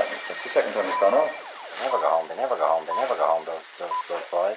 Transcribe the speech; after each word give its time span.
What 0.00 0.08
one 0.08 0.16
is 0.16 0.22
that? 0.22 0.28
That's 0.28 0.42
the 0.42 0.48
second 0.48 0.72
time 0.72 0.86
it's 0.86 0.98
gone 0.98 1.12
off. 1.12 1.30
They 1.76 1.84
never 1.84 1.98
go 1.98 2.08
home. 2.08 2.28
They 2.28 2.36
never 2.36 2.56
go 2.56 2.66
home. 2.66 2.86
They 2.86 2.96
never 2.96 3.14
go 3.16 3.26
home. 3.26 3.44
Those 3.44 3.62
those 3.78 3.90
those 4.08 4.22
boys. 4.32 4.56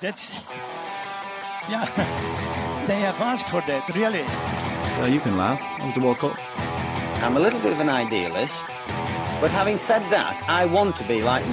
That's 0.00 0.40
yeah. 1.68 1.84
They 2.86 3.00
have 3.00 3.20
asked 3.20 3.48
for 3.48 3.60
that, 3.62 3.88
really. 3.94 4.22
Uh, 5.02 5.06
you 5.06 5.20
can 5.20 5.36
laugh. 5.36 5.60
It 5.80 5.86
was 5.86 5.94
the 5.94 6.00
World 6.00 6.18
Cup. 6.18 6.38
I'm 7.24 7.36
a 7.36 7.40
little 7.40 7.60
bit 7.60 7.72
of 7.72 7.80
an 7.80 7.88
idealist, 7.88 8.64
but 9.40 9.50
having 9.50 9.78
said 9.78 10.02
that, 10.10 10.40
I 10.48 10.64
want 10.66 10.94
to 10.96 11.04
be 11.04 11.22
like 11.22 11.44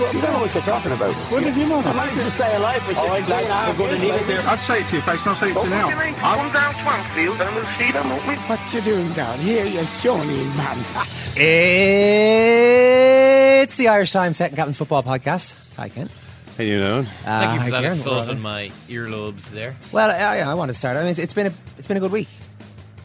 me. 0.00 0.06
You 0.12 0.20
don't 0.20 0.32
know 0.32 0.40
what 0.40 0.54
you're 0.54 0.62
talking 0.62 0.92
about. 0.92 1.14
What 1.32 1.42
did 1.44 1.56
you 1.56 1.66
know? 1.68 1.78
I 1.80 1.92
managed 1.92 2.22
to 2.22 2.30
stay 2.30 2.56
alive 2.56 2.82
for 2.82 2.94
16 2.94 3.10
hours. 3.32 3.76
going 3.78 3.94
to 3.94 4.00
leave 4.00 4.14
it 4.14 4.26
there. 4.26 4.40
I'd 4.48 4.60
say 4.60 4.80
it 4.80 4.86
to 4.88 4.96
your 4.96 5.02
face, 5.02 5.22
and 5.22 5.30
I'll 5.30 5.36
say 5.36 5.50
it 5.50 5.54
to 5.54 5.64
you 5.64 5.70
now. 5.70 5.88
Come 5.90 6.52
down 6.52 6.74
Swansfield 6.74 7.40
and 7.40 7.54
we'll 7.54 7.64
see 7.76 7.92
them, 7.92 8.08
won't 8.10 8.26
we? 8.26 8.34
What 8.34 8.60
you 8.74 8.80
doing 8.80 9.12
down 9.12 9.38
here, 9.38 9.64
you 9.64 9.84
shawny 9.84 10.44
man? 10.56 10.78
It's 13.62 13.76
the 13.76 13.88
Irish 13.88 14.12
Times 14.12 14.36
Second 14.36 14.56
Captain's 14.56 14.76
Football 14.76 15.02
Podcast. 15.02 15.56
Hi, 15.76 15.88
Ken. 15.88 16.08
How 16.56 16.64
you 16.64 16.78
doing? 16.78 17.06
Uh, 17.06 17.06
Thank 17.24 17.58
you 17.58 17.64
for 17.66 17.70
that 17.72 17.80
Kieran. 17.80 17.98
assault 17.98 18.28
on 18.28 18.40
my 18.40 18.70
earlobes 18.88 19.50
there. 19.50 19.74
Well, 19.92 20.10
I, 20.10 20.38
I 20.50 20.54
want 20.54 20.70
to 20.70 20.74
start. 20.74 20.96
I 20.96 21.00
mean, 21.00 21.10
it's, 21.10 21.18
it's 21.18 21.34
been 21.34 21.48
a 21.48 21.52
it's 21.76 21.86
been 21.86 21.98
a 21.98 22.00
good 22.00 22.12
week. 22.12 22.28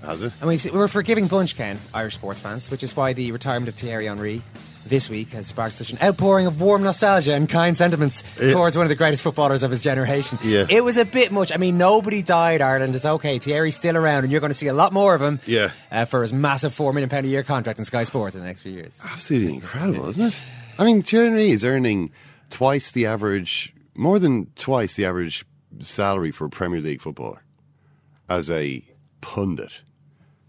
Has 0.03 0.21
it? 0.21 0.31
I 0.41 0.45
mean, 0.45 0.57
we're 0.73 0.85
a 0.85 0.89
forgiving 0.89 1.27
bunch, 1.27 1.57
Ken, 1.57 1.77
Irish 1.93 2.15
sports 2.15 2.39
fans, 2.39 2.71
which 2.71 2.83
is 2.83 2.95
why 2.95 3.11
the 3.13 3.31
retirement 3.33 3.67
of 3.67 3.75
Thierry 3.75 4.05
Henry 4.05 4.41
this 4.85 5.09
week 5.09 5.29
has 5.33 5.47
sparked 5.47 5.77
such 5.77 5.91
an 5.91 5.97
outpouring 6.01 6.47
of 6.47 6.59
warm 6.59 6.83
nostalgia 6.83 7.33
and 7.33 7.49
kind 7.49 7.77
sentiments 7.77 8.23
Yeah. 8.41 8.51
towards 8.53 8.75
one 8.75 8.85
of 8.85 8.89
the 8.89 8.95
greatest 8.95 9.21
footballers 9.23 9.63
of 9.63 9.71
his 9.71 9.81
generation. 9.81 10.37
Yeah. 10.43 10.65
It 10.69 10.83
was 10.83 10.97
a 10.97 11.05
bit 11.05 11.31
much. 11.31 11.51
I 11.53 11.57
mean, 11.57 11.77
nobody 11.77 12.21
died, 12.21 12.61
Ireland. 12.61 12.95
It's 12.95 13.05
okay. 13.05 13.39
Thierry's 13.39 13.75
still 13.75 13.95
around, 13.95 14.23
and 14.23 14.31
you're 14.31 14.41
going 14.41 14.51
to 14.51 14.57
see 14.57 14.67
a 14.67 14.73
lot 14.73 14.91
more 14.93 15.13
of 15.15 15.21
him 15.21 15.39
Yeah. 15.45 15.71
uh, 15.91 16.05
for 16.05 16.21
his 16.23 16.33
massive 16.33 16.75
£4 16.75 16.93
million 16.93 17.13
a 17.25 17.27
year 17.27 17.43
contract 17.43 17.79
in 17.79 17.85
Sky 17.85 18.03
Sports 18.03 18.35
in 18.35 18.41
the 18.41 18.47
next 18.47 18.61
few 18.61 18.71
years. 18.71 18.99
Absolutely 19.03 19.53
incredible, 19.53 20.09
isn't 20.09 20.27
it? 20.27 20.35
I 20.79 20.83
mean, 20.85 21.01
Thierry 21.03 21.51
is 21.51 21.63
earning 21.63 22.11
twice 22.49 22.91
the 22.91 23.05
average, 23.05 23.73
more 23.95 24.19
than 24.19 24.47
twice 24.55 24.95
the 24.95 25.05
average 25.05 25.45
salary 25.79 26.31
for 26.31 26.45
a 26.45 26.49
Premier 26.49 26.81
League 26.81 27.01
footballer 27.01 27.43
as 28.27 28.49
a 28.49 28.83
pundit 29.21 29.81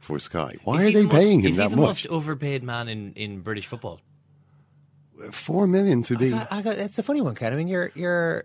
for 0.01 0.19
Sky. 0.19 0.57
Why 0.65 0.77
Is 0.77 0.81
are 0.81 0.85
they 0.85 0.93
the 0.95 1.03
most- 1.05 1.15
paying 1.15 1.41
him 1.41 1.51
is 1.51 1.57
that 1.59 1.65
he 1.65 1.69
the 1.71 1.77
much? 1.77 1.87
most 1.87 2.07
overpaid 2.09 2.63
man 2.65 2.89
in, 2.89 3.13
in 3.15 3.41
British 3.41 3.67
football? 3.67 4.01
Four 5.31 5.67
million 5.67 6.03
to 6.03 6.17
be. 6.17 6.33
I, 6.33 6.47
I 6.51 6.63
got, 6.63 6.77
it's 6.77 6.99
a 6.99 7.03
funny 7.03 7.21
one, 7.21 7.35
Ken. 7.35 7.53
I 7.53 7.57
mean, 7.57 7.69
you're 7.69 7.93
you're. 7.95 8.45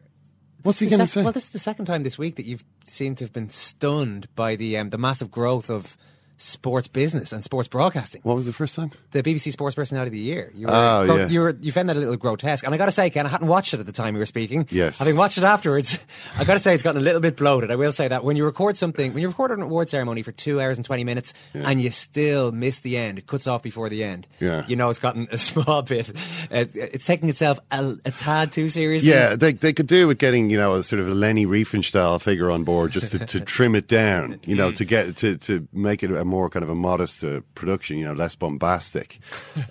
What's 0.63 0.79
he 0.79 0.85
the 0.87 0.91
gonna 0.91 1.07
sec- 1.07 1.21
say? 1.21 1.23
Well, 1.23 1.33
this 1.33 1.45
is 1.45 1.49
the 1.51 1.59
second 1.59 1.85
time 1.85 2.03
this 2.03 2.17
week 2.17 2.35
that 2.35 2.45
you've 2.45 2.63
seemed 2.85 3.17
to 3.17 3.23
have 3.23 3.33
been 3.33 3.49
stunned 3.49 4.27
by 4.35 4.55
the 4.55 4.77
um, 4.77 4.89
the 4.89 4.97
massive 4.97 5.31
growth 5.31 5.69
of 5.69 5.97
sports 6.37 6.87
business 6.87 7.31
and 7.33 7.43
sports 7.43 7.67
broadcasting. 7.67 8.21
What 8.23 8.35
was 8.35 8.45
the 8.45 8.53
first 8.53 8.75
time? 8.75 8.91
The 9.11 9.23
BBC 9.23 9.51
Sports 9.51 9.75
Personality 9.75 10.09
of 10.09 10.13
the 10.13 10.19
Year. 10.19 10.51
You 10.55 10.67
were, 10.67 10.73
Oh, 10.73 11.05
gro- 11.05 11.15
yeah. 11.17 11.27
you 11.27 11.39
were 11.41 11.57
you 11.59 11.71
found 11.71 11.89
that 11.89 11.95
a 11.95 11.99
little 11.99 12.15
grotesque, 12.15 12.63
and 12.63 12.73
I 12.73 12.77
got 12.77 12.85
to 12.85 12.91
say, 12.91 13.09
Ken, 13.09 13.25
I 13.25 13.29
hadn't 13.29 13.47
watched 13.47 13.73
it 13.73 13.79
at 13.79 13.85
the 13.87 13.91
time 13.91 14.13
you 14.15 14.19
were 14.19 14.25
speaking. 14.27 14.67
Yes. 14.69 14.99
having 14.99 15.15
watched 15.17 15.37
it 15.39 15.43
afterwards, 15.43 15.97
I 16.37 16.43
got 16.43 16.53
to 16.53 16.59
say 16.59 16.73
it's 16.73 16.83
gotten 16.83 17.01
a 17.01 17.03
little 17.03 17.21
bit 17.21 17.35
bloated. 17.35 17.71
I 17.71 17.75
will 17.75 17.91
say 17.91 18.07
that 18.07 18.23
when 18.23 18.37
you 18.37 18.45
record 18.45 18.77
something, 18.77 19.13
when 19.13 19.21
you 19.21 19.27
record 19.29 19.51
an 19.51 19.61
award 19.61 19.89
ceremony 19.89 20.21
for 20.21 20.31
two 20.31 20.61
hours 20.61 20.77
and 20.77 20.85
twenty 20.85 21.03
minutes, 21.03 21.33
and 21.53 21.81
you 21.81 21.89
still 21.91 22.51
miss 22.51 22.81
the 22.81 22.97
end, 22.97 23.17
it 23.17 23.25
cuts 23.27 23.47
off 23.47 23.63
before 23.63 23.89
the 23.89 24.03
end. 24.03 24.27
Yeah. 24.39 24.63
you 24.67 24.75
know 24.75 24.89
it's 24.89 24.99
gotten 24.99 25.27
a 25.31 25.37
small 25.39 25.81
bit. 25.81 26.09
Uh, 26.51 26.65
it's 26.73 27.05
taking 27.05 27.29
itself 27.29 27.59
a, 27.71 27.95
a 28.05 28.11
tad 28.11 28.51
too 28.51 28.69
seriously. 28.69 29.09
Yeah, 29.09 29.35
they 29.35 29.53
they 29.53 29.73
could 29.73 29.87
do 29.87 30.07
with 30.07 30.19
getting 30.19 30.49
you 30.51 30.57
know 30.57 30.75
a 30.75 30.83
sort 30.83 30.99
of 30.99 31.07
a 31.07 31.15
Leni 31.15 31.45
Riefenstahl 31.47 32.21
figure 32.21 32.51
on 32.51 32.63
board 32.63 32.91
just 32.91 33.11
to, 33.13 33.25
to 33.25 33.39
trim 33.55 33.73
it 33.73 33.87
down, 33.87 34.39
you 34.45 34.55
know, 34.55 34.71
to 34.71 34.85
get 34.85 35.15
to 35.17 35.37
to 35.37 35.67
make 35.73 36.03
it 36.03 36.11
a 36.11 36.26
more 36.27 36.49
kind 36.49 36.63
of 36.63 36.69
a 36.69 36.75
modest 36.75 37.23
uh, 37.23 37.41
production, 37.55 37.97
you 37.97 38.05
know, 38.05 38.13
less 38.13 38.35
bombastic. 38.35 39.19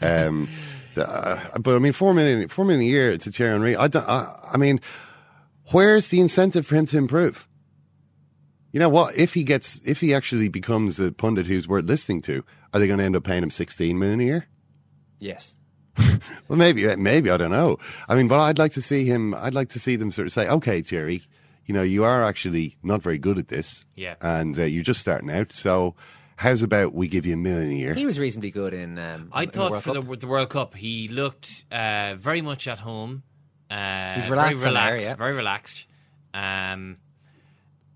Um, 0.00 0.48
uh, 0.96 1.38
but 1.60 1.76
I 1.76 1.78
mean, 1.78 1.92
four 1.92 2.14
million 2.14 2.48
four 2.48 2.64
million 2.64 2.82
a 2.82 2.90
year 2.90 3.18
to 3.18 3.30
Thierry 3.30 3.52
Henry. 3.52 3.76
I, 3.76 3.86
don't, 3.88 4.08
I 4.08 4.34
I 4.52 4.56
mean, 4.56 4.80
where's 5.72 6.08
the 6.08 6.20
incentive 6.20 6.66
for 6.66 6.74
him 6.76 6.86
to 6.86 6.98
improve? 6.98 7.46
You 8.72 8.80
know 8.80 8.88
what? 8.88 9.16
If 9.16 9.32
he 9.34 9.42
gets, 9.44 9.78
if 9.86 10.00
he 10.00 10.12
actually 10.12 10.48
becomes 10.48 11.00
a 11.00 11.12
pundit 11.12 11.46
who's 11.46 11.66
worth 11.68 11.84
listening 11.86 12.20
to, 12.22 12.44
are 12.74 12.80
they 12.80 12.86
going 12.86 12.98
to 12.98 13.04
end 13.04 13.16
up 13.16 13.24
paying 13.24 13.42
him 13.42 13.50
sixteen 13.50 13.98
million 13.98 14.20
a 14.20 14.24
year? 14.24 14.46
Yes. 15.18 15.54
Well, 16.48 16.58
maybe, 16.58 16.94
maybe 16.96 17.30
I 17.30 17.36
don't 17.36 17.50
know. 17.50 17.78
I 18.08 18.14
mean, 18.14 18.28
but 18.28 18.38
I'd 18.38 18.58
like 18.58 18.72
to 18.74 18.82
see 18.82 19.04
him. 19.04 19.34
I'd 19.34 19.54
like 19.54 19.70
to 19.70 19.80
see 19.80 19.96
them 19.96 20.12
sort 20.12 20.26
of 20.28 20.32
say, 20.32 20.46
"Okay, 20.48 20.80
Jerry, 20.80 21.22
you 21.64 21.74
know, 21.74 21.82
you 21.82 22.04
are 22.04 22.22
actually 22.22 22.76
not 22.84 23.02
very 23.02 23.18
good 23.18 23.36
at 23.38 23.48
this, 23.48 23.84
Yeah. 23.96 24.14
and 24.20 24.56
uh, 24.56 24.62
you're 24.62 24.84
just 24.84 25.00
starting 25.00 25.28
out. 25.30 25.52
So, 25.52 25.96
how's 26.36 26.62
about 26.62 26.94
we 26.94 27.08
give 27.08 27.26
you 27.26 27.34
a 27.34 27.36
million 27.38 27.70
a 27.70 27.74
year?" 27.74 27.94
He 27.94 28.06
was 28.06 28.18
reasonably 28.18 28.50
good 28.50 28.72
in. 28.72 28.98
Um, 28.98 29.30
I 29.32 29.42
in 29.44 29.50
thought 29.50 29.70
World 29.72 29.82
for 29.82 29.94
Cup. 29.94 30.08
the, 30.08 30.16
the 30.16 30.26
World 30.26 30.50
Cup, 30.50 30.74
he 30.74 31.08
looked 31.08 31.64
uh, 31.72 32.14
very 32.16 32.40
much 32.42 32.68
at 32.68 32.78
home. 32.78 33.22
Uh, 33.70 34.14
He's 34.14 34.28
relaxed 34.28 34.62
very 34.62 34.70
in 34.70 34.74
there, 34.74 34.84
relaxed, 34.92 35.04
yeah. 35.06 35.14
very 35.16 35.32
relaxed, 35.34 35.86
um, 36.34 36.98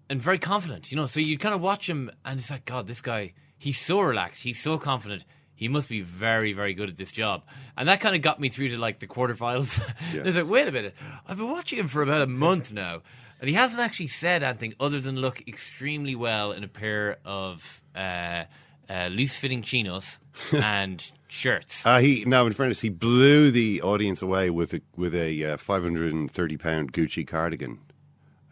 and 0.09 0.21
very 0.21 0.39
confident. 0.39 0.91
You 0.91 0.97
know, 0.97 1.07
so 1.07 1.21
you 1.21 1.39
kind 1.39 1.55
of 1.55 1.61
watch 1.61 1.89
him, 1.89 2.11
and 2.25 2.41
it's 2.41 2.51
like, 2.51 2.65
God, 2.65 2.87
this 2.89 3.01
guy, 3.01 3.35
he's 3.57 3.79
so 3.79 4.01
relaxed, 4.01 4.43
he's 4.43 4.61
so 4.61 4.79
confident. 4.79 5.25
He 5.55 5.69
must 5.69 5.89
be 5.89 6.01
very, 6.01 6.55
very 6.55 6.73
good 6.75 6.89
at 6.89 6.97
this 6.97 7.13
job, 7.13 7.43
and 7.77 7.89
that 7.89 8.01
kind 8.01 8.17
of 8.17 8.23
got 8.23 8.41
me 8.41 8.49
through 8.49 8.71
to 8.71 8.79
like 8.79 8.99
the 8.99 9.07
quarterfinals. 9.07 9.81
Yeah. 10.13 10.23
There's 10.23 10.35
like, 10.35 10.49
wait 10.49 10.67
a 10.67 10.73
minute, 10.73 10.95
I've 11.29 11.37
been 11.37 11.51
watching 11.51 11.79
him 11.79 11.87
for 11.87 12.03
about 12.03 12.23
a 12.23 12.27
month 12.27 12.73
now, 12.73 13.03
and 13.41 13.49
he 13.49 13.55
hasn't 13.55 13.81
actually 13.81 14.07
said 14.09 14.43
anything 14.43 14.75
other 14.79 15.01
than 15.01 15.17
look 15.17 15.43
extremely 15.49 16.15
well 16.15 16.53
in 16.53 16.63
a 16.63 16.69
pair 16.69 17.17
of 17.25 17.83
uh, 17.97 18.45
uh, 18.89 19.09
loose-fitting 19.11 19.63
chinos 19.63 20.19
and 20.53 21.11
shirts. 21.29 21.85
Uh, 21.87 21.99
he 21.99 22.25
now, 22.27 22.47
in 22.47 22.53
fairness, 22.53 22.81
he 22.81 22.89
blew 22.89 23.51
the 23.51 23.83
audience 23.83 24.23
away 24.23 24.51
with 24.51 24.75
a 24.75 24.81
with 24.97 25.15
a 25.15 25.45
uh, 25.45 25.57
five 25.57 25.83
hundred 25.83 26.13
and 26.13 26.31
thirty 26.31 26.57
pound 26.57 26.93
Gucci 26.93 27.27
cardigan 27.27 27.79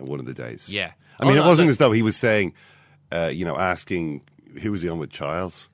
at 0.00 0.06
one 0.06 0.20
of 0.20 0.26
the 0.26 0.34
days. 0.34 0.68
Yeah. 0.68 0.92
I 1.20 1.24
mean, 1.26 1.38
Oh, 1.38 1.44
it 1.44 1.46
wasn't 1.46 1.66
the- 1.66 1.70
as 1.70 1.78
though 1.78 1.92
he 1.92 2.02
was 2.02 2.16
saying, 2.16 2.54
uh, 3.12 3.30
you 3.32 3.44
know, 3.44 3.56
asking 3.58 4.22
who 4.62 4.70
was 4.72 4.82
he 4.82 4.88
on 4.88 4.98
with 4.98 5.10
Childs. 5.10 5.68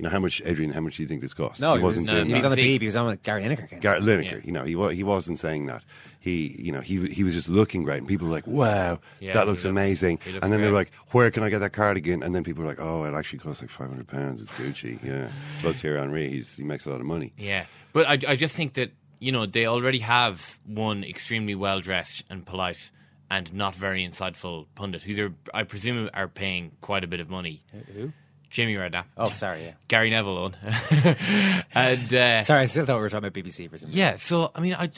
You 0.00 0.04
know, 0.04 0.10
how 0.10 0.18
much, 0.18 0.40
Adrian? 0.46 0.72
How 0.72 0.80
much 0.80 0.96
do 0.96 1.02
you 1.02 1.08
think 1.08 1.20
this 1.20 1.34
cost? 1.34 1.60
No, 1.60 1.74
he, 1.74 1.82
was, 1.82 1.96
wasn't 1.96 2.06
no, 2.06 2.12
saying 2.14 2.26
he 2.26 2.32
was 2.34 2.44
on 2.46 2.50
the 2.52 2.56
See- 2.56 2.78
beeb. 2.78 2.80
He 2.80 2.86
was 2.86 2.96
on 2.96 3.06
with 3.06 3.22
Gary 3.22 3.42
Lineker. 3.44 3.68
Ken. 3.68 3.80
Garrett 3.80 4.02
Lineker, 4.02 4.32
Yeah. 4.32 4.38
you 4.44 4.52
know, 4.52 4.64
he 4.64 4.74
wa- 4.74 4.88
he 4.88 5.02
wasn't 5.02 5.38
saying 5.38 5.66
that. 5.66 5.82
He, 6.20 6.56
you 6.58 6.72
know, 6.72 6.80
he 6.80 7.06
he 7.08 7.22
was 7.22 7.34
just 7.34 7.48
looking 7.50 7.82
great, 7.82 7.98
and 7.98 8.08
people 8.08 8.26
were 8.26 8.32
like, 8.32 8.46
"Wow, 8.46 9.00
Yeah, 9.20 9.32
that 9.34 9.40
he 9.44 9.50
looks 9.50 9.64
looks- 9.64 9.70
amazing." 9.70 10.18
he 10.24 10.32
looks 10.32 10.42
and 10.42 10.52
then 10.52 10.60
they're 10.62 10.70
great. 10.70 10.90
like, 10.90 10.92
"Where 11.12 11.30
can 11.30 11.42
I 11.42 11.50
get 11.50 11.58
that 11.60 11.72
cardigan?" 11.74 12.22
And 12.22 12.34
then 12.34 12.44
people 12.44 12.62
were 12.62 12.68
like, 12.68 12.80
"Oh, 12.80 13.04
it 13.04 13.12
actually 13.14 13.40
costs 13.40 13.62
like 13.62 13.70
five 13.70 13.88
hundred 13.90 14.08
pounds. 14.08 14.40
It's 14.42 14.50
Gucci." 14.52 14.98
Yeah, 15.04 15.28
supposed 15.56 15.80
to 15.82 15.88
hear 15.88 15.98
Henri. 15.98 16.30
He's 16.30 16.56
he 16.56 16.62
makes 16.62 16.86
a 16.86 16.90
lot 16.90 17.00
of 17.00 17.06
money. 17.06 17.32
Yeah, 17.36 17.66
but 17.92 18.06
I, 18.06 18.18
I 18.32 18.36
just 18.36 18.54
think 18.56 18.74
that 18.74 18.92
you 19.18 19.32
know 19.32 19.44
they 19.46 19.66
already 19.66 19.98
have 20.00 20.58
one 20.66 21.04
extremely 21.04 21.54
well 21.54 21.80
dressed 21.80 22.24
and 22.30 22.44
polite 22.44 22.90
and 23.30 23.52
not 23.54 23.74
very 23.76 24.06
insightful 24.06 24.66
pundit 24.74 25.02
who 25.02 25.14
they're 25.14 25.32
I 25.54 25.62
presume 25.64 26.08
are 26.14 26.26
paying 26.28 26.72
quite 26.80 27.04
a 27.04 27.06
bit 27.06 27.20
of 27.20 27.28
money. 27.30 27.60
Who? 27.94 28.12
Jamie 28.50 28.74
Redknapp. 28.74 29.04
Oh, 29.16 29.30
sorry, 29.30 29.64
yeah. 29.64 29.72
Gary 29.88 30.10
Neville 30.10 30.36
on. 30.38 30.56
and 31.74 32.14
uh, 32.14 32.42
Sorry, 32.42 32.62
I 32.62 32.66
still 32.66 32.84
thought 32.84 32.96
we 32.96 33.02
were 33.02 33.08
talking 33.08 33.26
about 33.28 33.32
BBC 33.32 33.70
for 33.70 33.78
some 33.78 33.88
reason. 33.88 33.98
yeah, 33.98 34.16
so 34.16 34.50
I 34.54 34.60
mean, 34.60 34.74
I, 34.74 34.90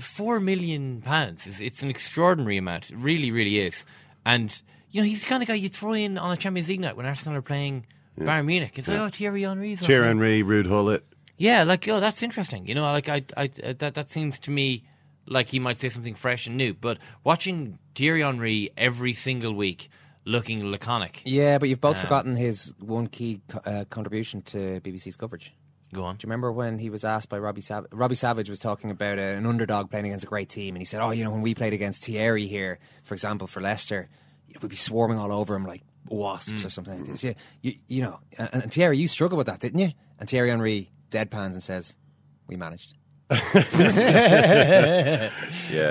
four 0.00 0.40
million 0.40 1.02
pounds 1.02 1.46
is 1.46 1.60
it's 1.60 1.82
an 1.82 1.90
extraordinary 1.90 2.56
amount. 2.56 2.90
It 2.90 2.96
really, 2.96 3.30
really 3.30 3.58
is. 3.58 3.84
And 4.24 4.56
you 4.90 5.02
know, 5.02 5.08
he's 5.08 5.20
the 5.20 5.26
kind 5.26 5.42
of 5.42 5.48
guy 5.48 5.54
you 5.54 5.68
throw 5.68 5.92
in 5.92 6.18
on 6.18 6.32
a 6.32 6.36
Champions 6.36 6.68
League 6.68 6.80
night 6.80 6.96
when 6.96 7.04
Arsenal 7.04 7.38
are 7.38 7.42
playing 7.42 7.86
Bayern 8.18 8.46
Munich. 8.46 8.78
It's 8.78 8.86
like, 8.86 9.00
oh, 9.00 9.08
Thierry 9.08 9.42
Henry's 9.42 9.82
on 9.82 9.86
Thierry. 9.86 10.06
Henry, 10.06 10.42
Ruud 10.42 10.68
Gullit. 10.68 11.04
Yeah, 11.36 11.64
like 11.64 11.88
oh, 11.88 11.98
that's 11.98 12.22
interesting. 12.22 12.68
You 12.68 12.76
know, 12.76 12.82
like 12.82 13.08
I, 13.08 13.24
I, 13.36 13.48
that 13.48 13.94
that 13.94 14.12
seems 14.12 14.38
to 14.40 14.50
me 14.52 14.84
like 15.26 15.48
he 15.48 15.58
might 15.58 15.80
say 15.80 15.88
something 15.88 16.14
fresh 16.14 16.46
and 16.46 16.56
new. 16.56 16.74
But 16.74 16.98
watching 17.24 17.78
Thierry 17.94 18.22
Henry 18.22 18.70
every 18.76 19.14
single 19.14 19.52
week 19.52 19.90
looking 20.24 20.70
laconic. 20.70 21.22
Yeah, 21.24 21.58
but 21.58 21.68
you've 21.68 21.80
both 21.80 21.96
Um, 21.96 22.02
forgotten 22.02 22.36
his 22.36 22.74
one 22.78 23.06
key 23.06 23.40
co- 23.48 23.58
uh, 23.64 23.84
contribution 23.86 24.42
to 24.42 24.80
BBC's 24.80 25.16
coverage. 25.16 25.54
Go 25.92 26.02
on. 26.04 26.16
Do 26.16 26.24
you 26.24 26.28
remember 26.28 26.50
when 26.50 26.78
he 26.78 26.90
was 26.90 27.04
asked 27.04 27.28
by 27.28 27.38
Robbie 27.38 27.60
Savage? 27.60 27.92
Robbie 27.92 28.14
Savage 28.16 28.50
was 28.50 28.58
talking 28.58 28.90
about 28.90 29.18
uh, 29.18 29.22
an 29.22 29.46
underdog 29.46 29.90
playing 29.90 30.06
against 30.06 30.24
a 30.24 30.28
great 30.28 30.48
team, 30.48 30.74
and 30.74 30.80
he 30.80 30.84
said, 30.86 31.00
"Oh, 31.00 31.10
you 31.10 31.22
know, 31.22 31.30
when 31.30 31.42
we 31.42 31.54
played 31.54 31.72
against 31.72 32.04
Thierry 32.04 32.46
here, 32.48 32.78
for 33.04 33.14
example, 33.14 33.46
for 33.46 33.60
Leicester, 33.60 34.08
we'd 34.60 34.68
be 34.70 34.76
swarming 34.76 35.18
all 35.18 35.30
over 35.30 35.54
him 35.54 35.64
like 35.66 35.82
wasps 36.08 36.62
Mm. 36.62 36.66
or 36.66 36.70
something 36.70 36.98
like 36.98 37.06
this." 37.06 37.22
Yeah, 37.22 37.34
you, 37.62 37.74
you 37.86 38.02
know, 38.02 38.18
and, 38.38 38.48
and 38.52 38.72
Thierry, 38.72 38.98
you 38.98 39.06
struggled 39.06 39.36
with 39.38 39.46
that, 39.46 39.60
didn't 39.60 39.78
you? 39.78 39.92
And 40.18 40.28
Thierry 40.28 40.50
Henry 40.50 40.90
deadpans 41.10 41.52
and 41.52 41.62
says, 41.62 41.94
"We 42.48 42.56
managed." 42.56 42.94
Yeah, 43.30 45.30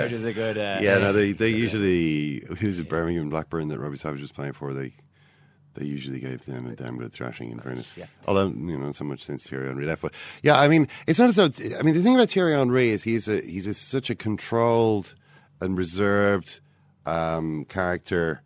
Which 0.04 0.12
is 0.12 0.24
a 0.24 0.32
good. 0.32 0.56
Uh, 0.56 0.78
yeah, 0.80 0.98
no, 0.98 1.12
they 1.12 1.32
they 1.32 1.48
usually 1.48 2.44
who's 2.58 2.78
it 2.78 2.88
Birmingham 2.88 3.28
Blackburn 3.28 3.68
that 3.68 3.78
Robbie 3.78 3.96
Savage 3.96 4.20
was 4.20 4.32
playing 4.32 4.52
for. 4.52 4.72
They 4.72 4.92
they 5.74 5.84
usually 5.84 6.20
gave 6.20 6.46
them 6.46 6.66
a 6.66 6.76
damn 6.76 6.96
good 6.96 7.12
thrashing. 7.12 7.50
In 7.50 7.58
fairness, 7.58 7.92
yeah. 7.96 8.06
Although 8.28 8.48
you 8.48 8.78
know, 8.78 8.86
not 8.86 8.94
so 8.94 9.04
much 9.04 9.24
since 9.24 9.48
Thierry 9.48 9.66
Henry 9.66 9.84
left, 9.84 10.02
but 10.02 10.14
yeah, 10.42 10.58
I 10.58 10.68
mean, 10.68 10.88
it's 11.06 11.18
not 11.18 11.28
as 11.28 11.36
though. 11.36 11.50
I 11.78 11.82
mean, 11.82 11.94
the 11.94 12.02
thing 12.02 12.14
about 12.14 12.30
Thierry 12.30 12.54
Henry 12.54 12.90
is 12.90 13.02
he's 13.02 13.28
a 13.28 13.40
he's 13.40 13.66
a, 13.66 13.74
such 13.74 14.10
a 14.10 14.14
controlled 14.14 15.14
and 15.60 15.76
reserved 15.76 16.60
um, 17.04 17.64
character. 17.64 18.42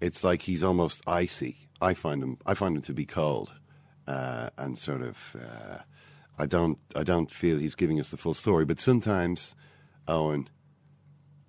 It's 0.00 0.24
like 0.24 0.42
he's 0.42 0.64
almost 0.64 1.02
icy. 1.06 1.68
I 1.80 1.94
find 1.94 2.22
him. 2.22 2.38
I 2.44 2.54
find 2.54 2.76
him 2.76 2.82
to 2.82 2.92
be 2.92 3.06
cold 3.06 3.52
uh, 4.06 4.50
and 4.58 4.76
sort 4.76 5.02
of. 5.02 5.36
Uh, 5.40 5.78
I 6.42 6.46
don't. 6.46 6.76
I 6.96 7.04
don't 7.04 7.30
feel 7.30 7.56
he's 7.56 7.76
giving 7.76 8.00
us 8.00 8.08
the 8.08 8.16
full 8.16 8.34
story. 8.34 8.64
But 8.64 8.80
sometimes, 8.80 9.54
Eoin, 10.08 10.48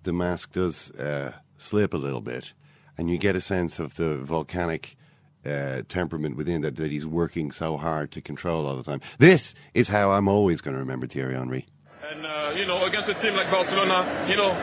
the 0.04 0.12
mask 0.12 0.52
does 0.52 0.92
uh, 0.92 1.32
slip 1.56 1.94
a 1.94 1.96
little 1.96 2.20
bit, 2.20 2.52
and 2.96 3.10
you 3.10 3.18
get 3.18 3.34
a 3.34 3.40
sense 3.40 3.80
of 3.80 3.96
the 3.96 4.18
volcanic 4.18 4.96
uh, 5.44 5.82
temperament 5.88 6.36
within 6.36 6.62
that 6.62 6.76
that 6.76 6.92
he's 6.92 7.06
working 7.06 7.50
so 7.50 7.76
hard 7.76 8.12
to 8.12 8.20
control 8.20 8.66
all 8.66 8.76
the 8.76 8.84
time. 8.84 9.00
This 9.18 9.52
is 9.74 9.88
how 9.88 10.12
I'm 10.12 10.28
always 10.28 10.60
going 10.60 10.74
to 10.74 10.80
remember 10.80 11.08
Thierry 11.08 11.34
Henry. 11.34 11.66
And, 12.10 12.24
uh, 12.24 12.52
you 12.54 12.64
know, 12.64 12.84
against 12.84 13.08
a 13.08 13.14
team 13.14 13.34
like 13.34 13.50
Barcelona, 13.50 14.26
you 14.28 14.36
know, 14.36 14.54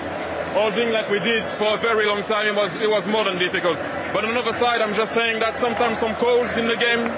holding 0.54 0.92
like 0.92 1.10
we 1.10 1.20
did 1.20 1.44
for 1.58 1.76
a 1.76 1.78
very 1.78 2.08
long 2.08 2.24
time, 2.24 2.48
it 2.48 2.56
was, 2.56 2.76
it 2.78 2.90
was 2.90 3.06
more 3.08 3.26
than 3.26 3.38
difficult. 3.38 3.78
But 4.14 4.24
on 4.24 4.34
the 4.34 4.40
other 4.40 4.54
side, 4.54 4.80
I'm 4.82 4.94
just 4.94 5.14
saying 5.14 5.40
that 5.40 5.58
sometimes 5.58 6.00
some 6.00 6.16
calls 6.16 6.56
in 6.56 6.68
the 6.68 6.78
game, 6.78 7.10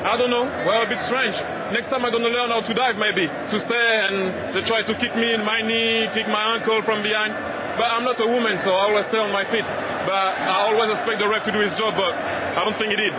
I 0.00 0.16
don't 0.16 0.30
know, 0.30 0.44
were 0.64 0.82
a 0.82 0.88
bit 0.88 0.98
strange. 1.00 1.36
Next 1.76 1.88
time 1.88 2.04
I'm 2.04 2.10
going 2.10 2.24
to 2.24 2.30
learn 2.30 2.48
how 2.48 2.62
to 2.62 2.74
dive 2.74 2.96
maybe, 2.96 3.28
to 3.28 3.60
stay 3.60 3.88
and 4.08 4.56
they 4.56 4.62
try 4.62 4.80
to 4.82 4.94
kick 4.94 5.14
me 5.14 5.34
in 5.34 5.44
my 5.44 5.60
knee, 5.60 6.08
kick 6.14 6.26
my 6.26 6.56
ankle 6.56 6.80
from 6.80 7.02
behind. 7.02 7.34
But 7.76 7.92
I'm 7.92 8.04
not 8.04 8.18
a 8.18 8.26
woman, 8.26 8.56
so 8.56 8.72
I 8.72 8.88
always 8.88 9.06
stay 9.06 9.18
on 9.18 9.30
my 9.30 9.44
feet. 9.44 9.68
But 10.08 10.40
I 10.40 10.72
always 10.72 10.90
expect 10.90 11.20
the 11.20 11.28
ref 11.28 11.44
to 11.44 11.52
do 11.52 11.60
his 11.60 11.76
job, 11.76 11.94
but 12.00 12.16
I 12.16 12.64
don't 12.64 12.76
think 12.76 12.90
he 12.90 12.96
did. 12.96 13.12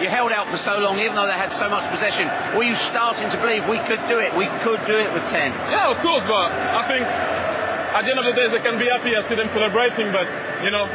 You 0.00 0.08
held 0.08 0.30
out 0.30 0.46
for 0.48 0.56
so 0.56 0.78
long, 0.78 1.00
even 1.00 1.16
though 1.16 1.26
they 1.26 1.32
had 1.32 1.52
so 1.52 1.68
much 1.68 1.88
possession. 1.90 2.28
Were 2.54 2.62
you 2.62 2.76
starting 2.76 3.28
to 3.30 3.36
believe 3.40 3.66
we 3.66 3.80
could 3.88 3.98
do 4.06 4.20
it? 4.20 4.36
We 4.36 4.46
could 4.62 4.84
do 4.86 5.00
it 5.00 5.10
with 5.12 5.26
10. 5.26 5.50
Yeah, 5.72 5.90
of 5.90 5.98
course, 6.04 6.22
but 6.28 6.52
I 6.52 6.86
think 6.86 7.02
at 7.02 8.04
the 8.04 8.10
end 8.12 8.20
of 8.20 8.28
the 8.30 8.36
day 8.36 8.46
they 8.52 8.62
can 8.62 8.78
be 8.78 8.86
happy. 8.86 9.16
I 9.16 9.24
see 9.26 9.34
them 9.34 9.48
celebrating, 9.48 10.12
but 10.12 10.28
you 10.62 10.70
know, 10.70 10.86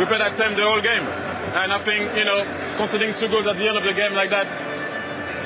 we 0.00 0.08
played 0.08 0.24
that 0.24 0.34
time 0.34 0.56
the 0.56 0.64
whole 0.64 0.80
game, 0.82 1.06
and 1.54 1.72
I 1.72 1.78
think 1.84 2.16
you 2.16 2.24
know, 2.24 2.44
conceding 2.76 3.14
two 3.14 3.28
goals 3.28 3.46
at 3.46 3.56
the 3.56 3.66
end 3.68 3.76
of 3.76 3.84
the 3.84 3.92
game 3.92 4.12
like 4.14 4.30
that. 4.30 4.48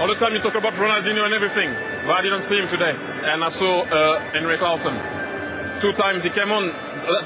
All 0.01 0.09
the 0.09 0.15
time 0.15 0.35
you 0.35 0.41
talk 0.41 0.55
about 0.55 0.75
Ronaldinho 0.75 1.25
and 1.25 1.35
everything, 1.35 1.73
but 2.07 2.13
I 2.13 2.23
didn't 2.23 2.43
see 2.43 2.59
him 2.59 2.69
today, 2.69 2.93
and 2.93 3.43
I 3.43 3.49
saw 3.49 3.83
uh, 3.83 4.21
Henrik 4.31 4.61
Larsson. 4.61 4.95
Two 5.81 5.93
times 5.93 6.23
he 6.23 6.31
came 6.31 6.53
on. 6.53 6.69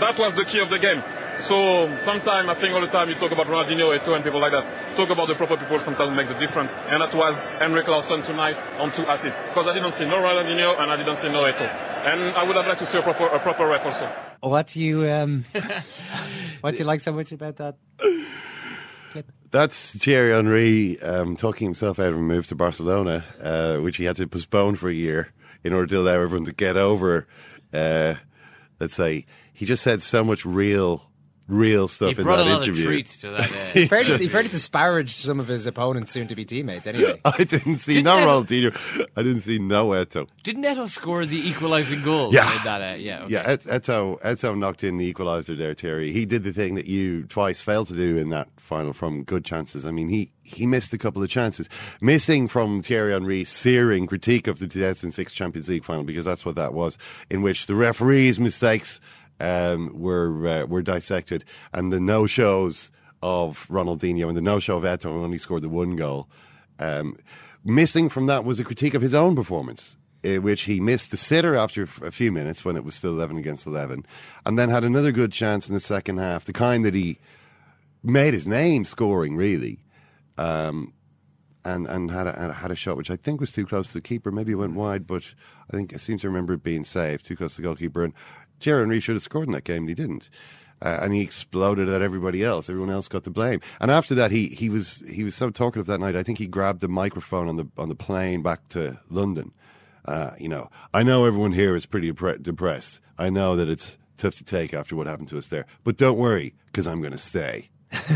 That 0.00 0.16
was 0.18 0.34
the 0.34 0.44
key 0.44 0.60
of 0.60 0.70
the 0.70 0.78
game. 0.78 1.02
So 1.40 1.88
sometimes 2.04 2.48
I 2.48 2.54
think 2.54 2.74
all 2.74 2.80
the 2.80 2.92
time 2.92 3.08
you 3.08 3.14
talk 3.14 3.32
about 3.32 3.46
Ronaldinho, 3.46 3.96
Eto'o, 3.98 4.14
and 4.14 4.22
people 4.22 4.40
like 4.40 4.52
that. 4.52 4.96
Talk 4.96 5.10
about 5.10 5.28
the 5.28 5.34
proper 5.34 5.56
people 5.56 5.78
sometimes 5.80 6.14
make 6.14 6.28
the 6.28 6.34
difference, 6.34 6.74
and 6.88 7.00
that 7.00 7.14
was 7.14 7.42
Henrik 7.58 7.88
Larsson 7.88 8.22
tonight 8.22 8.56
on 8.78 8.92
two 8.92 9.04
assists. 9.08 9.40
Because 9.42 9.66
I 9.66 9.74
didn't 9.74 9.92
see 9.92 10.04
no 10.04 10.16
Ronaldinho 10.16 10.80
and 10.80 10.92
I 10.92 10.96
didn't 10.96 11.16
see 11.16 11.28
no 11.28 11.42
Eto'o, 11.42 11.66
and 12.06 12.36
I 12.36 12.44
would 12.44 12.56
have 12.56 12.66
liked 12.66 12.80
to 12.80 12.86
see 12.86 12.98
a 12.98 13.02
proper 13.02 13.26
a 13.26 13.40
proper 13.40 13.66
rep 13.66 13.84
also. 13.84 14.10
What 14.40 14.68
do 14.68 14.80
you 14.80 15.10
um, 15.10 15.44
what 16.60 16.74
do 16.74 16.78
you 16.78 16.84
like 16.84 17.00
so 17.00 17.12
much 17.12 17.32
about 17.32 17.56
that? 17.56 17.76
That's 19.50 19.96
Thierry 19.96 20.32
Henry 20.32 21.02
um, 21.02 21.34
talking 21.34 21.66
himself 21.66 21.98
out 21.98 22.10
of 22.10 22.16
a 22.16 22.20
move 22.20 22.46
to 22.48 22.54
Barcelona, 22.54 23.24
uh, 23.42 23.78
which 23.78 23.96
he 23.96 24.04
had 24.04 24.14
to 24.16 24.28
postpone 24.28 24.76
for 24.76 24.88
a 24.88 24.94
year 24.94 25.32
in 25.64 25.72
order 25.72 25.88
to 25.88 26.00
allow 26.00 26.20
everyone 26.20 26.44
to 26.44 26.52
get 26.52 26.76
over. 26.76 27.26
Uh, 27.72 28.14
let's 28.78 28.94
say 28.94 29.26
he 29.52 29.66
just 29.66 29.82
said 29.82 30.02
so 30.02 30.22
much 30.22 30.46
real, 30.46 31.09
real 31.50 31.88
stuff 31.88 32.12
He 32.14 32.18
in 32.18 32.22
brought 32.24 32.36
that 32.36 32.46
a 32.46 32.50
lot 32.50 32.62
interview. 32.62 32.82
of 32.84 32.88
treats 32.88 33.16
to 33.18 33.30
that. 33.30 33.50
Uh, 33.50 33.72
He 33.72 33.86
Fairly, 33.86 34.04
just- 34.06 34.22
he 34.22 34.28
fairly 34.28 34.48
disparaged 34.48 35.16
some 35.24 35.40
of 35.40 35.48
his 35.48 35.66
opponents, 35.66 36.12
soon 36.12 36.26
to 36.28 36.34
be 36.36 36.44
teammates. 36.44 36.86
Anyway, 36.86 37.20
I 37.24 37.44
didn't 37.44 37.78
see 37.78 37.94
Didn't 37.94 38.04
no 38.04 38.16
Neto- 38.20 38.70
Ronaldinho. 38.72 39.06
I 39.16 39.22
didn't 39.22 39.40
see 39.42 39.58
no 39.58 39.88
Eto'o. 39.90 40.26
Didn't 40.42 40.62
Neto 40.62 40.86
score 40.86 41.26
the 41.26 41.48
equalising 41.48 42.02
goal? 42.02 42.32
Yeah. 42.32 42.56
in 42.56 42.64
that, 42.64 42.80
uh, 42.82 42.96
yeah, 42.96 43.22
okay. 43.24 43.32
Yeah, 43.32 43.42
Et- 43.46 43.64
Eto'o, 43.64 44.20
Eto'o 44.22 44.56
knocked 44.56 44.84
in 44.84 44.96
the 44.98 45.12
equaliser 45.12 45.56
there, 45.56 45.74
Terry. 45.74 46.12
He 46.12 46.24
did 46.24 46.44
the 46.44 46.52
thing 46.52 46.74
that 46.76 46.86
you 46.86 47.24
twice 47.24 47.60
failed 47.60 47.88
to 47.88 47.94
do 47.94 48.16
in 48.16 48.30
that 48.30 48.48
final 48.56 48.92
from 48.92 49.24
good 49.24 49.44
chances. 49.44 49.84
I 49.84 49.90
mean, 49.90 50.08
he, 50.08 50.30
he 50.42 50.66
missed 50.66 50.92
a 50.94 50.98
couple 50.98 51.22
of 51.22 51.28
chances. 51.28 51.68
Missing 52.00 52.48
from 52.48 52.82
Thierry 52.82 53.12
Henry's 53.12 53.48
searing 53.48 54.06
critique 54.06 54.46
of 54.46 54.58
the 54.60 54.66
2006 54.68 55.34
Champions 55.34 55.68
League 55.68 55.84
final, 55.84 56.04
because 56.04 56.24
that's 56.24 56.44
what 56.44 56.54
that 56.54 56.72
was, 56.74 56.96
in 57.30 57.42
which 57.42 57.66
the 57.66 57.74
referee's 57.74 58.38
mistakes 58.38 59.00
um, 59.40 59.90
were 59.94 60.46
uh, 60.46 60.66
were 60.66 60.82
dissected, 60.82 61.44
and 61.72 61.92
the 61.92 62.00
no 62.00 62.26
shows 62.26 62.90
of 63.22 63.66
Ronaldinho 63.68 64.28
and 64.28 64.36
the 64.36 64.42
no 64.42 64.58
show 64.58 64.76
of 64.76 64.84
Eto'o, 64.84 65.12
who 65.12 65.24
only 65.24 65.38
scored 65.38 65.62
the 65.62 65.68
one 65.68 65.96
goal. 65.96 66.28
Um, 66.78 67.16
missing 67.64 68.08
from 68.08 68.26
that 68.26 68.44
was 68.44 68.60
a 68.60 68.64
critique 68.64 68.94
of 68.94 69.02
his 69.02 69.14
own 69.14 69.36
performance, 69.36 69.96
in 70.22 70.42
which 70.42 70.62
he 70.62 70.80
missed 70.80 71.10
the 71.10 71.16
sitter 71.16 71.56
after 71.56 71.82
a 72.02 72.10
few 72.10 72.32
minutes 72.32 72.64
when 72.64 72.76
it 72.76 72.84
was 72.84 72.94
still 72.94 73.12
11 73.12 73.36
against 73.36 73.66
11, 73.66 74.06
and 74.46 74.58
then 74.58 74.68
had 74.70 74.84
another 74.84 75.12
good 75.12 75.32
chance 75.32 75.68
in 75.68 75.74
the 75.74 75.80
second 75.80 76.18
half, 76.18 76.44
the 76.44 76.52
kind 76.52 76.84
that 76.84 76.94
he 76.94 77.18
made 78.02 78.32
his 78.32 78.48
name 78.48 78.84
scoring, 78.84 79.36
really. 79.36 79.80
Um, 80.38 80.94
and 81.64 81.86
and 81.86 82.10
had 82.10 82.26
a, 82.26 82.52
had 82.52 82.70
a 82.70 82.76
shot 82.76 82.96
which 82.96 83.10
I 83.10 83.16
think 83.16 83.40
was 83.40 83.52
too 83.52 83.66
close 83.66 83.88
to 83.88 83.94
the 83.94 84.00
keeper. 84.00 84.30
Maybe 84.30 84.52
it 84.52 84.56
went 84.56 84.74
wide, 84.74 85.06
but 85.06 85.22
I 85.68 85.76
think 85.76 85.92
I 85.92 85.98
seem 85.98 86.18
to 86.18 86.28
remember 86.28 86.54
it 86.54 86.62
being 86.62 86.84
saved 86.84 87.26
too 87.26 87.36
close 87.36 87.56
to 87.56 87.62
the 87.62 87.66
goalkeeper. 87.66 88.02
And 88.02 88.14
Thierry 88.60 88.82
Henry 88.82 89.00
should 89.00 89.16
have 89.16 89.22
scored 89.22 89.48
in 89.48 89.52
that 89.52 89.64
game, 89.64 89.82
and 89.82 89.88
he 89.88 89.94
didn't. 89.94 90.28
Uh, 90.82 90.98
and 91.02 91.12
he 91.12 91.20
exploded 91.20 91.88
at 91.88 92.00
everybody 92.00 92.42
else. 92.42 92.70
Everyone 92.70 92.90
else 92.90 93.06
got 93.06 93.24
the 93.24 93.30
blame. 93.30 93.60
And 93.80 93.90
after 93.90 94.14
that, 94.14 94.30
he, 94.30 94.48
he 94.48 94.70
was 94.70 95.02
he 95.10 95.24
was 95.24 95.34
so 95.34 95.50
talkative 95.50 95.86
that 95.86 96.00
night. 96.00 96.16
I 96.16 96.22
think 96.22 96.38
he 96.38 96.46
grabbed 96.46 96.80
the 96.80 96.88
microphone 96.88 97.48
on 97.48 97.56
the 97.56 97.68
on 97.76 97.90
the 97.90 97.94
plane 97.94 98.42
back 98.42 98.66
to 98.70 98.98
London. 99.10 99.52
Uh, 100.06 100.30
you 100.38 100.48
know, 100.48 100.70
I 100.94 101.02
know 101.02 101.26
everyone 101.26 101.52
here 101.52 101.76
is 101.76 101.84
pretty 101.84 102.10
depre- 102.10 102.42
depressed. 102.42 103.00
I 103.18 103.28
know 103.28 103.56
that 103.56 103.68
it's 103.68 103.98
tough 104.16 104.36
to 104.36 104.44
take 104.44 104.72
after 104.72 104.96
what 104.96 105.06
happened 105.06 105.28
to 105.28 105.38
us 105.38 105.48
there, 105.48 105.66
but 105.84 105.98
don't 105.98 106.16
worry 106.16 106.54
because 106.66 106.86
I'm 106.86 107.00
going 107.00 107.12
to 107.12 107.18
stay. 107.18 107.68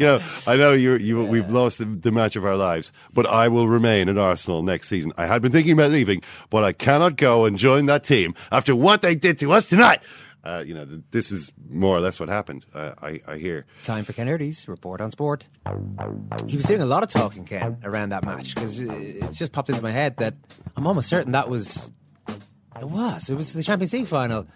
you 0.00 0.06
know, 0.06 0.20
I 0.46 0.56
know 0.56 0.72
you 0.72 0.96
you 0.96 1.24
we've 1.24 1.48
lost 1.48 1.78
the, 1.78 1.84
the 1.84 2.10
match 2.10 2.34
of 2.34 2.44
our 2.44 2.56
lives, 2.56 2.90
but 3.12 3.26
I 3.26 3.48
will 3.48 3.68
remain 3.68 4.08
at 4.08 4.18
Arsenal 4.18 4.62
next 4.62 4.88
season. 4.88 5.12
I 5.16 5.26
had 5.26 5.42
been 5.42 5.52
thinking 5.52 5.72
about 5.72 5.92
leaving, 5.92 6.22
but 6.50 6.64
I 6.64 6.72
cannot 6.72 7.16
go 7.16 7.44
and 7.44 7.56
join 7.56 7.86
that 7.86 8.02
team 8.02 8.34
after 8.50 8.74
what 8.74 9.02
they 9.02 9.14
did 9.14 9.38
to 9.40 9.52
us 9.52 9.68
tonight. 9.68 10.00
Uh, 10.42 10.62
you 10.66 10.72
know, 10.72 10.84
th- 10.84 11.02
this 11.10 11.30
is 11.30 11.52
more 11.68 11.96
or 11.96 12.00
less 12.00 12.18
what 12.18 12.28
happened. 12.28 12.64
Uh, 12.72 12.94
I, 13.02 13.20
I 13.26 13.36
hear. 13.36 13.66
time 13.82 14.04
for 14.04 14.12
Ken 14.12 14.28
report 14.66 15.00
on 15.00 15.10
sport. 15.10 15.48
He 16.46 16.56
was 16.56 16.64
doing 16.64 16.80
a 16.80 16.86
lot 16.86 17.02
of 17.02 17.08
talking, 17.08 17.44
Ken, 17.44 17.78
around 17.84 18.10
that 18.10 18.24
match 18.24 18.54
because 18.54 18.80
it's 18.80 19.38
just 19.38 19.52
popped 19.52 19.68
into 19.68 19.82
my 19.82 19.90
head 19.90 20.16
that 20.16 20.34
I'm 20.76 20.86
almost 20.86 21.08
certain 21.08 21.32
that 21.32 21.48
was 21.48 21.92
it 22.80 22.88
was 22.88 23.28
it 23.28 23.34
was 23.34 23.52
the 23.52 23.62
Champions 23.62 23.92
League 23.92 24.06
final 24.06 24.46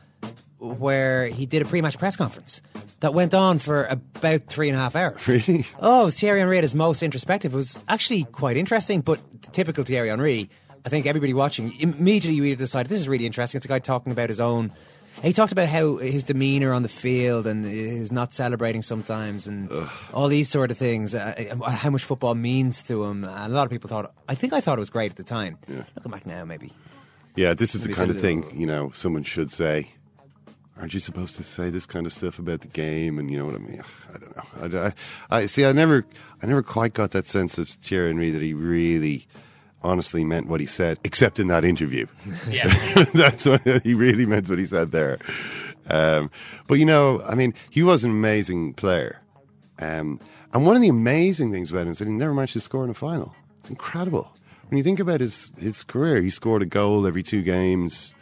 where 0.63 1.27
he 1.27 1.45
did 1.45 1.61
a 1.61 1.65
pre-match 1.65 1.99
press 1.99 2.15
conference 2.17 2.63
that 3.01 3.13
went 3.13 3.35
on 3.35 3.59
for 3.59 3.85
about 3.85 4.47
three 4.47 4.69
and 4.69 4.79
a 4.79 4.81
half 4.81 4.95
hours. 4.95 5.27
Really? 5.27 5.67
Oh, 5.81 6.03
it 6.03 6.05
was 6.05 6.21
Thierry 6.21 6.39
Henry 6.39 6.57
at 6.57 6.63
his 6.63 6.75
most 6.75 7.03
introspective. 7.03 7.53
It 7.53 7.57
was 7.57 7.81
actually 7.89 8.25
quite 8.25 8.57
interesting, 8.57 9.01
but 9.01 9.19
typical 9.53 9.83
Thierry 9.83 10.09
Henry. 10.09 10.49
I 10.87 10.89
think 10.89 11.07
everybody 11.07 11.35
watching 11.35 11.73
immediately 11.81 12.37
you 12.37 12.45
either 12.45 12.59
decide 12.59 12.87
this 12.87 13.01
is 13.01 13.09
really 13.09 13.27
interesting. 13.27 13.59
It's 13.59 13.67
a 13.67 13.69
guy 13.69 13.81
talking 13.81 14.13
about 14.13 14.29
his 14.29 14.41
own 14.41 14.71
He 15.21 15.33
talked 15.33 15.53
about 15.53 15.69
how 15.69 15.99
his 15.99 16.25
demeanour 16.25 16.73
on 16.73 16.83
the 16.83 16.89
field 16.89 17.47
and 17.47 17.65
his 17.65 18.11
not 18.11 18.33
celebrating 18.33 18.83
sometimes 18.83 19.47
and 19.47 19.71
all 20.13 20.29
these 20.29 20.49
sort 20.49 20.71
of 20.71 20.79
things, 20.79 21.15
uh, 21.15 21.35
uh, 21.61 21.71
how 21.71 21.91
much 21.91 22.03
football 22.03 22.35
means 22.35 22.83
to 22.85 23.05
him. 23.05 23.25
And 23.25 23.53
a 23.53 23.55
lot 23.55 23.65
of 23.65 23.71
people 23.71 23.89
thought, 23.89 24.13
I 24.29 24.35
think 24.35 24.53
I 24.53 24.61
thought 24.61 24.79
it 24.79 24.81
was 24.81 24.91
great 24.91 25.11
at 25.11 25.17
the 25.17 25.25
time. 25.25 25.59
Looking 25.69 26.11
back 26.11 26.27
now, 26.27 26.45
maybe. 26.45 26.73
Yeah, 27.37 27.55
this 27.55 27.75
is 27.75 27.83
the 27.83 27.93
kind 27.93 28.11
of 28.11 28.21
thing 28.21 28.59
you 28.59 28.67
know 28.67 28.91
someone 28.95 29.23
should 29.23 29.51
say. 29.51 29.91
Aren't 30.79 30.95
you 30.95 31.01
supposed 31.01 31.37
to 31.37 31.45
say 31.45 31.71
this 31.71 31.87
kind 31.87 32.07
of 32.07 32.13
stuff 32.13 32.39
about 32.39 32.63
the 32.63 32.69
game? 32.69 33.19
And 33.19 33.31
you 33.31 33.39
know 33.39 33.45
what 33.45 33.55
I 33.55 33.59
mean? 33.59 33.83
I 34.09 34.19
don't 34.19 34.73
know. 34.73 34.81
I, 34.81 34.87
I, 34.87 35.39
I 35.43 35.47
see. 35.47 35.65
I 35.65 35.73
never, 35.73 36.07
I 36.43 36.47
never 36.47 36.63
quite 36.63 36.95
got 36.95 37.11
that 37.11 37.29
sense 37.29 37.59
of 37.59 37.69
Thierry 37.69 38.09
Henry 38.09 38.31
that 38.31 38.43
he 38.43 38.55
really, 38.55 39.27
honestly 39.85 40.25
meant 40.25 40.49
what 40.49 40.61
he 40.61 40.67
said, 40.67 40.99
except 41.05 41.39
in 41.39 41.49
that 41.49 41.65
interview. 41.65 42.07
Yeah. 42.49 43.05
that's 43.15 43.47
what 43.47 43.63
he 43.83 43.95
really 43.95 44.27
meant 44.27 44.49
what 44.49 44.59
he 44.59 44.65
said 44.65 44.93
there. 44.93 45.19
Um, 45.89 46.31
but 46.67 46.75
you 46.79 46.85
know, 46.85 47.23
I 47.23 47.35
mean, 47.35 47.55
he 47.71 47.83
was 47.83 48.05
an 48.05 48.11
amazing 48.11 48.75
player. 48.75 49.21
Um, 49.79 50.21
and 50.53 50.67
one 50.67 50.77
of 50.77 50.83
the 50.83 50.89
amazing 50.89 51.53
things 51.53 51.71
about 51.71 51.83
him 51.83 51.91
is 51.91 51.99
that 51.99 52.09
he 52.09 52.15
never 52.15 52.35
managed 52.35 52.53
to 52.55 52.61
score 52.61 52.85
in 52.85 52.91
a 52.91 52.95
final. 52.95 53.35
It's 53.59 53.69
incredible. 53.69 54.31
When 54.69 54.79
you 54.79 54.85
think 54.85 55.01
about 55.01 55.21
his, 55.21 55.53
his 55.59 55.85
career, 55.85 56.23
he 56.23 56.31
scored 56.31 56.63
a 56.63 56.67
goal 56.67 57.07
every 57.07 57.23
two 57.23 57.43
games 57.43 58.15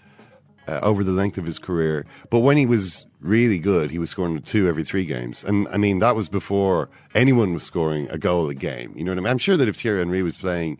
uh, 0.70 0.80
over 0.82 1.02
the 1.02 1.10
length 1.10 1.36
of 1.36 1.44
his 1.44 1.58
career. 1.58 2.06
But 2.30 2.40
when 2.40 2.56
he 2.56 2.66
was 2.66 3.06
really 3.20 3.58
good, 3.58 3.90
he 3.90 3.98
was 3.98 4.10
scoring 4.10 4.40
two 4.42 4.68
every 4.68 4.84
three 4.84 5.04
games. 5.04 5.42
And 5.44 5.66
I 5.68 5.76
mean, 5.76 5.98
that 5.98 6.14
was 6.14 6.28
before 6.28 6.88
anyone 7.14 7.52
was 7.52 7.64
scoring 7.64 8.08
a 8.10 8.18
goal 8.18 8.48
a 8.48 8.54
game. 8.54 8.92
You 8.96 9.04
know 9.04 9.10
what 9.10 9.18
I 9.18 9.22
mean? 9.22 9.30
I'm 9.30 9.38
sure 9.38 9.56
that 9.56 9.68
if 9.68 9.80
Thierry 9.80 9.98
Henry 9.98 10.22
was 10.22 10.36
playing, 10.36 10.78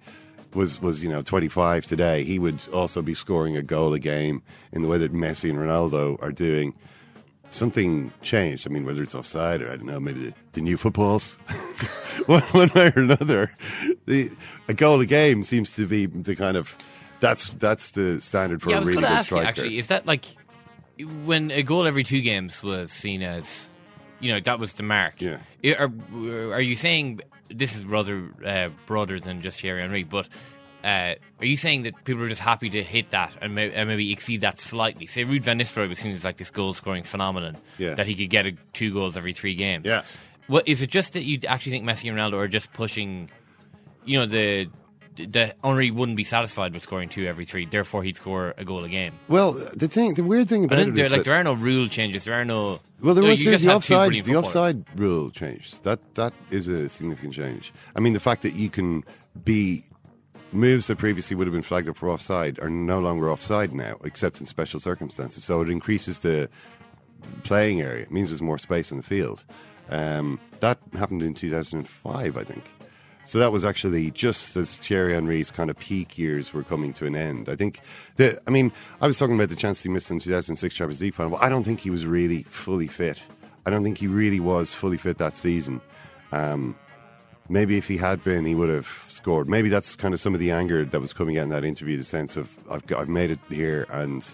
was, 0.54 0.80
was 0.80 1.02
you 1.02 1.08
know, 1.08 1.22
25 1.22 1.86
today, 1.86 2.24
he 2.24 2.38
would 2.38 2.60
also 2.72 3.02
be 3.02 3.14
scoring 3.14 3.56
a 3.56 3.62
goal 3.62 3.92
a 3.92 3.98
game 3.98 4.42
in 4.72 4.82
the 4.82 4.88
way 4.88 4.98
that 4.98 5.12
Messi 5.12 5.50
and 5.50 5.58
Ronaldo 5.58 6.22
are 6.22 6.32
doing. 6.32 6.74
Something 7.50 8.12
changed. 8.22 8.66
I 8.66 8.70
mean, 8.70 8.84
whether 8.84 9.02
it's 9.02 9.14
offside 9.14 9.60
or 9.60 9.72
I 9.72 9.76
don't 9.76 9.86
know, 9.86 9.98
maybe 9.98 10.26
the, 10.26 10.34
the 10.52 10.60
new 10.60 10.76
footballs, 10.76 11.34
one, 12.26 12.42
one 12.52 12.70
way 12.76 12.92
or 12.94 13.00
another, 13.00 13.52
the, 14.06 14.30
a 14.68 14.74
goal 14.74 15.00
a 15.00 15.06
game 15.06 15.42
seems 15.42 15.74
to 15.74 15.84
be 15.84 16.06
the 16.06 16.36
kind 16.36 16.56
of 16.56 16.76
that's 17.20 17.46
that's 17.50 17.90
the 17.92 18.20
standard 18.20 18.62
for 18.62 18.70
yeah, 18.70 18.78
a 18.78 18.84
really 18.84 19.02
good 19.02 19.24
striker. 19.24 19.46
actually, 19.46 19.78
is 19.78 19.86
that 19.88 20.06
like 20.06 20.24
when 21.24 21.50
a 21.50 21.62
goal 21.62 21.86
every 21.86 22.04
two 22.04 22.20
games 22.20 22.62
was 22.62 22.92
seen 22.92 23.22
as, 23.22 23.68
you 24.20 24.32
know, 24.32 24.40
that 24.40 24.58
was 24.58 24.74
the 24.74 24.82
mark? 24.82 25.20
Yeah. 25.20 25.38
Are, 25.78 25.90
are 26.52 26.60
you 26.60 26.76
saying 26.76 27.20
this 27.48 27.74
is 27.74 27.84
rather 27.84 28.28
uh, 28.44 28.68
broader 28.86 29.18
than 29.20 29.40
just 29.42 29.60
Thierry 29.60 29.80
Henry, 29.80 30.04
but 30.04 30.28
uh, 30.84 31.14
are 31.38 31.44
you 31.44 31.56
saying 31.56 31.82
that 31.82 32.04
people 32.04 32.22
are 32.22 32.28
just 32.28 32.40
happy 32.40 32.70
to 32.70 32.82
hit 32.82 33.10
that 33.10 33.32
and, 33.40 33.54
may, 33.54 33.70
and 33.72 33.88
maybe 33.88 34.12
exceed 34.12 34.40
that 34.42 34.58
slightly? 34.58 35.06
Say 35.06 35.24
Ruud 35.24 35.42
van 35.42 35.58
Nistelrooy 35.58 35.88
was 35.88 35.98
seen 35.98 36.12
as 36.14 36.24
like 36.24 36.38
this 36.38 36.50
goal 36.50 36.74
scoring 36.74 37.02
phenomenon 37.02 37.56
Yeah. 37.78 37.94
that 37.94 38.06
he 38.06 38.14
could 38.14 38.30
get 38.30 38.46
a, 38.46 38.52
two 38.72 38.92
goals 38.92 39.16
every 39.16 39.32
three 39.32 39.54
games. 39.54 39.86
Yeah. 39.86 40.04
What 40.46 40.66
is 40.66 40.82
it? 40.82 40.90
Just 40.90 41.12
that 41.12 41.22
you 41.24 41.38
actually 41.46 41.72
think 41.72 41.84
Messi 41.84 42.10
and 42.10 42.18
Ronaldo 42.18 42.34
are 42.34 42.48
just 42.48 42.72
pushing? 42.72 43.30
You 44.04 44.18
know 44.20 44.26
the. 44.26 44.66
The 45.26 45.54
Henry 45.62 45.90
wouldn't 45.90 46.16
be 46.16 46.24
satisfied 46.24 46.72
with 46.72 46.82
scoring 46.82 47.08
two 47.08 47.26
every 47.26 47.44
three, 47.44 47.66
therefore 47.66 48.02
he'd 48.02 48.16
score 48.16 48.54
a 48.56 48.64
goal 48.64 48.84
a 48.84 48.88
game. 48.88 49.12
Well, 49.28 49.52
the 49.52 49.88
thing, 49.88 50.14
the 50.14 50.24
weird 50.24 50.48
thing 50.48 50.62
I 50.62 50.64
about 50.66 50.76
think 50.76 50.88
it 50.90 50.96
there, 50.96 51.06
is 51.06 51.12
like 51.12 51.24
there 51.24 51.34
are 51.34 51.44
no 51.44 51.54
rule 51.54 51.88
changes. 51.88 52.24
There 52.24 52.34
are 52.34 52.44
no. 52.44 52.80
well, 53.00 53.14
there 53.14 53.24
was 53.24 53.42
you 53.42 53.56
the, 53.56 53.74
offside. 53.74 54.12
The 54.24 54.36
offside 54.36 54.84
rule 54.98 55.30
changed. 55.30 55.82
That 55.84 56.00
that 56.14 56.32
is 56.50 56.68
a 56.68 56.88
significant 56.88 57.34
change. 57.34 57.72
I 57.96 58.00
mean, 58.00 58.12
the 58.12 58.20
fact 58.20 58.42
that 58.42 58.54
you 58.54 58.70
can 58.70 59.04
be 59.44 59.84
moves 60.52 60.86
that 60.88 60.98
previously 60.98 61.36
would 61.36 61.46
have 61.46 61.54
been 61.54 61.62
flagged 61.62 61.88
up 61.88 61.96
for 61.96 62.08
offside 62.08 62.58
are 62.58 62.70
no 62.70 62.98
longer 62.98 63.30
offside 63.30 63.72
now, 63.72 63.96
except 64.04 64.40
in 64.40 64.46
special 64.46 64.80
circumstances. 64.80 65.44
So 65.44 65.60
it 65.60 65.70
increases 65.70 66.18
the 66.18 66.48
playing 67.44 67.80
area. 67.80 68.02
It 68.02 68.10
means 68.10 68.30
there's 68.30 68.42
more 68.42 68.58
space 68.58 68.90
on 68.90 68.98
the 68.98 69.04
field. 69.04 69.44
Um, 69.90 70.38
that 70.60 70.78
happened 70.92 71.22
in 71.22 71.34
2005, 71.34 72.36
I 72.36 72.44
think. 72.44 72.64
So 73.30 73.38
that 73.38 73.52
was 73.52 73.64
actually 73.64 74.10
just 74.10 74.56
as 74.56 74.76
Thierry 74.76 75.12
Henry's 75.12 75.52
kind 75.52 75.70
of 75.70 75.78
peak 75.78 76.18
years 76.18 76.52
were 76.52 76.64
coming 76.64 76.92
to 76.94 77.06
an 77.06 77.14
end. 77.14 77.48
I 77.48 77.54
think 77.54 77.78
that, 78.16 78.40
I 78.48 78.50
mean, 78.50 78.72
I 79.00 79.06
was 79.06 79.20
talking 79.20 79.36
about 79.36 79.50
the 79.50 79.54
chance 79.54 79.80
he 79.80 79.88
missed 79.88 80.10
in 80.10 80.18
2006 80.18 80.74
Champions 80.74 81.00
League 81.00 81.14
final. 81.14 81.30
But 81.30 81.40
I 81.44 81.48
don't 81.48 81.62
think 81.62 81.78
he 81.78 81.90
was 81.90 82.04
really 82.04 82.42
fully 82.42 82.88
fit. 82.88 83.20
I 83.66 83.70
don't 83.70 83.84
think 83.84 83.98
he 83.98 84.08
really 84.08 84.40
was 84.40 84.74
fully 84.74 84.96
fit 84.96 85.18
that 85.18 85.36
season. 85.36 85.80
Um, 86.32 86.76
maybe 87.48 87.78
if 87.78 87.86
he 87.86 87.96
had 87.96 88.24
been, 88.24 88.46
he 88.46 88.56
would 88.56 88.68
have 88.68 88.88
scored. 89.08 89.48
Maybe 89.48 89.68
that's 89.68 89.94
kind 89.94 90.12
of 90.12 90.18
some 90.18 90.34
of 90.34 90.40
the 90.40 90.50
anger 90.50 90.84
that 90.84 91.00
was 91.00 91.12
coming 91.12 91.38
out 91.38 91.44
in 91.44 91.50
that 91.50 91.64
interview, 91.64 91.96
the 91.96 92.02
sense 92.02 92.36
of, 92.36 92.52
I've, 92.68 92.84
got, 92.88 93.00
I've 93.02 93.08
made 93.08 93.30
it 93.30 93.38
here 93.48 93.86
and 93.90 94.26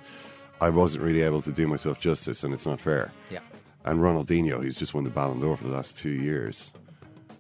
I 0.62 0.70
wasn't 0.70 1.04
really 1.04 1.20
able 1.20 1.42
to 1.42 1.52
do 1.52 1.66
myself 1.66 2.00
justice 2.00 2.42
and 2.42 2.54
it's 2.54 2.64
not 2.64 2.80
fair. 2.80 3.12
Yeah. 3.30 3.40
And 3.84 4.00
Ronaldinho, 4.00 4.62
who's 4.62 4.78
just 4.78 4.94
won 4.94 5.04
the 5.04 5.10
Ballon 5.10 5.38
d'Or 5.38 5.58
for 5.58 5.64
the 5.64 5.74
last 5.74 5.98
two 5.98 6.08
years. 6.08 6.72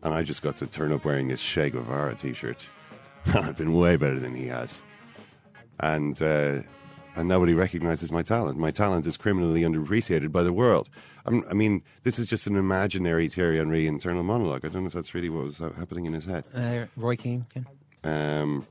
And 0.06 0.14
I 0.14 0.22
just 0.22 0.40
got 0.40 0.54
to 0.58 0.68
turn 0.68 0.92
up 0.92 1.04
wearing 1.04 1.26
this 1.26 1.42
Che 1.42 1.68
Guevara 1.68 2.14
t 2.14 2.32
shirt. 2.32 2.64
I've 3.26 3.56
been 3.56 3.74
way 3.74 3.96
better 3.96 4.20
than 4.20 4.36
he 4.36 4.46
has. 4.46 4.84
And, 5.80 6.22
uh, 6.22 6.60
and 7.16 7.28
nobody 7.28 7.54
recognizes 7.54 8.12
my 8.12 8.22
talent. 8.22 8.56
My 8.56 8.70
talent 8.70 9.04
is 9.08 9.16
criminally 9.16 9.62
underappreciated 9.62 10.30
by 10.30 10.44
the 10.44 10.52
world. 10.52 10.88
I'm, 11.24 11.42
I 11.50 11.54
mean, 11.54 11.82
this 12.04 12.20
is 12.20 12.28
just 12.28 12.46
an 12.46 12.54
imaginary 12.54 13.28
Thierry 13.28 13.56
Henry 13.56 13.88
internal 13.88 14.22
monologue. 14.22 14.64
I 14.64 14.68
don't 14.68 14.84
know 14.84 14.86
if 14.86 14.92
that's 14.92 15.12
really 15.12 15.28
what 15.28 15.42
was 15.42 15.58
happening 15.58 16.06
in 16.06 16.12
his 16.12 16.24
head. 16.24 16.44
Uh, 16.54 16.86
Roy 16.94 17.16
Keane. 17.16 17.44
Ken? 17.52 17.66
Um, 18.04 18.64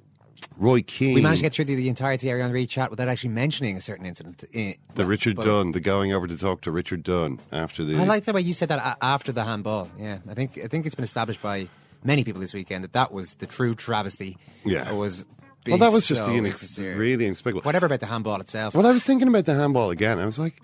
Roy 0.58 0.82
Keane. 0.82 1.15
We 1.15 1.22
managed 1.22 1.39
to 1.39 1.44
get 1.44 1.54
through 1.54 1.65
the, 1.65 1.75
the 1.75 1.89
entire 1.89 2.18
Thierry 2.18 2.42
Henry 2.42 2.65
chat 2.65 2.89
without 2.89 3.08
actually 3.08 3.32
mentioning 3.32 3.75
a 3.75 3.82
certain 3.82 4.06
incident. 4.06 4.44
In, 4.54 4.75
the 4.94 5.01
well, 5.01 5.08
Richard 5.08 5.38
Dunne, 5.38 5.72
the 5.72 5.80
going 5.80 6.13
over 6.13 6.27
to 6.27 6.38
talk 6.38 6.62
to 6.62 6.72
Richard 6.72 7.04
Dunne 7.04 7.39
after 7.51 7.84
the. 7.84 7.98
I 7.98 8.06
like 8.06 8.25
the 8.25 8.34
way 8.34 8.42
you 8.42 8.54
said 8.54 8.70
that 8.70 8.98
after 9.01 9.32
the 9.32 9.44
handball. 9.44 9.89
Yeah, 10.00 10.20
I 10.30 10.34
think 10.34 10.58
I 10.63 10.68
think 10.68 10.86
it's 10.86 10.96
been 10.96 11.04
established 11.04 11.42
by 11.42 11.68
many 12.04 12.24
people 12.24 12.39
this 12.39 12.54
weekend 12.54 12.84
that 12.84 12.94
that 12.94 13.12
was 13.12 13.36
the 13.36 13.48
true 13.48 13.75
travesty. 13.75 14.38
Yeah. 14.63 14.89
It 14.89 14.96
was. 14.96 15.25
well, 15.68 15.77
that 15.77 15.92
was 15.92 16.08
just 16.08 16.24
so 16.24 16.27
the 16.27 16.39
inex- 16.39 16.77
really 16.98 17.25
inexplicable. 17.25 17.63
Whatever 17.63 17.88
about 17.88 18.00
the 18.00 18.06
handball 18.06 18.39
itself. 18.39 18.75
Well, 18.75 18.88
I 18.88 18.92
was 18.92 19.04
thinking 19.04 19.27
about 19.27 19.46
the 19.46 19.56
handball 19.56 19.89
again. 19.89 20.20
I 20.20 20.25
was 20.25 20.39
like, 20.39 20.62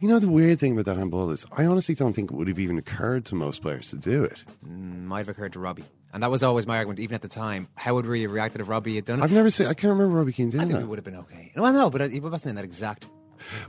you 0.00 0.08
know, 0.08 0.18
the 0.18 0.28
weird 0.28 0.60
thing 0.60 0.72
about 0.72 0.84
that 0.84 0.96
handball 0.96 1.30
is 1.30 1.46
I 1.56 1.64
honestly 1.64 1.94
don't 1.94 2.12
think 2.12 2.30
it 2.30 2.34
would 2.34 2.48
have 2.48 2.58
even 2.58 2.78
occurred 2.78 3.24
to 3.26 3.34
most 3.34 3.62
players 3.62 3.90
to 3.90 3.96
do 3.96 4.22
it. 4.24 4.38
Mm, 4.66 5.04
might 5.04 5.18
have 5.18 5.28
occurred 5.28 5.52
to 5.54 5.60
Robbie, 5.60 5.84
and 6.12 6.22
that 6.22 6.30
was 6.30 6.42
always 6.42 6.66
my 6.66 6.76
argument, 6.76 7.00
even 7.00 7.14
at 7.14 7.22
the 7.22 7.28
time. 7.28 7.68
How 7.76 7.94
would 7.94 8.06
we 8.06 8.22
have 8.22 8.30
reacted 8.30 8.60
if 8.60 8.68
Robbie 8.68 8.96
had 8.96 9.04
done 9.04 9.20
it? 9.20 9.24
I've 9.24 9.32
never 9.32 9.50
seen, 9.50 9.66
I 9.66 9.74
can't 9.74 9.92
remember 9.92 10.18
Robbie 10.18 10.32
Keane 10.32 10.50
did 10.50 10.60
that. 10.60 10.62
I 10.62 10.64
doing 10.64 10.68
think 10.68 10.80
that. 10.80 10.86
it 10.86 10.88
would 10.88 10.98
have 10.98 11.04
been 11.04 11.16
okay. 11.16 11.52
Well, 11.56 11.72
no, 11.72 11.90
but 11.90 12.02
it 12.02 12.22
wasn't 12.22 12.50
in 12.50 12.56
that 12.56 12.64
exact. 12.64 13.06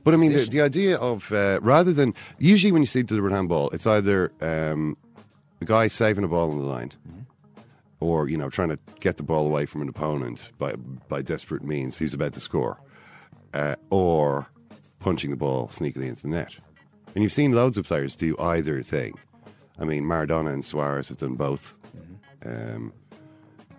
But 0.03 0.13
I 0.13 0.17
mean, 0.17 0.31
the, 0.31 0.35
position. 0.35 0.53
the 0.53 0.62
idea 0.62 0.97
of 0.97 1.31
uh, 1.31 1.59
rather 1.62 1.93
than 1.93 2.13
usually 2.38 2.71
when 2.71 2.81
you 2.81 2.85
see 2.85 3.01
the 3.01 3.07
deliberate 3.07 3.33
handball, 3.33 3.69
it's 3.71 3.88
either 3.88 4.31
um, 4.41 4.97
a 5.62 5.65
guy 5.65 5.88
saving 5.88 6.23
a 6.23 6.27
ball 6.27 6.51
on 6.51 6.57
the 6.59 6.65
line, 6.65 6.91
or 8.00 8.27
you 8.27 8.38
know 8.38 8.50
trying 8.50 8.69
to 8.69 8.79
get 9.00 9.17
the 9.17 9.23
ball 9.23 9.47
away 9.47 9.65
from 9.65 9.81
an 9.81 9.89
opponent 9.89 10.51
by 10.59 10.73
by 11.07 11.21
desperate 11.21 11.63
means 11.63 11.97
who's 11.97 12.13
about 12.13 12.33
to 12.33 12.39
score, 12.39 12.77
uh, 13.53 13.75
or 13.89 14.47
punching 15.00 15.31
the 15.31 15.38
ball 15.38 15.69
sneakily 15.69 16.07
into 16.07 16.23
the 16.23 16.27
net. 16.27 16.53
And 17.15 17.23
you've 17.23 17.33
seen 17.33 17.53
loads 17.53 17.77
of 17.77 17.85
players 17.85 18.15
do 18.15 18.35
either 18.38 18.81
thing. 18.83 19.13
I 19.79 19.85
mean, 19.85 20.03
Maradona 20.03 20.53
and 20.53 20.63
Suarez 20.63 21.09
have 21.09 21.17
done 21.17 21.35
both. 21.35 21.73
Um, 22.45 22.93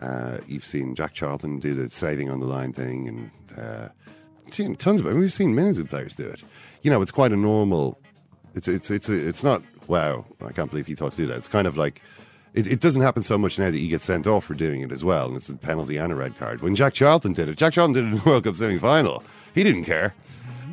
uh, 0.01 0.39
you've 0.47 0.65
seen 0.65 0.95
Jack 0.95 1.15
Charlton 1.15 1.59
do 1.61 1.75
the 1.75 1.89
saving 1.89 2.31
on 2.31 2.41
the 2.41 2.47
line 2.47 2.73
thing, 2.73 3.09
and 3.09 3.31
uh, 3.59 3.89
seen 4.51 4.77
tons 4.77 5.01
of 5.01 5.07
it. 5.07 5.15
We've 5.15 5.33
seen 5.33 5.55
millions 5.55 5.79
of 5.79 5.89
players 5.89 6.15
do 6.15 6.27
it. 6.29 6.41
You 6.83 6.91
know, 6.91 7.01
it's 7.03 7.11
quite 7.11 7.33
a 7.33 7.37
normal. 7.37 7.99
It's 8.55 8.69
it's 8.69 8.91
it's 8.91 9.09
it's 9.09 9.43
not 9.43 9.63
wow. 9.87 10.25
I 10.45 10.53
can't 10.53 10.71
believe 10.71 10.87
he 10.87 10.95
thought 10.95 11.13
to 11.13 11.17
do 11.17 11.27
that. 11.29 11.37
It's 11.37 11.49
kind 11.49 11.67
of 11.67 11.77
like 11.77 12.01
it, 12.53 12.67
it 12.67 12.81
doesn't 12.81 13.03
happen 13.03 13.23
so 13.23 13.39
much 13.39 13.59
now 13.59 13.71
that 13.71 13.79
you 13.79 13.89
get 13.89 14.03
sent 14.03 14.27
off 14.27 14.45
for 14.45 14.55
doing 14.55 14.81
it 14.81 14.93
as 14.93 15.05
well, 15.05 15.27
and 15.27 15.37
it's 15.37 15.49
a 15.49 15.57
penalty 15.57 15.97
and 15.97 16.13
a 16.13 16.15
red 16.15 16.37
card. 16.39 16.61
When 16.61 16.75
Jack 16.75 16.95
Charlton 16.95 17.33
did 17.33 17.49
it, 17.49 17.57
Jack 17.57 17.73
Charlton 17.73 17.95
did 17.95 18.05
it 18.05 18.09
in 18.09 18.19
the 18.19 18.23
World 18.29 18.45
Cup 18.45 18.57
semi 18.57 18.79
final. 18.79 19.25
He 19.55 19.63
didn't 19.63 19.85
care. 19.85 20.15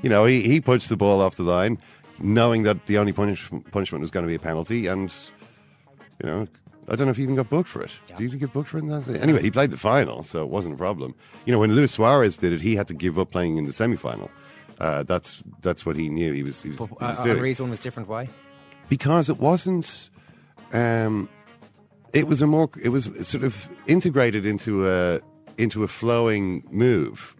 You 0.03 0.09
know, 0.09 0.25
he 0.25 0.41
he 0.41 0.61
punched 0.61 0.89
the 0.89 0.97
ball 0.97 1.21
off 1.21 1.35
the 1.35 1.43
line, 1.43 1.77
knowing 2.19 2.63
that 2.63 2.85
the 2.85 2.97
only 2.97 3.13
punish, 3.13 3.49
punishment 3.71 4.01
was 4.01 4.11
going 4.11 4.23
to 4.25 4.27
be 4.27 4.35
a 4.35 4.39
penalty, 4.39 4.87
and 4.87 5.13
you 6.23 6.29
know. 6.29 6.47
I 6.91 6.95
don't 6.95 7.07
know 7.07 7.11
if 7.11 7.17
he 7.17 7.23
even 7.23 7.35
got 7.35 7.49
booked 7.49 7.69
for 7.69 7.81
it. 7.81 7.91
Did 8.17 8.33
he 8.33 8.37
get 8.37 8.51
booked 8.51 8.67
for 8.69 8.77
it? 8.77 8.81
in 8.81 8.89
that? 8.89 9.07
Anyway, 9.21 9.41
he 9.41 9.49
played 9.49 9.71
the 9.71 9.77
final, 9.77 10.23
so 10.23 10.43
it 10.43 10.49
wasn't 10.49 10.75
a 10.75 10.77
problem. 10.77 11.15
You 11.45 11.53
know, 11.53 11.59
when 11.59 11.73
Luis 11.73 11.93
Suarez 11.93 12.37
did 12.37 12.51
it, 12.51 12.61
he 12.61 12.75
had 12.75 12.87
to 12.89 12.93
give 12.93 13.17
up 13.17 13.31
playing 13.31 13.55
in 13.57 13.65
the 13.65 13.71
semi-final. 13.71 14.29
Uh, 14.77 15.03
that's 15.03 15.41
that's 15.61 15.85
what 15.85 15.95
he 15.95 16.09
knew. 16.09 16.33
He 16.33 16.43
was 16.43 16.61
he 16.61 16.69
was, 16.69 16.79
he 16.79 16.83
was 16.83 17.19
Uh, 17.19 17.23
doing 17.23 17.55
one 17.59 17.69
was 17.69 17.79
different. 17.79 18.09
Why? 18.09 18.27
because 18.89 19.29
it 19.29 19.39
wasn't. 19.39 20.09
Um, 20.73 21.29
it 22.13 22.27
was 22.27 22.41
a 22.41 22.47
more. 22.47 22.69
It 22.81 22.89
was 22.89 23.05
sort 23.25 23.43
of 23.45 23.69
integrated 23.87 24.45
into 24.45 24.89
a 24.89 25.21
into 25.57 25.83
a 25.83 25.87
flowing 25.87 26.63
move 26.71 27.35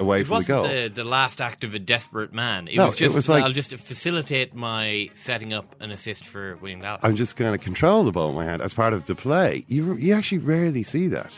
away 0.00 0.20
It 0.22 0.26
from 0.26 0.40
the 0.42 0.44
goal. 0.48 0.62
the, 0.68 0.88
the 0.92 1.04
last 1.04 1.40
act 1.40 1.62
of 1.64 1.74
a 1.74 1.78
desperate 1.78 2.32
man. 2.32 2.68
It 2.68 2.76
No, 2.76 2.86
was 2.86 2.94
it 2.96 2.98
just 2.98 3.14
was 3.14 3.28
like- 3.28 3.44
I'll 3.44 3.52
just 3.52 3.72
facilitate 3.74 4.54
my 4.54 5.08
setting 5.14 5.52
up 5.52 5.76
an 5.80 5.90
assist 5.90 6.24
for 6.26 6.56
William 6.56 6.80
Gallas. 6.80 7.00
I'm 7.04 7.16
just 7.16 7.36
going 7.36 7.52
to 7.56 7.58
control 7.62 8.04
the 8.04 8.12
ball 8.12 8.30
in 8.30 8.34
my 8.34 8.44
hand 8.44 8.60
as 8.62 8.74
part 8.74 8.92
of 8.92 9.06
the 9.06 9.14
play. 9.14 9.64
You 9.68 9.94
you 9.96 10.14
actually 10.14 10.38
rarely 10.38 10.82
see 10.82 11.06
that. 11.08 11.32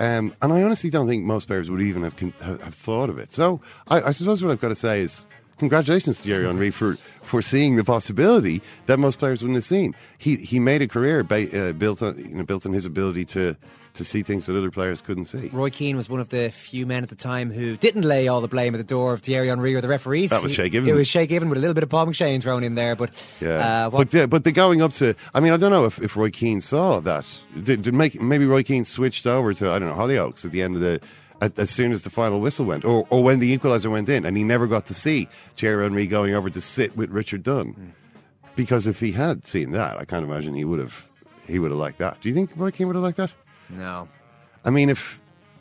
Um, 0.00 0.34
and 0.42 0.52
I 0.52 0.62
honestly 0.62 0.90
don't 0.90 1.06
think 1.06 1.24
most 1.24 1.46
players 1.46 1.70
would 1.70 1.80
even 1.80 2.02
have, 2.02 2.16
con- 2.16 2.34
have 2.40 2.60
have 2.62 2.74
thought 2.74 3.08
of 3.08 3.18
it. 3.18 3.32
So 3.32 3.60
I, 3.88 4.02
I 4.02 4.12
suppose 4.12 4.42
what 4.42 4.50
I've 4.50 4.60
got 4.60 4.68
to 4.70 4.74
say 4.74 5.00
is 5.00 5.26
congratulations 5.58 6.16
to 6.16 6.22
Thierry 6.24 6.46
Henry 6.46 6.70
for 6.72 6.96
for 7.22 7.40
seeing 7.40 7.76
the 7.76 7.84
possibility 7.84 8.60
that 8.86 8.98
most 8.98 9.20
players 9.20 9.42
wouldn't 9.42 9.58
have 9.58 9.64
seen. 9.64 9.94
He 10.18 10.36
he 10.36 10.58
made 10.58 10.82
a 10.82 10.88
career 10.88 11.22
ba- 11.22 11.68
uh, 11.68 11.72
built 11.72 12.02
on 12.02 12.18
you 12.18 12.34
know 12.34 12.42
built 12.42 12.66
on 12.66 12.72
his 12.72 12.84
ability 12.84 13.26
to 13.26 13.56
to 13.94 14.04
see 14.04 14.22
things 14.22 14.46
that 14.46 14.56
other 14.56 14.70
players 14.70 15.00
couldn't 15.00 15.26
see. 15.26 15.48
Roy 15.52 15.68
Keane 15.70 15.96
was 15.96 16.08
one 16.08 16.20
of 16.20 16.30
the 16.30 16.50
few 16.50 16.86
men 16.86 17.02
at 17.02 17.08
the 17.10 17.14
time 17.14 17.50
who 17.50 17.76
didn't 17.76 18.02
lay 18.02 18.26
all 18.28 18.40
the 18.40 18.48
blame 18.48 18.74
at 18.74 18.78
the 18.78 18.84
door 18.84 19.12
of 19.12 19.20
Thierry 19.20 19.48
Henry 19.48 19.74
or 19.74 19.80
the 19.80 19.88
referees. 19.88 20.30
That 20.30 20.42
was 20.42 20.54
Shay 20.54 20.68
Given. 20.68 20.88
It 20.88 20.94
was 20.94 21.08
Shay 21.08 21.26
Given 21.26 21.48
with 21.48 21.58
a 21.58 21.60
little 21.60 21.74
bit 21.74 21.82
of 21.82 21.90
Paul 21.90 22.06
McShane 22.06 22.42
thrown 22.42 22.64
in 22.64 22.74
there, 22.74 22.96
but 22.96 23.10
Yeah, 23.40 23.86
uh, 23.86 23.90
but 23.90 24.10
the, 24.10 24.26
but 24.26 24.44
the 24.44 24.52
going 24.52 24.80
up 24.80 24.92
to, 24.94 25.14
I 25.34 25.40
mean, 25.40 25.52
I 25.52 25.56
don't 25.58 25.70
know 25.70 25.84
if, 25.84 26.00
if 26.00 26.16
Roy 26.16 26.30
Keane 26.30 26.60
saw 26.60 27.00
that. 27.00 27.26
Did, 27.62 27.82
did 27.82 27.92
make 27.94 28.20
maybe 28.20 28.46
Roy 28.46 28.62
Keane 28.62 28.84
switched 28.84 29.26
over 29.26 29.52
to 29.54 29.70
I 29.70 29.78
don't 29.78 29.88
know 29.88 29.94
Hollyoaks 29.94 30.44
at 30.44 30.52
the 30.52 30.62
end 30.62 30.76
of 30.76 30.80
the, 30.80 31.00
as 31.56 31.70
soon 31.70 31.92
as 31.92 32.02
the 32.02 32.10
final 32.10 32.40
whistle 32.40 32.64
went, 32.64 32.84
or 32.84 33.06
or 33.10 33.22
when 33.22 33.40
the 33.40 33.56
equaliser 33.58 33.90
went 33.90 34.08
in, 34.08 34.24
and 34.24 34.36
he 34.36 34.44
never 34.44 34.66
got 34.66 34.86
to 34.86 34.94
see 34.94 35.28
Thierry 35.56 35.84
Henry 35.84 36.06
going 36.06 36.34
over 36.34 36.48
to 36.48 36.60
sit 36.60 36.96
with 36.96 37.10
Richard 37.10 37.42
Dunne, 37.42 37.92
because 38.56 38.86
if 38.86 39.00
he 39.00 39.12
had 39.12 39.44
seen 39.46 39.72
that, 39.72 39.98
I 39.98 40.04
can't 40.04 40.24
imagine 40.24 40.54
he 40.54 40.64
would 40.64 40.78
have 40.78 41.08
he 41.48 41.58
would 41.58 41.70
have 41.72 41.80
liked 41.80 41.98
that. 41.98 42.20
Do 42.20 42.28
you 42.28 42.34
think 42.34 42.52
Roy 42.56 42.70
Keane 42.70 42.86
would 42.86 42.96
have 42.96 43.02
liked 43.02 43.18
that? 43.18 43.32
No. 43.72 44.08
I 44.64 44.70
mean, 44.70 44.88
if 44.88 45.20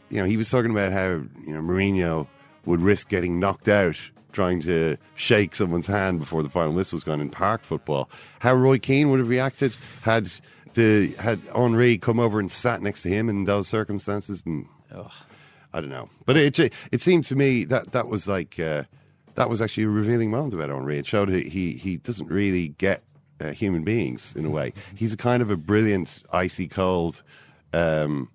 you 0.09 0.17
know, 0.17 0.25
he 0.25 0.37
was 0.37 0.49
talking 0.49 0.71
about 0.71 0.91
how 0.91 1.21
you 1.45 1.53
know 1.53 1.61
Mourinho 1.61 2.27
would 2.65 2.81
risk 2.81 3.09
getting 3.09 3.39
knocked 3.39 3.67
out 3.67 3.97
trying 4.31 4.61
to 4.61 4.97
shake 5.15 5.55
someone's 5.55 5.87
hand 5.87 6.19
before 6.19 6.43
the 6.43 6.49
final 6.49 6.73
whistle 6.73 6.95
was 6.95 7.03
gone 7.03 7.19
in 7.19 7.29
park 7.29 7.63
football. 7.63 8.09
How 8.39 8.53
Roy 8.53 8.79
Keane 8.79 9.09
would 9.09 9.19
have 9.19 9.29
reacted 9.29 9.75
had 10.03 10.31
the 10.73 11.07
had 11.19 11.39
Henri 11.53 11.97
come 11.97 12.19
over 12.19 12.39
and 12.39 12.51
sat 12.51 12.81
next 12.81 13.01
to 13.03 13.09
him 13.09 13.29
in 13.29 13.45
those 13.45 13.67
circumstances. 13.67 14.41
Hmm. 14.41 14.61
I 15.73 15.79
don't 15.79 15.89
know, 15.89 16.09
but 16.25 16.35
it 16.35 16.59
it, 16.59 17.01
seemed 17.01 17.23
to 17.25 17.35
me 17.35 17.63
that 17.65 17.93
that 17.93 18.09
was 18.09 18.27
like 18.27 18.59
uh, 18.59 18.83
that 19.35 19.49
was 19.49 19.61
actually 19.61 19.85
a 19.85 19.89
revealing 19.89 20.29
moment 20.29 20.53
about 20.53 20.69
Henri. 20.69 20.97
It 20.97 21.05
showed 21.05 21.29
he 21.29 21.73
he 21.73 21.97
doesn't 21.97 22.29
really 22.29 22.69
get 22.77 23.03
uh, 23.39 23.51
human 23.51 23.83
beings 23.83 24.33
in 24.35 24.45
a 24.45 24.49
way. 24.49 24.73
He's 24.95 25.13
a 25.13 25.17
kind 25.17 25.41
of 25.41 25.49
a 25.49 25.55
brilliant, 25.55 26.23
icy 26.33 26.67
cold. 26.67 27.23
Um, 27.73 28.29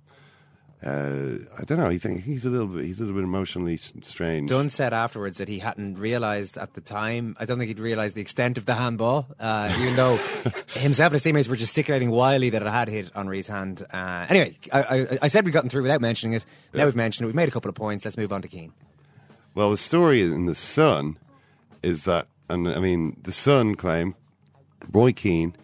uh, 0.85 1.39
I 1.59 1.65
don't 1.65 1.79
know. 1.79 1.89
He 1.89 1.99
think 1.99 2.23
he's 2.23 2.45
a 2.45 2.51
little 2.51 2.67
bit. 2.67 2.85
He's 2.85 3.01
a 3.01 3.05
little 3.05 3.17
bit 3.17 3.25
emotionally 3.25 3.75
s- 3.75 3.93
strange. 4.03 4.51
Dunne 4.51 4.69
said 4.69 4.93
afterwards 4.93 5.39
that 5.39 5.49
he 5.49 5.59
hadn't 5.59 5.99
realised 5.99 6.59
at 6.59 6.75
the 6.75 6.81
time. 6.83 7.35
I 7.41 7.47
don't 7.47 7.59
think 7.59 7.69
he'd 7.69 7.81
realised 7.81 8.15
the 8.15 8.21
extent 8.21 8.59
of 8.59 8.67
the 8.67 8.75
handball, 8.75 9.27
uh, 9.41 9.75
even 9.81 9.97
though 9.97 10.17
himself 10.75 11.07
and 11.09 11.13
his 11.15 11.23
teammates 11.23 11.49
were 11.49 11.57
gesticulating 11.57 12.11
wildly 12.11 12.51
that 12.51 12.61
it 12.63 12.69
had 12.69 12.89
hit 12.89 13.11
Henri's 13.15 13.49
hand. 13.49 13.85
Uh, 13.91 14.27
anyway, 14.29 14.57
I, 14.73 14.83
I, 14.83 15.19
I 15.23 15.29
said 15.29 15.45
we'd 15.47 15.53
gotten 15.53 15.71
through 15.71 15.83
without 15.83 16.03
mentioning 16.03 16.35
it. 16.35 16.45
Now 16.75 16.85
we've 16.85 16.95
mentioned 16.95 17.25
it. 17.25 17.29
We've 17.29 17.35
made 17.35 17.49
a 17.49 17.53
couple 17.53 17.71
of 17.71 17.75
points. 17.75 18.05
Let's 18.05 18.19
move 18.19 18.33
on 18.33 18.43
to 18.43 18.49
Keane. 18.49 18.73
Well, 19.55 19.71
the 19.71 19.79
story 19.79 20.21
in 20.21 20.45
the 20.45 20.55
Sun 20.55 21.17
is 21.83 22.03
that, 22.03 22.29
and 22.51 22.69
I 22.69 22.79
mean, 22.81 23.17
the 23.23 23.33
Sun 23.33 23.77
claim 23.77 24.15
Roy 24.93 25.13
Keane. 25.13 25.57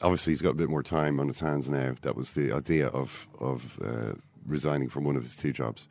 Obviously, 0.00 0.32
he's 0.32 0.42
got 0.42 0.50
a 0.50 0.54
bit 0.54 0.68
more 0.68 0.82
time 0.82 1.18
on 1.20 1.26
his 1.26 1.40
hands 1.40 1.68
now. 1.68 1.94
That 2.02 2.16
was 2.16 2.32
the 2.32 2.52
idea 2.52 2.88
of 2.88 3.28
of 3.40 3.78
uh, 3.84 4.12
resigning 4.46 4.88
from 4.88 5.04
one 5.04 5.16
of 5.16 5.22
his 5.22 5.36
two 5.36 5.52
jobs, 5.52 5.88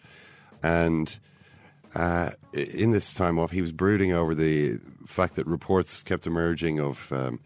and 0.63 1.17
uh, 1.95 2.31
in 2.53 2.91
this 2.91 3.13
time 3.13 3.39
off, 3.39 3.51
he 3.51 3.61
was 3.61 3.71
brooding 3.71 4.13
over 4.13 4.35
the 4.35 4.79
fact 5.05 5.35
that 5.35 5.47
reports 5.47 6.03
kept 6.03 6.27
emerging 6.27 6.79
of 6.79 7.11
um, 7.11 7.39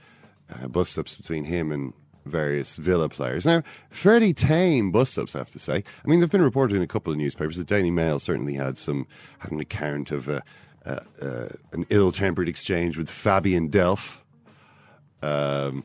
uh, 0.51 0.67
bust 0.67 0.97
ups 0.97 1.15
between 1.15 1.45
him 1.45 1.71
and 1.71 1.93
various 2.25 2.75
Villa 2.75 3.09
players. 3.09 3.45
Now, 3.45 3.63
fairly 3.89 4.33
tame 4.33 4.91
bust 4.91 5.17
ups, 5.17 5.35
I 5.35 5.39
have 5.39 5.51
to 5.51 5.59
say. 5.59 5.83
I 6.03 6.07
mean, 6.07 6.19
they've 6.19 6.29
been 6.29 6.41
reported 6.41 6.75
in 6.75 6.83
a 6.83 6.87
couple 6.87 7.11
of 7.11 7.17
newspapers. 7.17 7.57
The 7.57 7.63
Daily 7.63 7.91
Mail 7.91 8.19
certainly 8.19 8.53
had 8.53 8.77
some 8.77 9.07
had 9.39 9.51
an 9.51 9.59
account 9.59 10.11
of 10.11 10.29
uh, 10.29 10.41
uh, 10.85 10.99
uh, 11.21 11.49
an 11.71 11.85
ill 11.89 12.11
tempered 12.11 12.49
exchange 12.49 12.97
with 12.97 13.09
Fabian 13.09 13.69
Delph. 13.69 14.19
Um, 15.21 15.83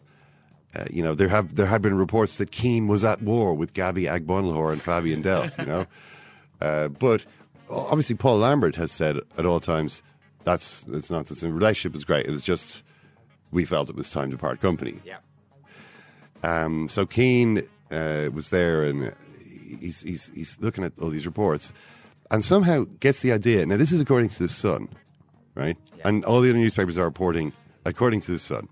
uh, 0.76 0.84
you 0.90 1.02
know, 1.02 1.14
there 1.14 1.28
have 1.28 1.54
there 1.54 1.66
had 1.66 1.80
been 1.80 1.94
reports 1.94 2.38
that 2.38 2.50
Keane 2.50 2.86
was 2.86 3.04
at 3.04 3.22
war 3.22 3.54
with 3.54 3.72
Gabby 3.72 4.04
Agbonlahor 4.04 4.72
and 4.72 4.82
Fabian 4.82 5.22
Delph. 5.22 5.56
You 5.58 5.66
know, 5.66 5.86
uh, 6.60 6.88
but 6.88 7.24
obviously 7.70 8.16
Paul 8.16 8.38
Lambert 8.38 8.76
has 8.76 8.92
said 8.92 9.18
at 9.38 9.46
all 9.46 9.60
times 9.60 10.02
that's 10.44 10.86
it's 10.88 11.10
nonsense. 11.10 11.40
The 11.40 11.52
relationship 11.52 11.92
was 11.92 12.04
great. 12.04 12.26
It 12.26 12.30
was 12.30 12.44
just 12.44 12.82
we 13.50 13.64
felt 13.64 13.88
it 13.88 13.96
was 13.96 14.10
time 14.10 14.30
to 14.30 14.36
part 14.36 14.60
company. 14.60 15.00
Yeah. 15.04 15.18
Um, 16.42 16.88
so 16.88 17.06
Keane 17.06 17.66
uh, 17.90 18.28
was 18.32 18.50
there 18.50 18.84
and 18.84 19.14
he's, 19.80 20.02
he's 20.02 20.30
he's 20.34 20.56
looking 20.60 20.84
at 20.84 20.92
all 21.00 21.08
these 21.10 21.26
reports 21.26 21.72
and 22.30 22.44
somehow 22.44 22.84
gets 23.00 23.22
the 23.22 23.32
idea. 23.32 23.64
Now 23.66 23.76
this 23.76 23.92
is 23.92 24.00
according 24.00 24.28
to 24.30 24.42
the 24.42 24.48
Sun, 24.48 24.88
right? 25.54 25.76
And 26.04 26.24
all 26.24 26.40
the 26.40 26.50
other 26.50 26.58
newspapers 26.58 26.98
are 26.98 27.04
reporting 27.04 27.52
according 27.84 28.20
to 28.22 28.32
the 28.32 28.38
Sun. 28.38 28.68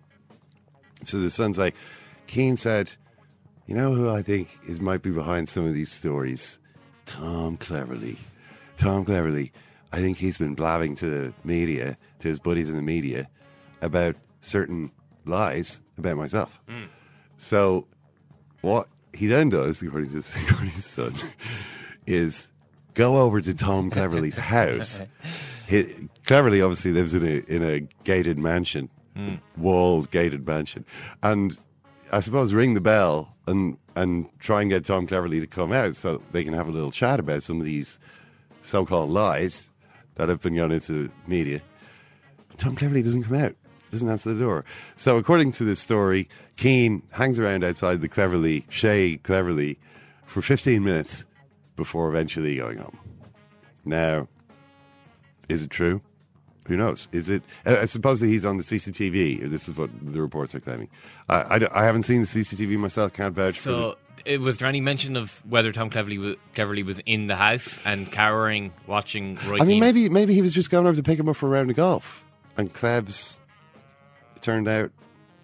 So 1.07 1.19
the 1.19 1.31
Sun's 1.31 1.59
like, 1.59 1.75
Keane 2.27 2.57
said, 2.57 2.90
"You 3.67 3.75
know 3.75 3.95
who 3.95 4.11
I 4.11 4.23
think 4.23 4.49
is 4.67 4.81
might 4.81 5.03
be 5.03 5.11
behind 5.11 5.49
some 5.49 5.67
of 5.67 5.75
these 5.75 5.93
stories? 5.93 6.59
Tom 7.07 7.57
Cleverley. 7.59 8.17
Tom 8.77 9.05
Cleverley. 9.05 9.51
I 9.93 9.99
think 9.99 10.19
he's 10.19 10.38
been 10.38 10.55
blabbing 10.55 10.97
to 10.97 11.07
the 11.07 11.33
media, 11.45 11.97
to 12.19 12.29
his 12.29 12.38
buddies 12.38 12.69
in 12.69 12.77
the 12.77 12.83
media, 12.83 13.29
about 13.81 14.17
certain 14.40 14.90
lies 15.25 15.81
about 15.99 16.17
myself." 16.17 16.61
Mm. 16.69 16.88
So, 17.37 17.87
what 18.62 18.88
he 19.12 19.27
then 19.27 19.49
does, 19.51 19.83
according 19.83 20.11
to, 20.11 20.19
according 20.47 20.71
to 20.71 20.77
the 20.77 20.83
Sun, 20.83 21.14
is 22.07 22.49
go 22.95 23.19
over 23.19 23.40
to 23.40 23.55
Tom 23.55 23.90
Cleverley's 23.90 24.37
house. 24.57 25.01
He, 25.67 25.83
Cleverley 26.27 26.62
obviously 26.62 26.93
lives 26.93 27.14
in 27.14 27.25
a 27.25 27.53
in 27.53 27.62
a 27.62 27.81
gated 28.05 28.38
mansion, 28.38 28.88
Hmm. 29.14 29.35
walled 29.57 30.11
gated 30.11 30.46
mansion, 30.46 30.85
and 31.22 31.57
I 32.11 32.20
suppose 32.20 32.53
ring 32.53 32.74
the 32.74 32.81
bell 32.81 33.35
and 33.46 33.77
and 33.94 34.29
try 34.40 34.61
and 34.61 34.70
get 34.70 34.85
Tom 34.85 35.07
Cleverley 35.07 35.40
to 35.40 35.46
come 35.46 35.72
out 35.72 35.94
so 35.94 36.20
they 36.33 36.42
can 36.44 36.53
have 36.53 36.68
a 36.68 36.72
little 36.72 36.90
chat 36.90 37.20
about 37.20 37.42
some 37.42 37.61
of 37.61 37.66
these 37.66 37.98
so-called 38.62 39.11
lies 39.11 39.70
that 40.16 40.29
have 40.29 40.40
been 40.40 40.57
gone 40.57 40.72
into 40.72 41.11
media. 41.27 41.61
Tom 42.57 42.77
Cleverley 42.77 43.05
doesn't 43.05 43.24
come 43.24 43.37
out, 43.37 43.55
doesn't 43.90 44.09
answer 44.09 44.33
the 44.33 44.40
door. 44.40 44.64
So, 44.96 45.16
according 45.16 45.53
to 45.53 45.64
this 45.64 45.81
story, 45.81 46.29
Keane 46.57 47.03
hangs 47.11 47.38
around 47.38 47.64
outside 47.64 48.00
the 48.00 48.09
Cleverley, 48.09 48.64
Shay 48.68 49.20
Cleverley, 49.22 49.77
for 50.24 50.40
15 50.42 50.83
minutes 50.83 51.24
before 51.77 52.09
eventually 52.09 52.57
going 52.57 52.79
home. 52.79 52.98
Now, 53.85 54.29
is 55.48 55.62
it 55.62 55.70
true? 55.70 56.00
Who 56.66 56.77
knows? 56.77 57.09
Is 57.12 57.29
it? 57.29 57.42
Uh, 57.66 57.85
supposedly 57.87 58.33
he's 58.33 58.44
on 58.44 58.57
the 58.57 58.62
CCTV, 58.62 59.50
this 59.50 59.68
is 59.68 59.77
what 59.77 59.90
the 60.03 60.20
reports 60.20 60.55
are 60.55 60.61
claiming. 60.61 60.88
I, 61.29 61.59
I, 61.59 61.81
I 61.83 61.85
haven't 61.85 62.05
seen 62.05 62.22
the 62.22 62.27
CCTV 62.27 62.79
myself, 62.79 63.12
can't 63.12 63.35
vouch 63.35 63.59
for 63.59 63.70
the, 63.70 63.77
So, 63.77 63.96
it, 64.24 64.40
was 64.40 64.59
there 64.59 64.68
any 64.68 64.81
mention 64.81 65.16
of 65.16 65.42
whether 65.48 65.72
Tom 65.72 65.90
Cleverley 65.90 66.18
was, 66.18 66.37
Cleverley 66.55 66.85
was 66.85 67.00
in 67.05 67.27
the 67.27 67.37
house 67.37 67.79
and 67.85 68.11
cowering, 68.11 68.72
watching 68.87 69.37
Roy 69.46 69.57
I 69.57 69.59
mean, 69.61 69.66
Keane? 69.68 69.81
maybe 69.81 70.09
maybe 70.09 70.35
he 70.35 70.42
was 70.42 70.55
just 70.55 70.70
going 70.70 70.87
over 70.87 70.96
to 70.96 71.03
pick 71.03 71.18
him 71.18 71.29
up 71.29 71.37
for 71.37 71.46
a 71.46 71.50
round 71.50 71.70
of 71.70 71.77
golf, 71.77 72.24
and 72.57 72.70
it 72.74 73.38
turned 74.40 74.68
out. 74.68 74.90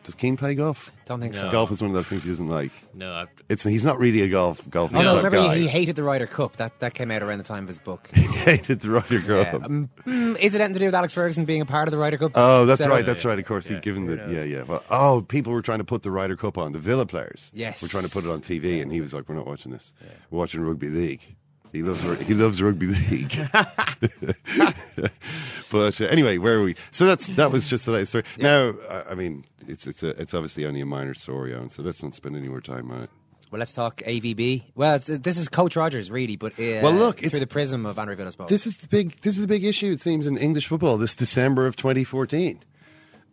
Does 0.04 0.14
Keane 0.14 0.36
play 0.36 0.54
golf? 0.54 0.90
Don't 1.04 1.20
think 1.20 1.34
so. 1.34 1.50
Golf 1.50 1.70
is 1.70 1.82
one 1.82 1.90
of 1.90 1.94
those 1.94 2.08
things 2.08 2.22
he 2.22 2.30
doesn't 2.30 2.48
like. 2.48 2.72
No, 2.94 3.12
I, 3.12 3.26
It's 3.50 3.64
he's 3.64 3.84
not 3.84 3.98
really 3.98 4.22
a 4.22 4.28
golf 4.28 4.60
golf. 4.70 4.92
Oh 4.94 5.02
no! 5.02 5.16
type 5.16 5.24
Remember, 5.24 5.36
guy. 5.48 5.56
he, 5.56 5.62
he 5.62 5.68
hated 5.68 5.94
the 5.96 6.02
Ryder 6.02 6.26
Cup. 6.26 6.56
That 6.56 6.80
that 6.80 6.94
came 6.94 7.10
out 7.10 7.22
around 7.22 7.38
the 7.38 7.44
time 7.44 7.64
of 7.64 7.68
his 7.68 7.78
book. 7.78 8.08
He 8.14 8.22
hated 8.22 8.80
the 8.80 8.90
Ryder 8.90 9.18
Yeah. 9.18 9.50
Cup. 9.50 9.64
Um, 9.64 9.90
mm, 10.06 10.38
is 10.38 10.54
it 10.54 10.60
anything 10.60 10.74
to 10.74 10.78
do 10.80 10.86
with 10.86 10.94
Alex 10.94 11.12
Ferguson 11.12 11.44
being 11.44 11.60
a 11.60 11.66
part 11.66 11.86
of 11.86 11.92
the 11.92 11.98
Ryder 11.98 12.16
Cup? 12.16 12.32
Oh, 12.34 12.64
that's 12.64 12.78
setup? 12.78 12.94
right. 12.96 13.04
That's 13.04 13.24
right. 13.26 13.38
Of 13.38 13.44
course, 13.44 13.66
he'd 13.68 13.82
given 13.82 14.06
the 14.06 14.16
yeah, 14.32 14.44
yeah. 14.44 14.62
Well, 14.62 14.82
oh, 14.90 15.20
people 15.28 15.52
were 15.52 15.62
trying 15.62 15.78
to 15.78 15.84
put 15.84 16.02
the 16.02 16.10
Ryder 16.10 16.36
Cup 16.36 16.56
on. 16.56 16.72
The 16.72 16.78
Villa 16.78 17.04
players, 17.04 17.50
Yes. 17.52 17.82
were 17.82 17.88
trying 17.88 18.04
to 18.04 18.10
put 18.10 18.24
it 18.24 18.30
on 18.30 18.40
TV, 18.40 18.80
and 18.80 18.90
he 18.90 19.00
was 19.02 19.12
like, 19.12 19.28
"We're 19.28 19.34
not 19.34 19.46
watching 19.46 19.70
this. 19.72 19.92
We're 20.30 20.38
watching 20.38 20.60
rugby 20.62 20.88
league." 20.88 21.36
He 21.72 21.82
loves 21.82 22.02
he 22.22 22.34
loves 22.34 22.60
rugby 22.60 22.86
league. 22.86 23.48
but 25.70 26.00
uh, 26.00 26.04
anyway, 26.06 26.38
where 26.38 26.56
are 26.56 26.62
we? 26.62 26.74
So 26.90 27.06
that's 27.06 27.28
that 27.28 27.52
was 27.52 27.66
just 27.66 27.84
the 27.86 27.92
latest 27.92 28.10
story. 28.12 28.24
Now, 28.38 28.74
I, 28.88 29.10
I 29.10 29.14
mean, 29.14 29.44
it's 29.68 29.86
it's 29.86 30.02
a, 30.02 30.08
it's 30.20 30.34
obviously 30.34 30.66
only 30.66 30.80
a 30.80 30.86
minor 30.86 31.14
story, 31.14 31.52
Eoin. 31.52 31.70
So 31.70 31.82
let's 31.82 32.02
not 32.02 32.14
spend 32.14 32.36
any 32.36 32.48
more 32.48 32.60
time 32.60 32.90
on 32.90 33.02
it. 33.04 33.10
Well, 33.50 33.58
let's 33.58 33.72
talk 33.72 33.98
AVB. 33.98 34.62
Well, 34.76 34.94
it's, 34.96 35.06
this 35.06 35.36
is 35.36 35.48
Coach 35.48 35.74
Rodgers, 35.76 36.08
really, 36.10 36.36
but 36.36 36.52
uh, 36.52 36.80
Well, 36.82 36.92
look, 36.92 37.18
through 37.18 37.40
the 37.40 37.48
prism 37.48 37.84
of 37.84 37.98
Andre 37.98 38.14
Villas-Boas. 38.14 38.48
This 38.48 38.64
is 38.66 38.76
the 38.78 38.86
big. 38.88 39.20
This 39.22 39.34
is 39.34 39.40
the 39.40 39.48
big 39.48 39.64
issue. 39.64 39.92
It 39.92 40.00
seems 40.00 40.26
in 40.26 40.38
English 40.38 40.66
football 40.68 40.98
this 40.98 41.14
December 41.16 41.66
of 41.66 41.76
2014. 41.76 42.62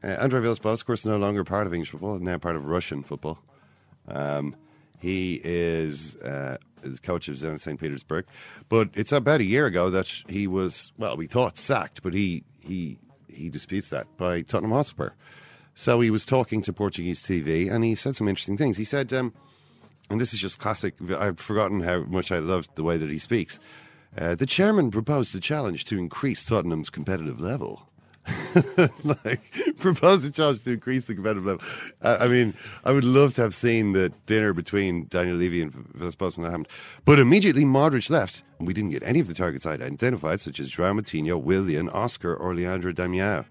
Uh, 0.04 0.15
Andre 0.19 0.41
Villas-Boas, 0.41 0.82
of 0.82 0.86
course, 0.86 1.00
is 1.00 1.06
no 1.06 1.17
longer 1.17 1.43
part 1.43 1.65
of 1.67 1.73
English 1.73 1.89
football. 1.89 2.19
Now 2.19 2.38
part 2.38 2.56
of 2.56 2.65
Russian 2.65 3.04
football. 3.04 3.39
Um, 4.08 4.56
he 5.00 5.39
is 5.43 6.15
uh, 6.15 6.58
is 6.84 7.00
coach 7.00 7.28
of 7.28 7.36
Zenit 7.36 7.62
St. 7.62 7.80
Petersburg, 7.80 8.26
but 8.70 8.90
it's 8.94 9.12
about 9.12 9.42
a 9.42 9.46
year 9.46 9.66
ago 9.66 9.90
that 9.90 10.08
he 10.28 10.48
was. 10.48 10.92
Well, 10.98 11.18
we 11.18 11.28
thought 11.28 11.58
sacked, 11.58 12.04
but 12.04 12.13
he 12.13 12.44
he 12.63 13.00
he 13.34 13.50
disputes 13.50 13.90
that 13.90 14.08
by 14.18 14.42
Tottenham 14.42 14.72
Hotspur. 14.72 15.12
So 15.76 16.00
he 16.00 16.10
was 16.10 16.26
talking 16.26 16.62
to 16.63 16.74
Portuguese 16.74 17.22
TV, 17.22 17.72
and 17.72 17.84
he 17.84 17.96
said 17.96 18.16
some 18.16 18.28
interesting 18.28 18.58
things. 18.58 18.78
He 18.78 18.86
said. 18.86 19.13
Um, 19.13 19.34
and 20.10 20.22
this 20.22 20.34
is 20.34 20.40
just 20.40 20.60
classic. 20.60 20.96
I've 21.18 21.40
forgotten 21.40 21.82
how 21.82 22.04
much 22.04 22.32
I 22.32 22.40
loved 22.40 22.70
the 22.76 22.84
way 22.84 22.98
that 22.98 23.10
he 23.10 23.20
speaks. 23.20 23.60
Uh, 24.18 24.36
the 24.36 24.46
chairman 24.46 24.90
proposed 24.90 25.36
a 25.36 25.40
challenge 25.40 25.86
to 25.86 26.00
increase 26.00 26.44
Tottenham's 26.46 26.90
competitive 26.90 27.40
level. 27.40 27.87
like 29.04 29.42
proposed 29.78 30.26
a 30.26 30.32
challenge 30.32 30.63
to 30.63 30.72
increase 30.74 31.06
the 31.06 31.16
competitive 31.16 31.46
level. 31.46 31.66
Uh, 32.02 32.18
I 32.20 32.28
mean, 32.28 32.54
I 32.84 32.92
would 32.92 33.04
love 33.04 33.34
to 33.36 33.42
have 33.42 33.56
seen 33.56 33.94
the 33.94 34.12
dinner 34.26 34.54
between 34.54 35.08
Daniel 35.08 35.38
Levy 35.38 35.62
and 35.62 35.74
Villas-Boas 35.74 36.38
when 36.38 36.44
that 36.44 36.52
happened. 36.52 36.68
But 37.06 37.20
immediately 37.20 37.63
Modric 37.63 38.10
left, 38.10 38.44
and 38.60 38.68
we 38.68 38.74
didn't 38.74 38.92
get 38.92 39.04
any 39.04 39.20
of 39.20 39.28
the 39.28 39.34
targets 39.34 39.66
I'd 39.66 39.82
identified, 39.82 40.42
such 40.42 40.60
as 40.60 40.72
João 40.72 41.00
Moutinho, 41.00 41.42
Willian, 41.42 41.90
Oscar, 41.90 42.36
or 42.36 42.54
Leandro 42.54 42.92
Damião. 42.92 43.46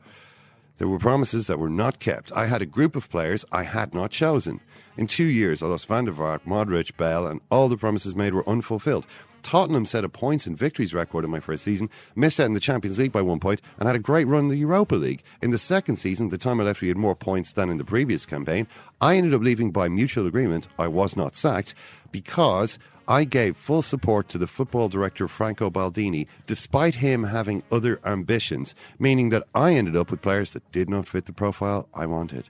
There 0.78 0.88
were 0.88 0.98
promises 0.98 1.46
that 1.46 1.58
were 1.58 1.70
not 1.70 2.00
kept. 2.00 2.30
I 2.32 2.46
had 2.46 2.60
a 2.60 2.66
group 2.66 2.96
of 2.96 3.08
players 3.08 3.44
I 3.50 3.62
had 3.62 3.94
not 3.94 4.10
chosen. 4.10 4.60
In 4.98 5.06
two 5.06 5.24
years, 5.24 5.62
I 5.62 5.66
lost 5.66 5.86
Van 5.88 6.04
der 6.04 6.12
Vaart, 6.12 6.40
Modric, 6.46 6.96
Bell, 6.96 7.26
and 7.26 7.40
all 7.50 7.68
the 7.68 7.76
promises 7.76 8.14
made 8.14 8.34
were 8.34 8.48
unfulfilled. 8.48 9.06
Tottenham 9.46 9.86
set 9.86 10.02
a 10.02 10.08
points 10.08 10.48
and 10.48 10.58
victories 10.58 10.92
record 10.92 11.24
in 11.24 11.30
my 11.30 11.38
first 11.38 11.62
season, 11.62 11.88
missed 12.16 12.40
out 12.40 12.46
in 12.46 12.54
the 12.54 12.58
Champions 12.58 12.98
League 12.98 13.12
by 13.12 13.22
one 13.22 13.38
point, 13.38 13.60
and 13.78 13.86
had 13.86 13.94
a 13.94 14.00
great 14.00 14.26
run 14.26 14.46
in 14.46 14.48
the 14.48 14.56
Europa 14.56 14.96
League. 14.96 15.22
In 15.40 15.52
the 15.52 15.56
second 15.56 15.98
season, 15.98 16.30
the 16.30 16.36
time 16.36 16.60
I 16.60 16.64
left, 16.64 16.80
we 16.80 16.88
had 16.88 16.96
more 16.96 17.14
points 17.14 17.52
than 17.52 17.70
in 17.70 17.78
the 17.78 17.84
previous 17.84 18.26
campaign. 18.26 18.66
I 19.00 19.14
ended 19.14 19.34
up 19.34 19.42
leaving 19.42 19.70
by 19.70 19.88
mutual 19.88 20.26
agreement. 20.26 20.66
I 20.80 20.88
was 20.88 21.16
not 21.16 21.36
sacked 21.36 21.76
because 22.10 22.76
I 23.06 23.22
gave 23.22 23.56
full 23.56 23.82
support 23.82 24.28
to 24.30 24.38
the 24.38 24.48
football 24.48 24.88
director 24.88 25.28
Franco 25.28 25.70
Baldini, 25.70 26.26
despite 26.48 26.96
him 26.96 27.22
having 27.22 27.62
other 27.70 28.00
ambitions, 28.04 28.74
meaning 28.98 29.28
that 29.28 29.46
I 29.54 29.74
ended 29.74 29.94
up 29.94 30.10
with 30.10 30.22
players 30.22 30.54
that 30.54 30.72
did 30.72 30.90
not 30.90 31.06
fit 31.06 31.26
the 31.26 31.32
profile 31.32 31.88
I 31.94 32.06
wanted. 32.06 32.48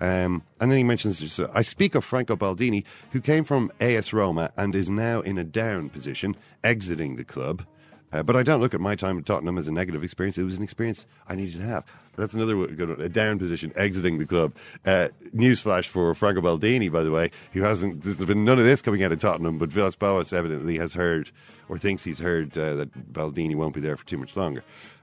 Um, 0.00 0.42
and 0.60 0.70
then 0.70 0.78
he 0.78 0.84
mentions, 0.84 1.40
I 1.52 1.62
speak 1.62 1.94
of 1.94 2.04
Franco 2.04 2.36
Baldini, 2.36 2.84
who 3.12 3.20
came 3.20 3.44
from 3.44 3.70
AS 3.80 4.12
Roma 4.12 4.52
and 4.56 4.74
is 4.74 4.90
now 4.90 5.20
in 5.20 5.38
a 5.38 5.44
down 5.44 5.88
position, 5.88 6.36
exiting 6.62 7.16
the 7.16 7.24
club. 7.24 7.64
Uh, 8.12 8.22
but 8.22 8.36
I 8.36 8.44
don't 8.44 8.60
look 8.60 8.74
at 8.74 8.80
my 8.80 8.94
time 8.94 9.18
at 9.18 9.26
Tottenham 9.26 9.58
as 9.58 9.66
a 9.66 9.72
negative 9.72 10.04
experience. 10.04 10.38
It 10.38 10.44
was 10.44 10.56
an 10.56 10.62
experience 10.62 11.04
I 11.28 11.34
needed 11.34 11.58
to 11.60 11.66
have. 11.66 11.84
That's 12.16 12.32
another 12.32 12.54
good 12.68 12.88
one. 12.88 13.00
A 13.00 13.08
down 13.08 13.40
position, 13.40 13.72
exiting 13.74 14.18
the 14.18 14.24
club. 14.24 14.54
Uh, 14.86 15.08
newsflash 15.34 15.86
for 15.86 16.14
Franco 16.14 16.40
Baldini, 16.40 16.92
by 16.92 17.02
the 17.02 17.10
way, 17.10 17.32
who 17.52 17.62
hasn't, 17.62 18.02
there's 18.02 18.16
been 18.18 18.44
none 18.44 18.60
of 18.60 18.64
this 18.64 18.82
coming 18.82 19.02
out 19.02 19.10
of 19.10 19.18
Tottenham, 19.18 19.58
but 19.58 19.70
Villas 19.70 19.96
Boas 19.96 20.32
evidently 20.32 20.78
has 20.78 20.94
heard, 20.94 21.32
or 21.68 21.76
thinks 21.76 22.04
he's 22.04 22.20
heard, 22.20 22.56
uh, 22.56 22.74
that 22.76 23.12
Baldini 23.12 23.56
won't 23.56 23.74
be 23.74 23.80
there 23.80 23.96
for 23.96 24.06
too 24.06 24.18
much 24.18 24.36
longer. 24.36 24.62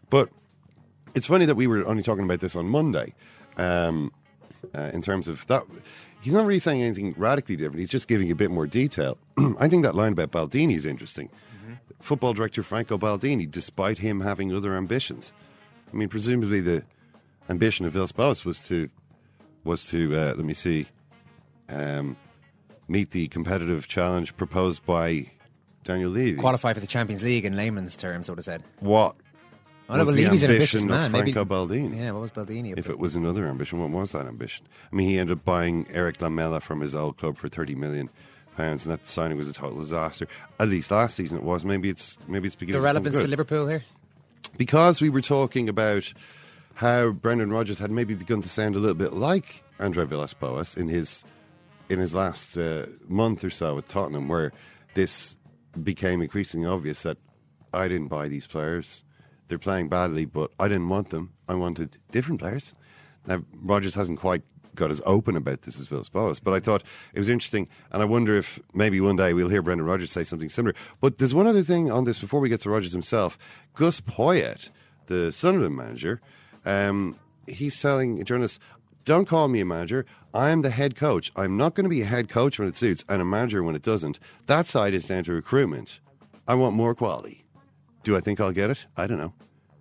But 0.09 0.29
it's 1.13 1.27
funny 1.27 1.45
that 1.45 1.55
we 1.55 1.67
were 1.67 1.85
only 1.85 2.03
talking 2.03 2.23
about 2.23 2.39
this 2.39 2.55
on 2.55 2.69
Monday. 2.69 3.13
Um, 3.57 4.13
uh, 4.75 4.91
in 4.93 5.01
terms 5.01 5.27
of 5.27 5.45
that. 5.47 5.63
He's 6.21 6.33
not 6.33 6.45
really 6.45 6.59
saying 6.59 6.81
anything 6.81 7.13
radically 7.17 7.55
different. 7.55 7.79
He's 7.79 7.89
just 7.89 8.07
giving 8.07 8.29
a 8.31 8.35
bit 8.35 8.51
more 8.51 8.67
detail. 8.67 9.17
I 9.59 9.67
think 9.67 9.83
that 9.83 9.95
line 9.95 10.13
about 10.13 10.31
Baldini 10.31 10.75
is 10.75 10.85
interesting. 10.85 11.29
Mm-hmm. 11.29 11.73
Football 11.99 12.33
director 12.33 12.61
Franco 12.61 12.97
Baldini, 12.97 13.49
despite 13.49 13.97
him 13.97 14.21
having 14.21 14.53
other 14.55 14.75
ambitions. 14.75 15.33
I 15.91 15.95
mean, 15.95 16.09
presumably 16.09 16.61
the 16.61 16.83
ambition 17.49 17.85
of 17.85 17.93
Villas-Boas 17.93 18.45
was 18.45 18.65
to 18.67 18.89
was 19.63 19.85
to 19.85 20.15
uh, 20.15 20.33
let 20.35 20.45
me 20.45 20.53
see, 20.53 20.87
um, 21.69 22.17
meet 22.87 23.11
the 23.11 23.27
competitive 23.27 23.87
challenge 23.87 24.35
proposed 24.37 24.85
by 24.85 25.27
Daniel 25.83 26.09
Levy. 26.09 26.37
Qualify 26.37 26.73
for 26.73 26.79
the 26.79 26.87
Champions 26.87 27.23
League 27.23 27.45
in 27.45 27.55
layman's 27.55 27.95
terms, 27.95 28.27
so 28.27 28.35
to 28.35 28.41
said. 28.41 28.63
What 28.79 29.15
I 29.91 29.97
don't 29.97 30.05
believe 30.05 30.31
he's 30.31 30.43
an 30.43 30.51
ambitious 30.51 30.83
man. 30.83 31.11
Maybe 31.11 31.33
Baldini. 31.33 31.97
Yeah, 31.97 32.11
what 32.11 32.21
was 32.21 32.31
Baldini? 32.31 32.77
if 32.77 32.89
it 32.89 32.99
was 32.99 33.15
another 33.15 33.47
ambition, 33.47 33.79
what 33.79 33.89
was 33.89 34.11
that 34.13 34.25
ambition? 34.25 34.65
I 34.91 34.95
mean, 34.95 35.09
he 35.09 35.19
ended 35.19 35.37
up 35.37 35.45
buying 35.45 35.85
Erik 35.91 36.21
Lamela 36.21 36.61
from 36.61 36.81
his 36.81 36.95
old 36.95 37.17
club 37.17 37.37
for 37.37 37.49
thirty 37.49 37.75
million 37.75 38.09
pounds, 38.55 38.85
and 38.85 38.93
that 38.93 39.07
signing 39.07 39.37
was 39.37 39.47
a 39.47 39.53
total 39.53 39.79
disaster. 39.79 40.27
At 40.59 40.69
least 40.69 40.91
last 40.91 41.15
season 41.15 41.37
it 41.37 41.43
was. 41.43 41.65
Maybe 41.65 41.89
it's 41.89 42.17
maybe 42.27 42.47
it's 42.47 42.55
because 42.55 42.73
the 42.73 42.81
relevance 42.81 43.17
to 43.17 43.27
Liverpool 43.27 43.67
here. 43.67 43.83
Because 44.57 45.01
we 45.01 45.09
were 45.09 45.21
talking 45.21 45.69
about 45.69 46.11
how 46.73 47.11
Brendan 47.11 47.51
Rodgers 47.51 47.79
had 47.79 47.91
maybe 47.91 48.15
begun 48.15 48.41
to 48.41 48.49
sound 48.49 48.75
a 48.75 48.79
little 48.79 48.95
bit 48.95 49.13
like 49.13 49.63
Andre 49.79 50.05
Villas-Boas 50.05 50.75
in 50.75 50.87
his 50.87 51.23
in 51.89 51.99
his 51.99 52.13
last 52.13 52.57
uh, 52.57 52.85
month 53.07 53.43
or 53.43 53.49
so 53.49 53.77
at 53.77 53.87
Tottenham, 53.89 54.27
where 54.27 54.51
this 54.93 55.37
became 55.83 56.21
increasingly 56.21 56.67
obvious 56.67 57.03
that 57.03 57.17
I 57.73 57.87
didn't 57.87 58.07
buy 58.07 58.27
these 58.27 58.47
players 58.47 59.03
they're 59.51 59.59
playing 59.59 59.89
badly, 59.89 60.23
but 60.23 60.49
I 60.61 60.69
didn't 60.69 60.87
want 60.87 61.09
them. 61.09 61.33
I 61.49 61.55
wanted 61.55 61.97
different 62.11 62.39
players. 62.39 62.73
Now, 63.27 63.43
Rodgers 63.61 63.93
hasn't 63.95 64.17
quite 64.17 64.43
got 64.75 64.91
as 64.91 65.01
open 65.05 65.35
about 65.35 65.63
this 65.63 65.77
as 65.77 65.87
Villas-Boas, 65.87 66.39
but 66.39 66.53
I 66.53 66.61
thought 66.61 66.83
it 67.13 67.19
was 67.19 67.27
interesting, 67.27 67.67
and 67.91 68.01
I 68.01 68.05
wonder 68.05 68.37
if 68.37 68.61
maybe 68.73 69.01
one 69.01 69.17
day 69.17 69.33
we'll 69.33 69.49
hear 69.49 69.61
Brendan 69.61 69.85
Rodgers 69.85 70.09
say 70.09 70.23
something 70.23 70.47
similar. 70.47 70.73
But 71.01 71.17
there's 71.17 71.33
one 71.33 71.47
other 71.47 71.63
thing 71.63 71.91
on 71.91 72.05
this 72.05 72.17
before 72.17 72.39
we 72.39 72.47
get 72.47 72.61
to 72.61 72.69
Rodgers 72.69 72.93
himself. 72.93 73.37
Gus 73.73 73.99
Poyet, 73.99 74.69
the 75.07 75.33
Sunderland 75.33 75.75
manager, 75.75 76.21
um, 76.65 77.19
he's 77.45 77.77
telling 77.77 78.23
journalists, 78.23 78.57
don't 79.03 79.27
call 79.27 79.49
me 79.49 79.59
a 79.59 79.65
manager. 79.65 80.05
I'm 80.33 80.61
the 80.61 80.69
head 80.69 80.95
coach. 80.95 81.29
I'm 81.35 81.57
not 81.57 81.75
going 81.75 81.83
to 81.83 81.89
be 81.89 82.03
a 82.03 82.05
head 82.05 82.29
coach 82.29 82.57
when 82.57 82.69
it 82.69 82.77
suits 82.77 83.03
and 83.09 83.21
a 83.21 83.25
manager 83.25 83.63
when 83.63 83.75
it 83.75 83.83
doesn't. 83.83 84.17
That 84.45 84.65
side 84.65 84.93
is 84.93 85.07
down 85.07 85.25
to 85.25 85.33
recruitment. 85.33 85.99
I 86.47 86.55
want 86.55 86.73
more 86.73 86.95
quality. 86.95 87.40
Do 88.03 88.15
I 88.15 88.19
think 88.19 88.39
I'll 88.39 88.51
get 88.51 88.69
it? 88.69 88.85
I 88.97 89.07
don't 89.07 89.17
know. 89.17 89.33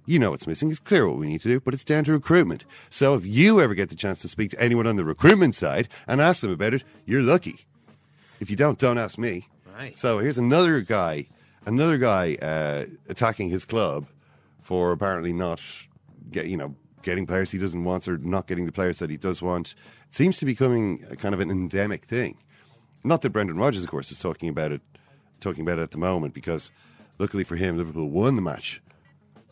You 0.07 0.19
know 0.19 0.31
what's 0.31 0.47
missing. 0.47 0.71
It's 0.71 0.81
clear 0.81 1.07
what 1.07 1.19
we 1.19 1.29
need 1.29 1.41
to 1.43 1.49
do, 1.49 1.61
but 1.61 1.75
it's 1.75 1.85
down 1.85 2.05
to 2.05 2.13
recruitment. 2.13 2.65
So 2.89 3.15
if 3.15 3.25
you 3.25 3.61
ever 3.61 3.75
get 3.75 3.91
the 3.91 3.95
chance 3.95 4.21
to 4.23 4.29
speak 4.29 4.51
to 4.51 4.61
anyone 4.61 4.87
on 4.87 4.97
the 4.97 5.05
recruitment 5.05 5.55
side 5.55 5.89
and 6.07 6.21
ask 6.21 6.41
them 6.41 6.51
about 6.51 6.75
it, 6.75 6.83
you're 7.07 7.23
lucky. 7.23 7.67
If 8.41 8.51
you 8.51 8.57
don't, 8.57 8.79
don't 8.79 8.99
ask 8.99 9.19
me. 9.19 9.47
Right. 9.79 9.97
So 9.97 10.19
here's 10.19 10.39
another 10.39 10.81
guy, 10.81 11.29
another 11.65 11.97
guy 11.97 12.35
uh, 12.37 12.87
attacking 13.09 13.51
his 13.51 13.65
club 13.65 14.07
for 14.63 14.93
apparently 14.93 15.33
not 15.33 15.63
get 16.31 16.47
you 16.47 16.57
know 16.57 16.75
getting 17.03 17.27
players 17.27 17.51
he 17.51 17.59
doesn't 17.59 17.85
want 17.85 18.07
or 18.07 18.19
not 18.19 18.47
getting 18.47 18.67
the 18.67 18.73
players 18.73 18.99
that 18.99 19.11
he 19.11 19.17
does 19.17 19.41
want. 19.41 19.75
It 20.09 20.15
seems 20.15 20.39
to 20.39 20.45
be 20.45 20.53
becoming 20.53 21.05
a 21.11 21.17
kind 21.17 21.35
of 21.35 21.41
an 21.41 21.51
endemic 21.51 22.05
thing. 22.05 22.39
Not 23.05 23.23
that 23.23 23.31
Brendan 23.31 23.57
Rodgers, 23.57 23.85
of 23.85 23.91
course, 23.91 24.11
is 24.11 24.19
talking 24.19 24.49
about 24.49 24.73
it, 24.73 24.83
talking 25.41 25.63
about 25.63 25.79
it 25.79 25.83
at 25.83 25.91
the 25.93 25.99
moment 25.99 26.35
because 26.35 26.71
luckily 27.21 27.45
for 27.45 27.55
him, 27.55 27.77
Liverpool 27.77 28.09
won 28.09 28.35
the 28.35 28.43
match 28.43 28.83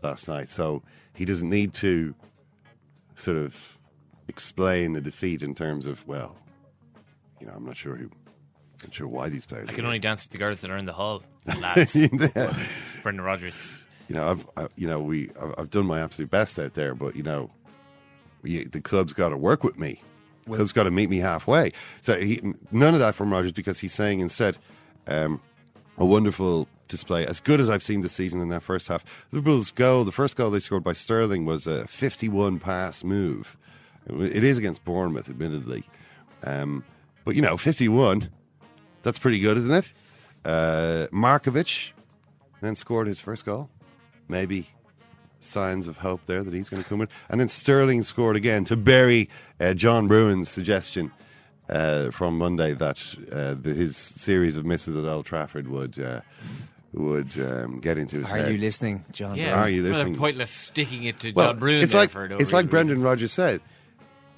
last 0.02 0.26
night, 0.26 0.50
so 0.50 0.82
he 1.14 1.24
doesn't 1.24 1.50
need 1.50 1.74
to 1.74 2.14
sort 3.14 3.36
of 3.36 3.76
explain 4.26 4.94
the 4.94 5.00
defeat 5.00 5.42
in 5.42 5.54
terms 5.54 5.86
of 5.86 6.06
well, 6.08 6.36
you 7.40 7.46
know, 7.46 7.52
I'm 7.54 7.64
not 7.64 7.76
sure 7.76 7.94
who, 7.94 8.06
I'm 8.06 8.84
not 8.84 8.94
sure 8.94 9.06
why 9.06 9.28
these 9.28 9.46
players. 9.46 9.68
I 9.68 9.72
can 9.72 9.84
only 9.84 9.98
dance 9.98 10.24
with 10.24 10.30
the 10.30 10.38
girls 10.38 10.62
that 10.62 10.70
are 10.70 10.76
in 10.76 10.86
the 10.86 10.92
hall, 10.92 11.22
lads. 11.60 11.94
yeah. 11.94 12.56
Brendan 13.02 13.24
Rodgers. 13.24 13.56
You 14.08 14.14
know, 14.14 14.30
I've, 14.30 14.46
I, 14.56 14.68
you 14.76 14.88
know, 14.88 15.00
we, 15.00 15.30
I've, 15.40 15.54
I've 15.58 15.70
done 15.70 15.84
my 15.84 16.00
absolute 16.00 16.30
best 16.30 16.58
out 16.58 16.72
there, 16.72 16.94
but 16.94 17.14
you 17.14 17.22
know, 17.22 17.50
we, 18.42 18.64
the 18.64 18.80
club's 18.80 19.12
got 19.12 19.28
to 19.28 19.36
work 19.36 19.62
with 19.62 19.78
me. 19.78 20.02
The 20.46 20.56
club's 20.56 20.72
got 20.72 20.84
to 20.84 20.90
meet 20.90 21.10
me 21.10 21.18
halfway. 21.18 21.72
So 22.00 22.18
he, 22.18 22.40
none 22.72 22.94
of 22.94 23.00
that 23.00 23.14
from 23.14 23.30
Rodgers 23.30 23.52
because 23.52 23.78
he's 23.80 23.92
saying 23.92 24.20
instead, 24.20 24.56
um, 25.06 25.42
a 25.98 26.04
wonderful 26.04 26.68
display, 26.86 27.26
as 27.26 27.40
good 27.40 27.60
as 27.60 27.68
I've 27.68 27.82
seen 27.82 28.00
this 28.00 28.12
season 28.12 28.40
in 28.40 28.48
that 28.48 28.62
first 28.62 28.88
half. 28.88 29.04
Liverpool's 29.32 29.70
goal, 29.70 30.04
the 30.04 30.12
first 30.12 30.36
goal 30.36 30.50
they 30.50 30.60
scored 30.60 30.84
by 30.84 30.92
Sterling, 30.92 31.44
was 31.44 31.66
a 31.66 31.86
51 31.86 32.58
pass 32.60 33.04
move. 33.04 33.56
It 34.08 34.42
is 34.42 34.58
against 34.58 34.84
Bournemouth, 34.84 35.28
admittedly. 35.28 35.84
Um, 36.44 36.84
but, 37.24 37.34
you 37.34 37.42
know, 37.42 37.56
51, 37.56 38.30
that's 39.02 39.18
pretty 39.18 39.40
good, 39.40 39.58
isn't 39.58 39.74
it? 39.74 39.88
Uh, 40.44 41.08
Markovic 41.12 41.90
then 42.60 42.74
scored 42.74 43.06
his 43.06 43.20
first 43.20 43.44
goal. 43.44 43.68
Maybe 44.28 44.68
signs 45.40 45.86
of 45.86 45.98
hope 45.98 46.20
there 46.26 46.42
that 46.42 46.54
he's 46.54 46.68
going 46.68 46.82
to 46.82 46.88
come 46.88 47.00
in. 47.00 47.08
And 47.28 47.40
then 47.40 47.48
Sterling 47.48 48.02
scored 48.02 48.36
again 48.36 48.64
to 48.64 48.76
bury 48.76 49.28
uh, 49.60 49.74
John 49.74 50.08
Bruin's 50.08 50.48
suggestion 50.48 51.12
uh, 51.68 52.10
from 52.10 52.38
Monday 52.38 52.74
that 52.74 52.98
uh, 53.32 53.54
the, 53.60 53.74
his 53.74 53.96
series 53.96 54.56
of 54.56 54.64
misses 54.64 54.96
at 54.96 55.04
Old 55.04 55.26
Trafford 55.26 55.68
would 55.68 55.98
uh, 55.98 56.20
would 56.92 57.38
um, 57.38 57.80
get 57.80 57.98
into 57.98 58.18
his 58.18 58.28
head. 58.28 58.40
Are 58.40 58.42
head. 58.44 58.52
you 58.52 58.58
listening, 58.58 59.04
John? 59.12 59.36
Yeah, 59.36 59.60
Are 59.60 59.68
you 59.68 59.82
rather 59.82 59.94
listening? 59.94 60.16
pointless 60.16 60.50
sticking 60.50 61.04
it 61.04 61.20
to 61.20 61.32
well, 61.32 61.52
John 61.52 61.58
Brune 61.58 61.82
it's 61.82 61.94
like 61.94 62.10
for 62.10 62.28
no 62.28 62.36
it's 62.36 62.52
like 62.52 62.70
Brendan 62.70 63.02
Rodgers 63.02 63.32
said. 63.32 63.60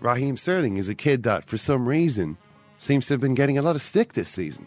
Raheem 0.00 0.38
Sterling 0.38 0.78
is 0.78 0.88
a 0.88 0.94
kid 0.94 1.24
that, 1.24 1.44
for 1.44 1.58
some 1.58 1.86
reason, 1.86 2.38
seems 2.78 3.06
to 3.06 3.14
have 3.14 3.20
been 3.20 3.34
getting 3.34 3.58
a 3.58 3.62
lot 3.62 3.76
of 3.76 3.82
stick 3.82 4.14
this 4.14 4.30
season. 4.30 4.66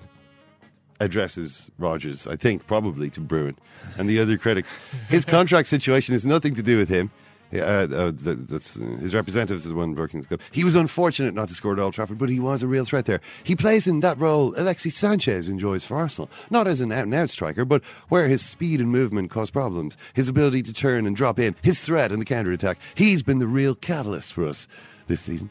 Addresses 0.99 1.71
Rodgers, 1.80 2.28
I 2.28 2.36
think, 2.36 2.67
probably 2.67 3.10
to 3.10 3.19
Bruin 3.19 3.58
and 3.97 4.08
the 4.08 4.19
other 4.19 4.38
critics. 4.38 4.76
His 5.10 5.26
contract 5.38 5.67
situation 5.67 6.13
has 6.13 6.23
nothing 6.23 6.54
to 6.54 6.63
do 6.63 6.78
with 6.78 6.88
him. 6.88 7.12
Uh, 7.53 7.87
uh, 7.87 8.11
that's, 8.15 8.73
his 8.73 9.13
representatives 9.13 9.65
is 9.65 9.69
the 9.69 9.75
one 9.75 9.93
working 9.93 10.21
the 10.21 10.27
club. 10.27 10.41
He 10.51 10.63
was 10.63 10.75
unfortunate 10.75 11.33
not 11.33 11.49
to 11.49 11.53
score 11.53 11.73
at 11.73 11.79
Old 11.79 11.93
Trafford, 11.93 12.17
but 12.17 12.29
he 12.29 12.39
was 12.39 12.63
a 12.63 12.67
real 12.67 12.85
threat 12.85 13.05
there. 13.05 13.21
He 13.43 13.55
plays 13.55 13.85
in 13.85 13.99
that 13.99 14.17
role 14.19 14.53
Alexis 14.57 14.95
Sanchez 14.95 15.49
enjoys 15.49 15.83
for 15.83 15.97
Arsenal, 15.97 16.29
not 16.49 16.67
as 16.67 16.81
an 16.81 16.91
out 16.91 17.03
and 17.03 17.13
out 17.13 17.29
striker, 17.29 17.65
but 17.65 17.83
where 18.09 18.27
his 18.27 18.43
speed 18.43 18.79
and 18.79 18.89
movement 18.89 19.29
cause 19.29 19.51
problems. 19.51 19.97
His 20.13 20.27
ability 20.27 20.63
to 20.63 20.73
turn 20.73 21.05
and 21.05 21.15
drop 21.15 21.39
in, 21.39 21.55
his 21.61 21.79
threat 21.79 22.11
in 22.11 22.19
the 22.19 22.25
counter 22.25 22.51
attack. 22.51 22.79
He's 22.95 23.21
been 23.21 23.39
the 23.39 23.47
real 23.47 23.75
catalyst 23.75 24.33
for 24.33 24.47
us 24.47 24.67
this 25.07 25.21
season. 25.21 25.49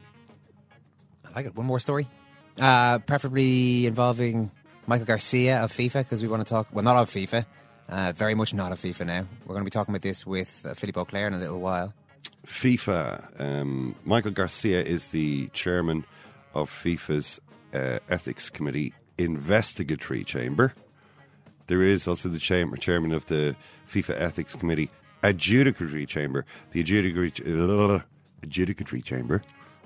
I 1.24 1.34
like 1.34 1.46
it. 1.46 1.54
One 1.54 1.66
more 1.66 1.80
story, 1.80 2.08
uh, 2.58 2.98
preferably 2.98 3.86
involving 3.86 4.50
Michael 4.86 5.06
Garcia 5.06 5.62
of 5.62 5.72
FIFA, 5.72 6.00
because 6.00 6.22
we 6.22 6.28
want 6.28 6.44
to 6.44 6.48
talk. 6.48 6.66
Well, 6.72 6.84
not 6.84 6.96
of 6.96 7.10
FIFA, 7.10 7.46
Uh, 7.88 8.12
very 8.12 8.34
much 8.34 8.54
not 8.54 8.72
a 8.72 8.74
FIFA 8.74 9.06
now. 9.06 9.26
We're 9.44 9.54
going 9.54 9.60
to 9.60 9.64
be 9.64 9.70
talking 9.70 9.94
about 9.94 10.02
this 10.02 10.26
with 10.26 10.64
uh, 10.64 10.74
Philippe 10.74 10.98
Auclair 10.98 11.26
in 11.26 11.34
a 11.34 11.38
little 11.38 11.60
while. 11.60 11.92
FIFA. 12.46 13.40
Um, 13.40 13.94
Michael 14.04 14.30
Garcia 14.30 14.82
is 14.82 15.06
the 15.06 15.48
chairman 15.48 16.04
of 16.54 16.70
FIFA's 16.70 17.40
uh, 17.74 17.98
ethics 18.08 18.50
committee 18.50 18.94
investigatory 19.18 20.24
chamber. 20.24 20.74
There 21.66 21.82
is 21.82 22.08
also 22.08 22.28
the 22.28 22.38
chamber, 22.38 22.76
chairman 22.76 23.12
of 23.12 23.26
the 23.26 23.56
FIFA 23.90 24.20
ethics 24.20 24.54
committee 24.54 24.90
adjudicatory 25.22 26.06
chamber. 26.08 26.44
The 26.72 26.82
adjudicatory, 26.82 27.40
uh, 27.40 28.02
adjudicatory 28.42 29.04
chamber 29.04 29.42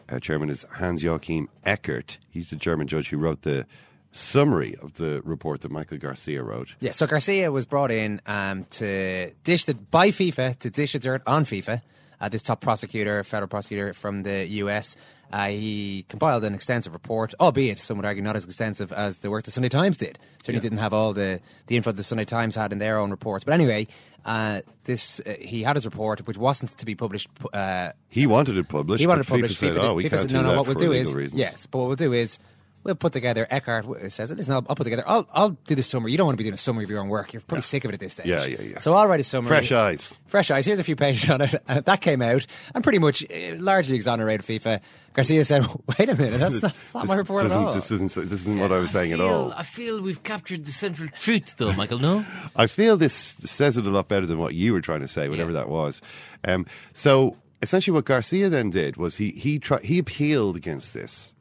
uh, 0.09 0.21
chairman 0.21 0.51
is 0.51 0.65
Hans 0.73 1.03
Joachim 1.03 1.49
Eckert. 1.65 2.19
He's 2.31 2.51
the 2.51 2.57
German 2.57 2.87
judge 2.87 3.09
who 3.09 3.19
wrote 3.19 3.43
the 3.43 3.67
summary 4.13 4.77
of 4.81 4.95
the 4.95 5.21
report 5.25 5.61
that 5.63 5.71
Michael 5.71 5.99
Garcia 5.99 6.43
wrote. 6.43 6.75
Yeah, 6.81 6.93
so 6.93 7.07
Garcia 7.07 7.51
was 7.53 7.67
brought 7.67 7.91
in 7.91 8.21
um, 8.27 8.65
to 8.71 9.33
dish 9.45 9.65
the 9.65 9.75
by 9.75 10.09
FIFA 10.09 10.59
to 10.61 10.71
dish 10.71 10.93
the 10.93 10.99
dirt 10.99 11.23
on 11.27 11.45
FIFA. 11.45 11.83
Uh, 12.19 12.31
this 12.31 12.43
top 12.43 12.63
prosecutor, 12.63 13.23
federal 13.25 13.49
prosecutor 13.49 13.93
from 13.93 14.23
the 14.23 14.47
US, 14.47 14.97
uh, 15.33 15.49
he 15.49 16.05
compiled 16.09 16.45
an 16.45 16.55
extensive 16.55 16.93
report, 16.93 17.35
albeit 17.41 17.79
some 17.79 17.99
would 17.99 18.07
argue 18.07 18.23
not 18.23 18.37
as 18.37 18.45
extensive 18.45 18.93
as 18.93 19.19
the 19.19 19.31
work 19.31 19.45
the 19.45 19.51
Sunday 19.51 19.69
Times 19.69 19.97
did. 19.97 20.19
Certainly 20.39 20.59
yeah. 20.59 20.61
didn't 20.61 20.79
have 20.79 20.95
all 20.95 21.13
the, 21.13 21.41
the 21.67 21.77
info 21.77 21.93
the 21.93 22.03
Sunday 22.03 22.25
Times 22.25 22.55
had 22.55 22.73
in 22.73 22.79
their 22.79 22.99
own 22.99 23.11
reports. 23.11 23.45
But 23.45 23.55
anyway, 23.55 23.89
uh, 24.25 24.61
this 24.85 25.21
uh, 25.21 25.35
he 25.39 25.63
had 25.63 25.77
his 25.77 25.85
report, 25.85 26.27
which 26.27 26.39
wasn't 26.39 26.77
to 26.79 26.87
be 26.87 26.95
published. 26.95 27.29
Uh, 27.53 27.91
he 28.09 28.27
wanted 28.27 28.57
it 28.57 28.69
published. 28.69 29.01
He 29.01 29.07
wanted 29.07 29.23
it 29.23 29.29
published. 29.29 29.61
FIFA, 29.61 29.75
said, 29.75 29.79
"Oh, 29.79 29.95
we 29.95 30.05
FIFA 30.05 30.11
can't 30.11 30.21
said, 30.23 30.31
do 30.31 30.35
no, 30.37 30.43
no, 30.43 30.57
what 30.57 30.67
we'll 30.67 30.75
do 30.75 30.93
is 30.93 31.15
reasons. 31.15 31.39
yes, 31.39 31.67
but 31.67 31.79
what 31.79 31.87
we'll 31.87 31.97
do 31.97 32.13
is 32.13 32.39
we'll 32.87 32.95
put 32.95 33.13
together. 33.13 33.47
Eckert 33.51 34.13
says 34.13 34.31
it. 34.31 34.39
Listen, 34.39 34.55
I'll, 34.55 34.67
I'll 34.69 34.77
put 34.77 34.85
together. 34.85 35.05
I'll, 35.07 35.27
I'll 35.33 35.51
do 35.51 35.75
the 35.75 35.83
summary. 35.83 36.13
You 36.13 36.19
don't 36.19 36.27
want 36.27 36.35
to 36.35 36.39
be 36.39 36.45
doing 36.45 36.55
a 36.55 36.59
summary 36.59 36.85
of 36.85 36.91
your 36.91 37.01
own 37.01 37.09
work. 37.09 37.33
You're 37.33 37.43
probably 37.43 37.59
yeah. 37.59 37.67
sick 37.67 37.85
of 37.85 37.91
it 37.91 37.95
at 37.95 38.01
this 38.01 38.15
stage. 38.15 38.27
Yeah, 38.27 38.45
yeah, 38.45 38.63
yeah. 38.63 38.79
So 38.79 38.95
I'll 38.95 39.09
write 39.09 39.21
a 39.21 39.25
summary. 39.25 39.49
Fresh 39.49 39.73
eyes. 39.73 40.19
Fresh 40.27 40.51
eyes. 40.51 40.65
Here's 40.65 40.79
a 40.79 40.85
few 40.85 40.97
pages 40.97 41.29
on 41.29 41.41
it. 41.43 41.55
Uh, 41.69 41.81
that 41.81 42.01
came 42.01 42.23
out 42.23 42.47
and 42.75 42.85
pretty 42.85 42.99
much 42.99 43.25
uh, 43.25 43.57
largely 43.57 43.97
exonerated 43.97 44.47
FIFA. 44.47 44.81
Garcia 45.15 45.45
said, 45.45 45.67
"Wait 45.99 46.09
a 46.09 46.15
minute, 46.15 46.39
that's 46.39 46.63
not, 46.63 46.75
that's 46.75 46.95
not 46.95 47.09
my 47.09 47.17
report 47.17 47.45
at 47.45 47.53
all." 47.53 47.73
This 47.73 47.91
isn't, 47.91 48.15
this 48.15 48.41
isn't 48.41 48.61
what 48.61 48.71
I 48.71 48.79
was 48.79 48.93
saying 48.93 49.13
feel, 49.13 49.23
at 49.23 49.27
all. 49.27 49.53
I 49.53 49.65
feel 49.65 50.01
we've 50.01 50.23
captured 50.23 50.65
the 50.65 50.71
central 50.71 51.09
truth, 51.21 51.55
though, 51.57 51.73
Michael. 51.73 51.99
No, 51.99 52.25
I 52.57 52.69
feel 52.69 52.97
this 52.97 53.15
says 53.15 53.79
it 53.79 53.87
a 53.87 53.91
lot 53.91 54.07
better 54.07 54.27
than 54.27 54.39
what 54.39 54.55
you 54.55 54.73
were 54.73 54.81
trying 54.81 55.01
to 55.01 55.09
say, 55.09 55.29
whatever 55.29 55.51
yeah. 55.51 55.61
that 55.61 55.69
was. 55.69 56.01
Um, 56.45 56.67
so 56.93 57.37
essentially, 57.63 57.95
what 57.95 58.05
Garcia 58.05 58.49
then 58.49 58.71
did 58.71 58.97
was 58.97 59.17
he 59.17 59.31
he 59.31 59.59
tried 59.59 59.83
he 59.83 59.99
appealed 59.99 60.57
against 60.57 60.95
this. 60.95 61.35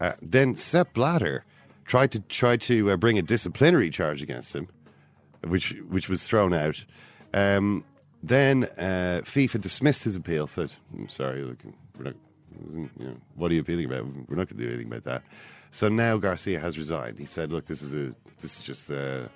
Uh, 0.00 0.12
then 0.22 0.54
Sepp 0.54 0.94
Blatter 0.94 1.44
tried 1.84 2.12
to 2.12 2.20
try 2.20 2.56
to 2.56 2.90
uh, 2.92 2.96
bring 2.96 3.18
a 3.18 3.22
disciplinary 3.22 3.90
charge 3.90 4.22
against 4.22 4.54
him, 4.54 4.68
which 5.46 5.74
which 5.88 6.08
was 6.08 6.24
thrown 6.24 6.54
out. 6.54 6.84
Um, 7.34 7.84
then 8.22 8.64
uh, 8.76 9.22
FIFA 9.24 9.60
dismissed 9.60 10.04
his 10.04 10.16
appeal. 10.16 10.46
Said, 10.46 10.72
"I'm 10.94 11.08
sorry, 11.08 11.42
look, 11.42 11.58
we're 11.96 12.04
not, 12.04 12.14
you 12.72 12.90
know, 12.98 13.16
what 13.34 13.50
are 13.50 13.54
you 13.54 13.60
appealing 13.60 13.86
about? 13.86 14.04
We're 14.28 14.36
not 14.36 14.48
going 14.48 14.58
to 14.58 14.64
do 14.64 14.68
anything 14.68 14.86
about 14.86 15.04
that." 15.04 15.22
So 15.70 15.88
now 15.88 16.16
Garcia 16.16 16.60
has 16.60 16.78
resigned. 16.78 17.18
He 17.18 17.26
said, 17.26 17.50
"Look, 17.50 17.66
this 17.66 17.82
is 17.82 17.94
a 17.94 18.14
this 18.40 18.58
is 18.58 18.62
just 18.62 18.90
a." 18.90 19.30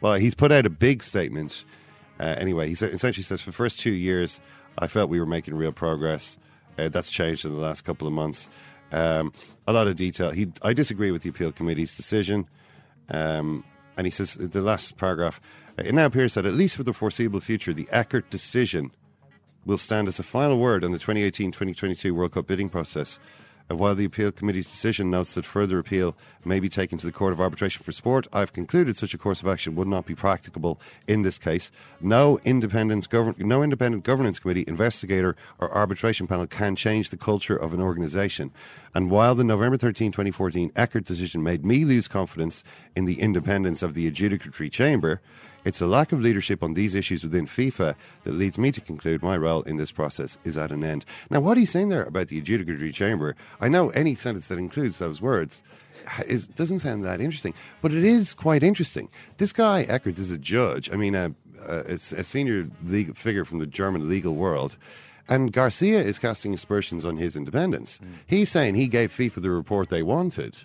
Well, 0.00 0.14
he's 0.14 0.34
put 0.34 0.52
out 0.52 0.64
a 0.64 0.70
big 0.70 1.02
statement. 1.02 1.64
Uh, 2.20 2.34
anyway, 2.38 2.68
he 2.68 2.74
said, 2.74 2.92
essentially 2.92 3.22
says 3.22 3.40
for 3.40 3.50
the 3.50 3.56
first 3.56 3.80
two 3.80 3.92
years, 3.92 4.40
I 4.78 4.86
felt 4.86 5.10
we 5.10 5.20
were 5.20 5.26
making 5.26 5.54
real 5.54 5.72
progress. 5.72 6.38
Uh, 6.78 6.88
that's 6.88 7.10
changed 7.10 7.44
in 7.44 7.52
the 7.52 7.60
last 7.60 7.84
couple 7.84 8.06
of 8.06 8.12
months. 8.12 8.48
Um, 8.90 9.32
a 9.66 9.72
lot 9.72 9.86
of 9.86 9.96
detail. 9.96 10.30
He, 10.30 10.48
I 10.62 10.72
disagree 10.72 11.10
with 11.10 11.22
the 11.22 11.28
appeal 11.28 11.52
committee's 11.52 11.94
decision. 11.94 12.48
Um, 13.10 13.64
and 13.96 14.06
he 14.06 14.10
says 14.10 14.34
the 14.34 14.62
last 14.62 14.96
paragraph 14.96 15.40
it 15.78 15.94
now 15.94 16.06
appears 16.06 16.34
that 16.34 16.46
at 16.46 16.54
least 16.54 16.76
for 16.76 16.82
the 16.82 16.92
foreseeable 16.92 17.40
future, 17.40 17.72
the 17.72 17.88
Eckert 17.90 18.30
decision 18.30 18.90
will 19.64 19.78
stand 19.78 20.08
as 20.08 20.18
a 20.18 20.22
final 20.22 20.58
word 20.58 20.82
on 20.82 20.92
the 20.92 20.98
2018 20.98 21.52
2022 21.52 22.14
World 22.14 22.32
Cup 22.32 22.46
bidding 22.46 22.68
process. 22.68 23.18
While 23.68 23.94
the 23.94 24.06
appeal 24.06 24.32
committee's 24.32 24.66
decision 24.66 25.10
notes 25.10 25.34
that 25.34 25.44
further 25.44 25.78
appeal 25.78 26.16
may 26.42 26.58
be 26.58 26.70
taken 26.70 26.96
to 26.98 27.04
the 27.04 27.12
Court 27.12 27.34
of 27.34 27.40
Arbitration 27.40 27.82
for 27.82 27.92
Sport, 27.92 28.26
I've 28.32 28.54
concluded 28.54 28.96
such 28.96 29.12
a 29.12 29.18
course 29.18 29.42
of 29.42 29.46
action 29.46 29.74
would 29.74 29.86
not 29.86 30.06
be 30.06 30.14
practicable 30.14 30.80
in 31.06 31.20
this 31.20 31.36
case. 31.36 31.70
No, 32.00 32.38
no 32.46 33.62
independent 33.62 34.04
governance 34.04 34.38
committee, 34.38 34.64
investigator, 34.66 35.36
or 35.58 35.70
arbitration 35.70 36.26
panel 36.26 36.46
can 36.46 36.76
change 36.76 37.10
the 37.10 37.18
culture 37.18 37.56
of 37.56 37.74
an 37.74 37.80
organisation. 37.80 38.52
And 38.94 39.10
while 39.10 39.34
the 39.34 39.44
November 39.44 39.76
13, 39.76 40.12
2014 40.12 40.72
Eckert 40.74 41.04
decision 41.04 41.42
made 41.42 41.62
me 41.62 41.84
lose 41.84 42.08
confidence 42.08 42.64
in 42.96 43.04
the 43.04 43.20
independence 43.20 43.82
of 43.82 43.92
the 43.92 44.10
adjudicatory 44.10 44.72
chamber, 44.72 45.20
it's 45.64 45.80
the 45.80 45.86
lack 45.86 46.12
of 46.12 46.20
leadership 46.20 46.62
on 46.62 46.74
these 46.74 46.94
issues 46.94 47.22
within 47.22 47.46
FIFA 47.46 47.94
that 48.24 48.34
leads 48.34 48.58
me 48.58 48.72
to 48.72 48.80
conclude 48.80 49.22
my 49.22 49.36
role 49.36 49.62
in 49.62 49.76
this 49.76 49.92
process 49.92 50.38
is 50.44 50.56
at 50.56 50.72
an 50.72 50.84
end. 50.84 51.04
Now, 51.30 51.40
what 51.40 51.58
he's 51.58 51.70
saying 51.70 51.88
there 51.88 52.04
about 52.04 52.28
the 52.28 52.40
adjudicatory 52.40 52.94
chamber, 52.94 53.36
I 53.60 53.68
know 53.68 53.90
any 53.90 54.14
sentence 54.14 54.48
that 54.48 54.58
includes 54.58 54.98
those 54.98 55.20
words 55.20 55.62
is, 56.26 56.48
doesn't 56.48 56.78
sound 56.80 57.04
that 57.04 57.20
interesting, 57.20 57.54
but 57.82 57.92
it 57.92 58.04
is 58.04 58.34
quite 58.34 58.62
interesting. 58.62 59.08
This 59.36 59.52
guy, 59.52 59.84
Eckert, 59.84 60.18
is 60.18 60.30
a 60.30 60.38
judge. 60.38 60.90
I 60.92 60.96
mean, 60.96 61.14
a, 61.14 61.34
a, 61.66 61.94
a 61.94 61.98
senior 61.98 62.68
legal 62.84 63.14
figure 63.14 63.44
from 63.44 63.58
the 63.58 63.66
German 63.66 64.08
legal 64.08 64.34
world. 64.34 64.76
And 65.28 65.52
Garcia 65.52 66.00
is 66.00 66.18
casting 66.18 66.54
aspersions 66.54 67.04
on 67.04 67.18
his 67.18 67.36
independence. 67.36 67.98
Mm. 68.02 68.08
He's 68.26 68.48
saying 68.48 68.74
he 68.76 68.88
gave 68.88 69.12
FIFA 69.12 69.42
the 69.42 69.50
report 69.50 69.90
they 69.90 70.02
wanted, 70.02 70.56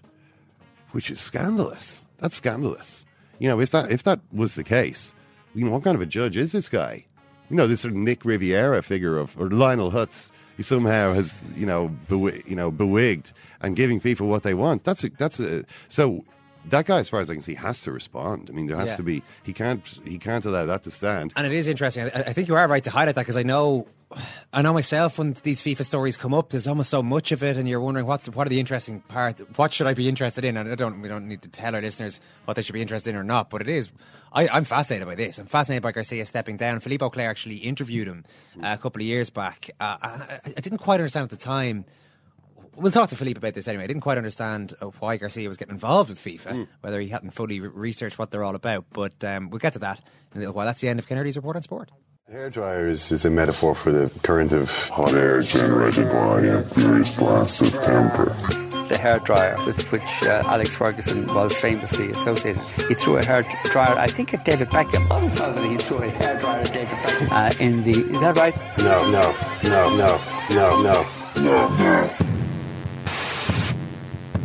which 0.92 1.12
is 1.12 1.20
scandalous. 1.20 2.02
That's 2.20 2.38
scandalous. 2.38 3.06
You 3.44 3.50
know, 3.50 3.60
if 3.60 3.72
that 3.72 3.92
if 3.92 4.04
that 4.04 4.22
was 4.32 4.56
the 4.56 4.64
case, 4.64 5.14
you 5.54 5.66
know, 5.66 5.72
what 5.72 5.84
kind 5.84 5.96
of 5.96 6.02
a 6.02 6.06
judge 6.06 6.38
is 6.38 6.54
this 6.54 6.70
guy? 6.70 7.06
You 7.50 7.58
know, 7.58 7.68
this 7.68 7.82
sort 7.82 7.92
of 7.92 7.98
Nick 7.98 8.24
Riviera 8.24 8.82
figure 8.82 9.18
of 9.18 9.38
or 9.38 9.50
Lionel 9.50 9.92
Hutz, 9.92 10.32
who 10.56 10.64
somehow 10.64 11.14
has 11.14 11.44
you 11.58 11.66
know 11.66 11.90
bew- 12.08 12.42
you 12.46 12.56
know 12.56 12.72
bewigged 12.72 13.34
and 13.60 13.76
giving 13.76 14.00
FIFA 14.00 14.22
what 14.22 14.44
they 14.44 14.54
want. 14.54 14.86
That's 14.86 15.04
a 15.04 15.10
that's 15.10 15.42
a 15.42 15.66
so 15.90 16.24
that 16.70 16.86
guy, 16.86 17.00
as 17.00 17.10
far 17.10 17.20
as 17.20 17.30
I 17.30 17.34
can 17.34 17.42
see, 17.42 17.54
has 17.56 17.82
to 17.82 17.92
respond. 17.92 18.50
I 18.50 18.54
mean, 18.54 18.68
there 18.68 18.78
has 18.78 18.92
yeah. 18.92 18.96
to 18.96 19.04
be. 19.04 19.22
He 19.44 19.52
can't. 19.52 19.86
He 20.06 20.18
can't 20.18 20.46
allow 20.46 20.66
that 20.66 20.84
to 20.84 20.92
stand. 20.92 21.34
And 21.36 21.46
it 21.46 21.52
is 21.52 21.68
interesting. 21.68 22.06
I, 22.06 22.20
I 22.20 22.32
think 22.32 22.48
you 22.48 22.56
are 22.56 22.66
right 22.66 22.86
to 22.86 22.92
highlight 22.92 23.16
that 23.16 23.22
because 23.24 23.36
I 23.36 23.44
know 23.44 23.90
I 24.52 24.62
know 24.62 24.74
myself 24.74 25.18
when 25.18 25.36
these 25.44 25.62
FIFA 25.62 25.86
stories 25.86 26.18
come 26.18 26.34
up, 26.34 26.50
there's 26.50 26.68
almost 26.68 26.90
so 26.90 27.02
much 27.04 27.32
of 27.32 27.44
it, 27.44 27.58
and 27.58 27.68
you're 27.68 27.82
wondering 27.82 28.06
what's 28.06 28.28
what 28.30 28.48
are 28.48 28.50
the 28.50 28.60
interesting 28.60 29.02
part? 29.02 29.40
What 29.58 29.74
should 29.74 29.88
I 29.88 29.94
be 29.94 30.08
interested 30.08 30.46
in? 30.46 30.58
And 30.58 30.72
I 30.72 30.76
don't 30.76 31.02
we 31.02 31.08
don't 31.08 31.28
need 31.28 31.42
to 31.44 31.50
tell 31.50 31.76
our 31.76 31.82
listeners 31.82 32.20
what 32.46 32.56
they 32.56 32.62
should 32.62 32.74
be 32.74 32.82
interested 32.82 33.12
in 33.12 33.16
or 33.16 33.24
not, 33.24 33.50
but 33.50 33.62
it 33.62 33.70
is. 33.70 33.92
I, 34.34 34.58
am 34.58 34.64
fascinated 34.64 35.08
by 35.08 35.16
this. 35.16 35.38
I'm 35.38 35.46
fascinated 35.46 35.84
by 35.84 35.92
Garcia 35.92 36.26
stepping 36.26 36.58
down. 36.58 36.80
Philippe 36.80 37.06
Auclair 37.06 37.30
actually 37.30 37.58
interviewed 37.58 38.08
him 38.08 38.24
uh, 38.62 38.70
a 38.74 38.78
couple 38.78 39.02
of 39.02 39.06
years 39.06 39.30
back. 39.30 39.70
Uh, 39.80 39.98
I, 40.02 40.40
I, 40.46 40.60
didn't 40.60 40.80
quite 40.80 41.00
understand 41.00 41.26
at 41.26 41.30
the 41.30 41.38
time. 41.38 41.86
We'll 42.76 42.92
talk 42.92 43.10
to 43.10 43.16
Philippe 43.16 43.38
about 43.38 43.54
this 43.54 43.68
anyway. 43.68 43.84
I 43.84 43.88
didn't 43.88 44.02
quite 44.02 44.18
understand 44.18 44.74
uh, 44.82 44.88
why 45.00 45.18
Garcia 45.18 45.48
was 45.48 45.58
getting 45.58 45.76
involved 45.76 46.10
with 46.10 46.20
FIFA, 46.20 46.52
mm. 46.54 46.68
whether 46.82 47.00
he 47.00 47.10
hadn't 47.10 47.32
fully 47.32 47.60
re- 47.60 47.70
researched 47.70 48.18
what 48.18 48.32
they're 48.32 48.44
all 48.44 48.56
about. 48.56 48.86
But 48.92 49.24
um, 49.24 49.52
we'll 49.52 49.60
get 49.60 49.74
to 49.74 49.80
that 49.80 50.00
in 50.32 50.38
a 50.38 50.40
little 50.40 50.56
while. 50.56 50.66
That's 50.66 50.82
the 50.82 50.90
end 50.90 50.98
of 50.98 51.08
Kennedy's 51.08 51.36
report 51.36 51.56
on 51.56 51.62
sport. 51.62 51.92
Hair 52.34 52.50
dryers 52.50 53.12
is 53.12 53.26
a 53.26 53.30
metaphor 53.30 53.76
for 53.76 53.92
the 53.92 54.10
current 54.24 54.54
of 54.54 54.90
hot 54.90 55.14
air 55.14 55.44
generated 55.44 56.10
by 56.10 56.42
a 56.42 56.64
furious 56.64 57.12
blast 57.12 57.62
of 57.62 57.72
temper. 57.84 58.36
The 58.88 58.98
hair 58.98 59.20
dryer 59.20 59.56
with 59.68 59.92
which 59.92 60.24
uh, 60.24 60.42
Alex 60.48 60.76
Ferguson 60.76 61.28
was 61.28 61.56
famously 61.56 62.10
associated. 62.10 62.64
He 62.88 62.96
threw 62.96 63.18
a 63.18 63.24
hair 63.24 63.46
dryer, 63.66 64.00
I 64.00 64.08
think, 64.08 64.34
at 64.34 64.46
David 64.46 64.70
Beckham. 64.70 65.06
I 65.12 65.16
always 65.16 65.32
thought 65.34 65.56
that 65.56 65.64
he 65.64 65.78
threw 65.78 66.00
a 66.00 66.10
hair 66.10 66.40
dryer 66.40 66.62
at 66.62 66.74
David 66.74 66.98
Beckham. 66.98 67.28
Uh, 67.30 67.64
in 67.64 67.84
the, 67.84 67.92
is 67.92 68.20
that 68.22 68.36
right? 68.36 68.58
No, 68.80 69.12
no, 69.12 69.36
no, 69.64 69.96
no, 69.96 70.20
no, 70.50 70.82
no, 70.82 71.06
no, 71.36 71.78
no. 71.78 72.14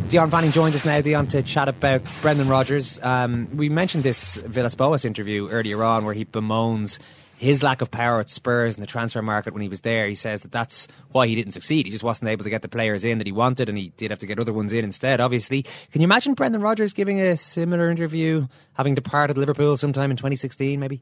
Dion 0.09 0.29
Fanning 0.29 0.51
joins 0.51 0.75
us 0.75 0.85
now, 0.85 1.01
Dion, 1.01 1.25
to 1.29 1.41
chat 1.41 1.67
about 1.67 2.03
Brendan 2.21 2.49
Rodgers. 2.49 2.99
Um, 3.01 3.49
we 3.57 3.67
mentioned 3.67 4.03
this 4.03 4.35
Villas 4.35 4.75
Boas 4.75 5.05
interview 5.05 5.49
earlier 5.49 5.83
on 5.83 6.05
where 6.05 6.13
he 6.13 6.23
bemoans 6.23 6.99
his 7.39 7.63
lack 7.63 7.81
of 7.81 7.89
power 7.89 8.19
at 8.19 8.29
Spurs 8.29 8.75
in 8.75 8.81
the 8.81 8.87
transfer 8.87 9.21
market 9.21 9.53
when 9.53 9.61
he 9.61 9.69
was 9.69 9.79
there. 9.79 10.07
He 10.07 10.15
says 10.15 10.41
that 10.41 10.51
that's 10.51 10.89
why 11.13 11.25
he 11.25 11.35
didn't 11.35 11.53
succeed. 11.53 11.85
He 11.85 11.91
just 11.91 12.03
wasn't 12.03 12.29
able 12.29 12.43
to 12.43 12.49
get 12.49 12.61
the 12.61 12.67
players 12.67 13.05
in 13.05 13.17
that 13.17 13.27
he 13.27 13.31
wanted, 13.31 13.69
and 13.69 13.77
he 13.77 13.93
did 13.95 14.11
have 14.11 14.19
to 14.19 14.25
get 14.25 14.39
other 14.39 14.51
ones 14.51 14.73
in 14.73 14.83
instead. 14.83 15.21
Obviously, 15.21 15.63
can 15.91 16.01
you 16.01 16.05
imagine 16.05 16.33
Brendan 16.33 16.61
Rodgers 16.61 16.91
giving 16.91 17.21
a 17.21 17.37
similar 17.37 17.89
interview, 17.89 18.47
having 18.73 18.93
departed 18.93 19.37
Liverpool 19.37 19.77
sometime 19.77 20.11
in 20.11 20.17
2016, 20.17 20.81
maybe? 20.81 21.01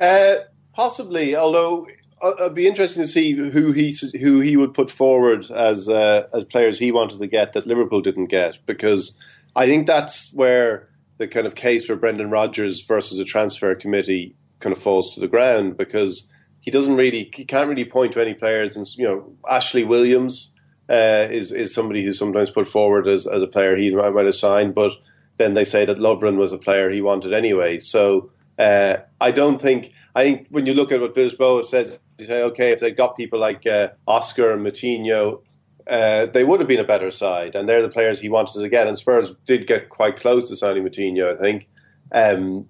Uh, 0.00 0.36
possibly, 0.72 1.34
although 1.34 1.88
uh, 2.22 2.32
it'd 2.38 2.54
be 2.54 2.68
interesting 2.68 3.02
to 3.02 3.08
see 3.08 3.32
who 3.32 3.72
he 3.72 3.92
who 4.20 4.38
he 4.38 4.56
would 4.56 4.72
put 4.72 4.88
forward 4.88 5.50
as 5.50 5.88
uh, 5.88 6.28
as 6.32 6.44
players 6.44 6.78
he 6.78 6.92
wanted 6.92 7.18
to 7.18 7.26
get 7.26 7.54
that 7.54 7.66
Liverpool 7.66 8.00
didn't 8.00 8.26
get, 8.26 8.58
because 8.66 9.18
I 9.56 9.66
think 9.66 9.88
that's 9.88 10.32
where 10.32 10.88
the 11.16 11.26
kind 11.26 11.46
of 11.46 11.56
case 11.56 11.86
for 11.86 11.96
Brendan 11.96 12.30
Rodgers 12.30 12.82
versus 12.82 13.18
a 13.18 13.24
transfer 13.24 13.74
committee 13.74 14.36
kind 14.60 14.74
of 14.74 14.82
falls 14.82 15.14
to 15.14 15.20
the 15.20 15.28
ground 15.28 15.76
because 15.76 16.28
he 16.60 16.70
doesn't 16.70 16.96
really 16.96 17.30
he 17.34 17.44
can't 17.44 17.68
really 17.68 17.84
point 17.84 18.12
to 18.12 18.20
any 18.20 18.34
players 18.34 18.76
and 18.76 18.86
you 18.96 19.06
know 19.06 19.32
Ashley 19.48 19.84
Williams 19.84 20.50
uh, 20.88 21.26
is 21.30 21.52
is 21.52 21.74
somebody 21.74 22.04
who's 22.04 22.18
sometimes 22.18 22.50
put 22.50 22.68
forward 22.68 23.06
as, 23.08 23.26
as 23.26 23.42
a 23.42 23.46
player 23.46 23.76
he 23.76 23.90
might, 23.90 24.14
might 24.14 24.26
have 24.26 24.34
signed 24.34 24.74
but 24.74 24.92
then 25.36 25.54
they 25.54 25.64
say 25.64 25.84
that 25.84 25.98
Lovren 25.98 26.36
was 26.36 26.52
a 26.52 26.58
player 26.58 26.90
he 26.90 27.00
wanted 27.00 27.32
anyway 27.32 27.78
so 27.78 28.30
Uh, 28.58 28.96
I 29.20 29.32
don't 29.32 29.60
think. 29.60 29.92
I 30.14 30.22
think 30.24 30.48
when 30.48 30.64
you 30.64 30.72
look 30.72 30.92
at 30.92 31.00
what 31.00 31.14
Villas-Boas 31.14 31.68
says, 31.68 32.00
you 32.18 32.24
say, 32.24 32.42
okay, 32.42 32.72
if 32.72 32.80
they 32.80 32.90
got 32.90 33.16
people 33.16 33.38
like 33.38 33.66
uh, 33.66 33.88
Oscar 34.06 34.52
and 34.52 34.64
Moutinho, 34.64 35.42
uh, 35.86 36.24
they 36.32 36.42
would 36.42 36.60
have 36.60 36.68
been 36.68 36.80
a 36.80 36.84
better 36.84 37.10
side, 37.10 37.54
and 37.54 37.68
they're 37.68 37.82
the 37.82 37.90
players 37.90 38.20
he 38.20 38.30
wanted 38.30 38.60
to 38.60 38.68
get. 38.70 38.86
And 38.88 38.96
Spurs 38.96 39.34
did 39.44 39.66
get 39.66 39.90
quite 39.90 40.16
close 40.16 40.48
to 40.48 40.56
signing 40.56 40.84
Moutinho, 40.84 41.34
I 41.34 41.38
think. 41.38 41.68
Um, 42.12 42.66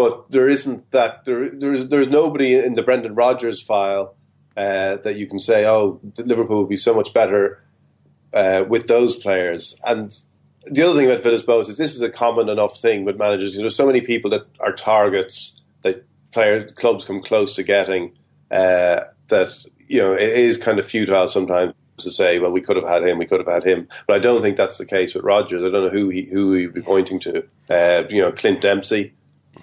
but 0.00 0.30
there 0.30 0.48
isn't 0.48 0.90
that. 0.92 1.26
There, 1.26 1.50
there's 1.50 1.88
there's 1.88 2.08
nobody 2.08 2.54
in 2.54 2.74
the 2.74 2.82
Brendan 2.82 3.14
Rodgers 3.14 3.60
file 3.60 4.14
uh, 4.56 4.96
that 4.96 5.16
you 5.16 5.26
can 5.26 5.38
say, 5.38 5.66
oh, 5.66 6.00
Liverpool 6.16 6.60
would 6.60 6.70
be 6.70 6.78
so 6.78 6.94
much 6.94 7.12
better 7.12 7.62
uh, 8.32 8.64
with 8.66 8.86
those 8.86 9.14
players. 9.14 9.78
And 9.86 10.18
the 10.64 10.82
other 10.82 10.98
thing 10.98 11.10
about 11.10 11.22
Villas-Boas 11.22 11.68
is 11.68 11.76
this 11.76 11.94
is 11.94 12.00
a 12.00 12.08
common 12.08 12.48
enough 12.48 12.80
thing 12.80 13.04
with 13.04 13.18
managers. 13.18 13.52
You 13.52 13.58
know, 13.58 13.64
there's 13.64 13.76
so 13.76 13.86
many 13.86 14.00
people 14.00 14.30
that 14.30 14.46
are 14.60 14.72
targets 14.72 15.60
that 15.82 16.06
players 16.32 16.72
clubs 16.72 17.04
come 17.04 17.20
close 17.20 17.54
to 17.56 17.62
getting 17.62 18.12
uh, 18.50 19.00
that 19.28 19.66
you 19.86 19.98
know 19.98 20.14
it 20.14 20.30
is 20.30 20.56
kind 20.56 20.78
of 20.78 20.86
futile 20.86 21.28
sometimes 21.28 21.74
to 21.98 22.10
say, 22.10 22.38
well, 22.38 22.50
we 22.50 22.62
could 22.62 22.76
have 22.76 22.88
had 22.88 23.06
him, 23.06 23.18
we 23.18 23.26
could 23.26 23.40
have 23.40 23.52
had 23.52 23.64
him. 23.64 23.86
But 24.06 24.16
I 24.16 24.18
don't 24.18 24.40
think 24.40 24.56
that's 24.56 24.78
the 24.78 24.86
case 24.86 25.14
with 25.14 25.24
Rodgers. 25.24 25.62
I 25.62 25.68
don't 25.68 25.84
know 25.84 25.90
who 25.90 26.08
he 26.08 26.24
who 26.24 26.54
he'd 26.54 26.72
be 26.72 26.80
pointing 26.80 27.20
to. 27.20 27.44
Uh, 27.68 28.04
you 28.08 28.22
know, 28.22 28.32
Clint 28.32 28.62
Dempsey. 28.62 29.12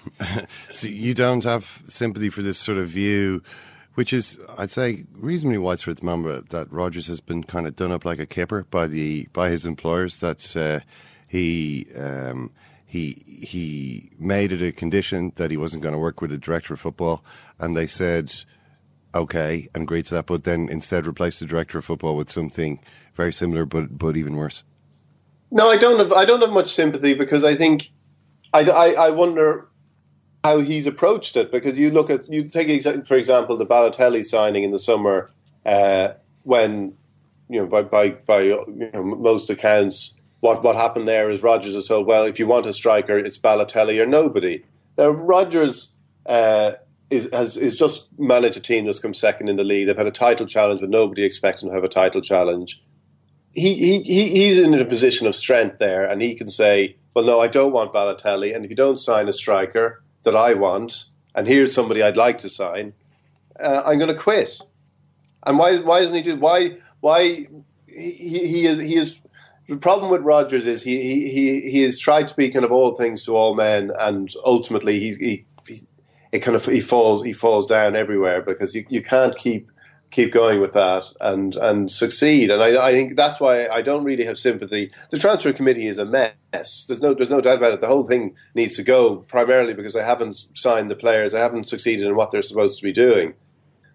so 0.72 0.88
you 0.88 1.14
don't 1.14 1.44
have 1.44 1.82
sympathy 1.88 2.30
for 2.30 2.42
this 2.42 2.58
sort 2.58 2.78
of 2.78 2.88
view 2.88 3.42
which 3.98 4.12
is, 4.12 4.38
I'd 4.56 4.70
say, 4.70 5.06
reasonably 5.12 5.58
widespread 5.58 5.96
at 5.96 6.00
the 6.02 6.06
moment. 6.06 6.50
That 6.50 6.72
Rodgers 6.72 7.08
has 7.08 7.18
been 7.18 7.42
kind 7.42 7.66
of 7.66 7.74
done 7.74 7.90
up 7.90 8.04
like 8.04 8.20
a 8.20 8.26
kipper 8.26 8.64
by 8.70 8.86
the 8.86 9.26
by 9.32 9.50
his 9.50 9.66
employers. 9.66 10.18
That 10.18 10.56
uh, 10.56 10.86
he 11.28 11.88
um, 11.96 12.52
he 12.86 13.22
he 13.26 14.12
made 14.16 14.52
it 14.52 14.62
a 14.62 14.70
condition 14.70 15.32
that 15.34 15.50
he 15.50 15.56
wasn't 15.56 15.82
going 15.82 15.94
to 15.94 15.98
work 15.98 16.20
with 16.20 16.30
a 16.30 16.38
director 16.38 16.74
of 16.74 16.80
football, 16.80 17.24
and 17.58 17.76
they 17.76 17.88
said 17.88 18.32
okay 19.14 19.68
and 19.74 19.82
agreed 19.82 20.04
to 20.04 20.14
that, 20.14 20.26
but 20.26 20.44
then 20.44 20.68
instead 20.68 21.04
replaced 21.04 21.40
the 21.40 21.46
director 21.46 21.78
of 21.78 21.84
football 21.84 22.14
with 22.14 22.30
something 22.30 22.78
very 23.14 23.32
similar, 23.32 23.66
but 23.66 23.98
but 23.98 24.16
even 24.16 24.36
worse. 24.36 24.62
No, 25.50 25.70
I 25.70 25.76
don't 25.76 25.98
have 25.98 26.12
I 26.12 26.24
don't 26.24 26.40
have 26.40 26.52
much 26.52 26.72
sympathy 26.72 27.14
because 27.14 27.42
I 27.42 27.54
think 27.54 27.90
I, 28.52 28.60
I, 28.60 28.90
I 28.92 29.10
wonder 29.10 29.67
how 30.48 30.60
he's 30.60 30.86
approached 30.86 31.36
it 31.36 31.52
because 31.52 31.78
you 31.78 31.90
look 31.90 32.08
at 32.08 32.30
you 32.32 32.48
take 32.48 32.68
for 33.06 33.16
example 33.16 33.56
the 33.56 33.66
Balotelli 33.66 34.24
signing 34.24 34.64
in 34.64 34.70
the 34.70 34.78
summer 34.78 35.30
uh, 35.66 36.08
when 36.44 36.94
you 37.48 37.60
know 37.60 37.66
by 37.66 37.82
by, 37.82 38.10
by 38.10 38.40
you 38.40 38.90
know, 38.94 39.02
most 39.02 39.50
accounts 39.50 40.18
what 40.40 40.62
what 40.62 40.76
happened 40.76 41.06
there 41.06 41.30
is 41.30 41.42
Rodgers 41.42 41.74
has 41.74 41.86
told 41.86 42.06
well 42.06 42.24
if 42.24 42.38
you 42.38 42.46
want 42.46 42.66
a 42.66 42.72
striker 42.72 43.18
it's 43.18 43.38
Balotelli 43.38 44.00
or 44.00 44.06
nobody. 44.06 44.64
Now 44.96 45.10
Rodgers 45.10 45.92
uh, 46.26 46.72
is 47.10 47.28
has 47.32 47.56
is 47.56 47.76
just 47.76 48.06
managed 48.18 48.56
a 48.56 48.60
team 48.60 48.86
that's 48.86 49.00
come 49.00 49.14
second 49.14 49.48
in 49.48 49.56
the 49.56 49.64
league. 49.64 49.86
They've 49.86 49.96
had 49.96 50.06
a 50.06 50.22
title 50.26 50.46
challenge 50.46 50.80
but 50.80 50.90
nobody 50.90 51.24
expects 51.24 51.60
them 51.60 51.70
to 51.70 51.74
have 51.74 51.84
a 51.84 51.88
title 51.88 52.22
challenge. 52.22 52.82
He, 53.54 53.74
he 54.02 54.28
he's 54.28 54.58
in 54.58 54.72
a 54.74 54.84
position 54.84 55.26
of 55.26 55.34
strength 55.34 55.78
there 55.78 56.08
and 56.08 56.22
he 56.22 56.34
can 56.34 56.48
say 56.48 56.96
well 57.12 57.24
no 57.24 57.38
I 57.40 57.48
don't 57.48 57.72
want 57.72 57.92
Balotelli 57.92 58.54
and 58.54 58.64
if 58.64 58.70
you 58.70 58.76
don't 58.76 58.98
sign 58.98 59.28
a 59.28 59.32
striker 59.32 60.02
that 60.22 60.36
I 60.36 60.54
want, 60.54 61.04
and 61.34 61.46
here's 61.46 61.72
somebody 61.72 62.02
I'd 62.02 62.16
like 62.16 62.38
to 62.40 62.48
sign, 62.48 62.94
uh, 63.60 63.82
I'm 63.84 63.98
going 63.98 64.14
to 64.14 64.20
quit. 64.20 64.60
And 65.46 65.58
why 65.58 65.78
why 65.78 66.00
doesn't 66.00 66.16
he 66.16 66.22
do 66.22 66.36
why 66.36 66.78
why 67.00 67.46
he 67.86 68.12
he 68.18 68.66
is 68.66 68.80
he 68.80 68.96
is 68.96 69.20
the 69.68 69.76
problem 69.76 70.10
with 70.10 70.22
Rodgers 70.22 70.66
is 70.66 70.82
he 70.82 71.00
he 71.02 71.30
he 71.30 71.70
he 71.70 71.82
has 71.82 71.98
tried 71.98 72.26
to 72.28 72.36
be 72.36 72.50
kind 72.50 72.64
of 72.64 72.72
all 72.72 72.94
things 72.94 73.24
to 73.24 73.36
all 73.36 73.54
men, 73.54 73.92
and 73.98 74.32
ultimately 74.44 74.98
he's 74.98 75.16
he, 75.16 75.44
he 75.66 75.82
it 76.32 76.40
kind 76.40 76.56
of 76.56 76.64
he 76.64 76.80
falls 76.80 77.22
he 77.24 77.32
falls 77.32 77.66
down 77.66 77.94
everywhere 77.94 78.42
because 78.42 78.74
you 78.74 78.84
you 78.88 79.02
can't 79.02 79.36
keep 79.36 79.70
keep 80.10 80.32
going 80.32 80.60
with 80.60 80.72
that 80.72 81.04
and 81.20 81.54
and 81.56 81.90
succeed. 81.90 82.50
And 82.50 82.62
I, 82.62 82.88
I, 82.88 82.92
think 82.92 83.16
that's 83.16 83.40
why 83.40 83.68
I 83.68 83.82
don't 83.82 84.04
really 84.04 84.24
have 84.24 84.38
sympathy. 84.38 84.90
The 85.10 85.18
transfer 85.18 85.52
committee 85.52 85.86
is 85.86 85.98
a 85.98 86.04
mess. 86.04 86.86
There's 86.86 87.02
no 87.02 87.14
there's 87.14 87.30
no 87.30 87.40
doubt 87.40 87.58
about 87.58 87.74
it. 87.74 87.80
The 87.80 87.86
whole 87.86 88.06
thing 88.06 88.34
needs 88.54 88.74
to 88.76 88.82
go 88.82 89.16
primarily 89.16 89.74
because 89.74 89.94
they 89.94 90.02
haven't 90.02 90.36
signed 90.54 90.90
the 90.90 90.96
players. 90.96 91.32
They 91.32 91.40
haven't 91.40 91.68
succeeded 91.68 92.06
in 92.06 92.16
what 92.16 92.30
they're 92.30 92.42
supposed 92.42 92.78
to 92.78 92.84
be 92.84 92.92
doing. 92.92 93.34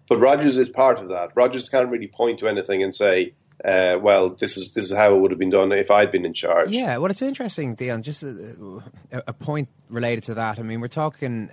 But 0.08 0.18
Rodgers 0.18 0.56
is 0.56 0.68
part 0.68 1.00
of 1.00 1.08
that. 1.08 1.30
Rodgers 1.34 1.68
can't 1.68 1.90
really 1.90 2.08
point 2.08 2.38
to 2.40 2.48
anything 2.48 2.82
and 2.82 2.94
say, 2.94 3.32
uh, 3.64 3.98
well, 4.00 4.30
this 4.30 4.56
is 4.56 4.72
this 4.72 4.84
is 4.84 4.92
how 4.92 5.14
it 5.14 5.20
would 5.20 5.30
have 5.30 5.38
been 5.38 5.50
done 5.50 5.72
if 5.72 5.90
I'd 5.90 6.10
been 6.10 6.26
in 6.26 6.34
charge. 6.34 6.70
Yeah, 6.70 6.98
well, 6.98 7.10
it's 7.10 7.22
interesting, 7.22 7.74
Dion. 7.74 8.02
Just 8.02 8.22
a, 8.22 8.82
a 9.12 9.32
point 9.32 9.68
related 9.88 10.24
to 10.24 10.34
that. 10.34 10.58
I 10.58 10.62
mean, 10.62 10.80
we're 10.80 10.88
talking 10.88 11.50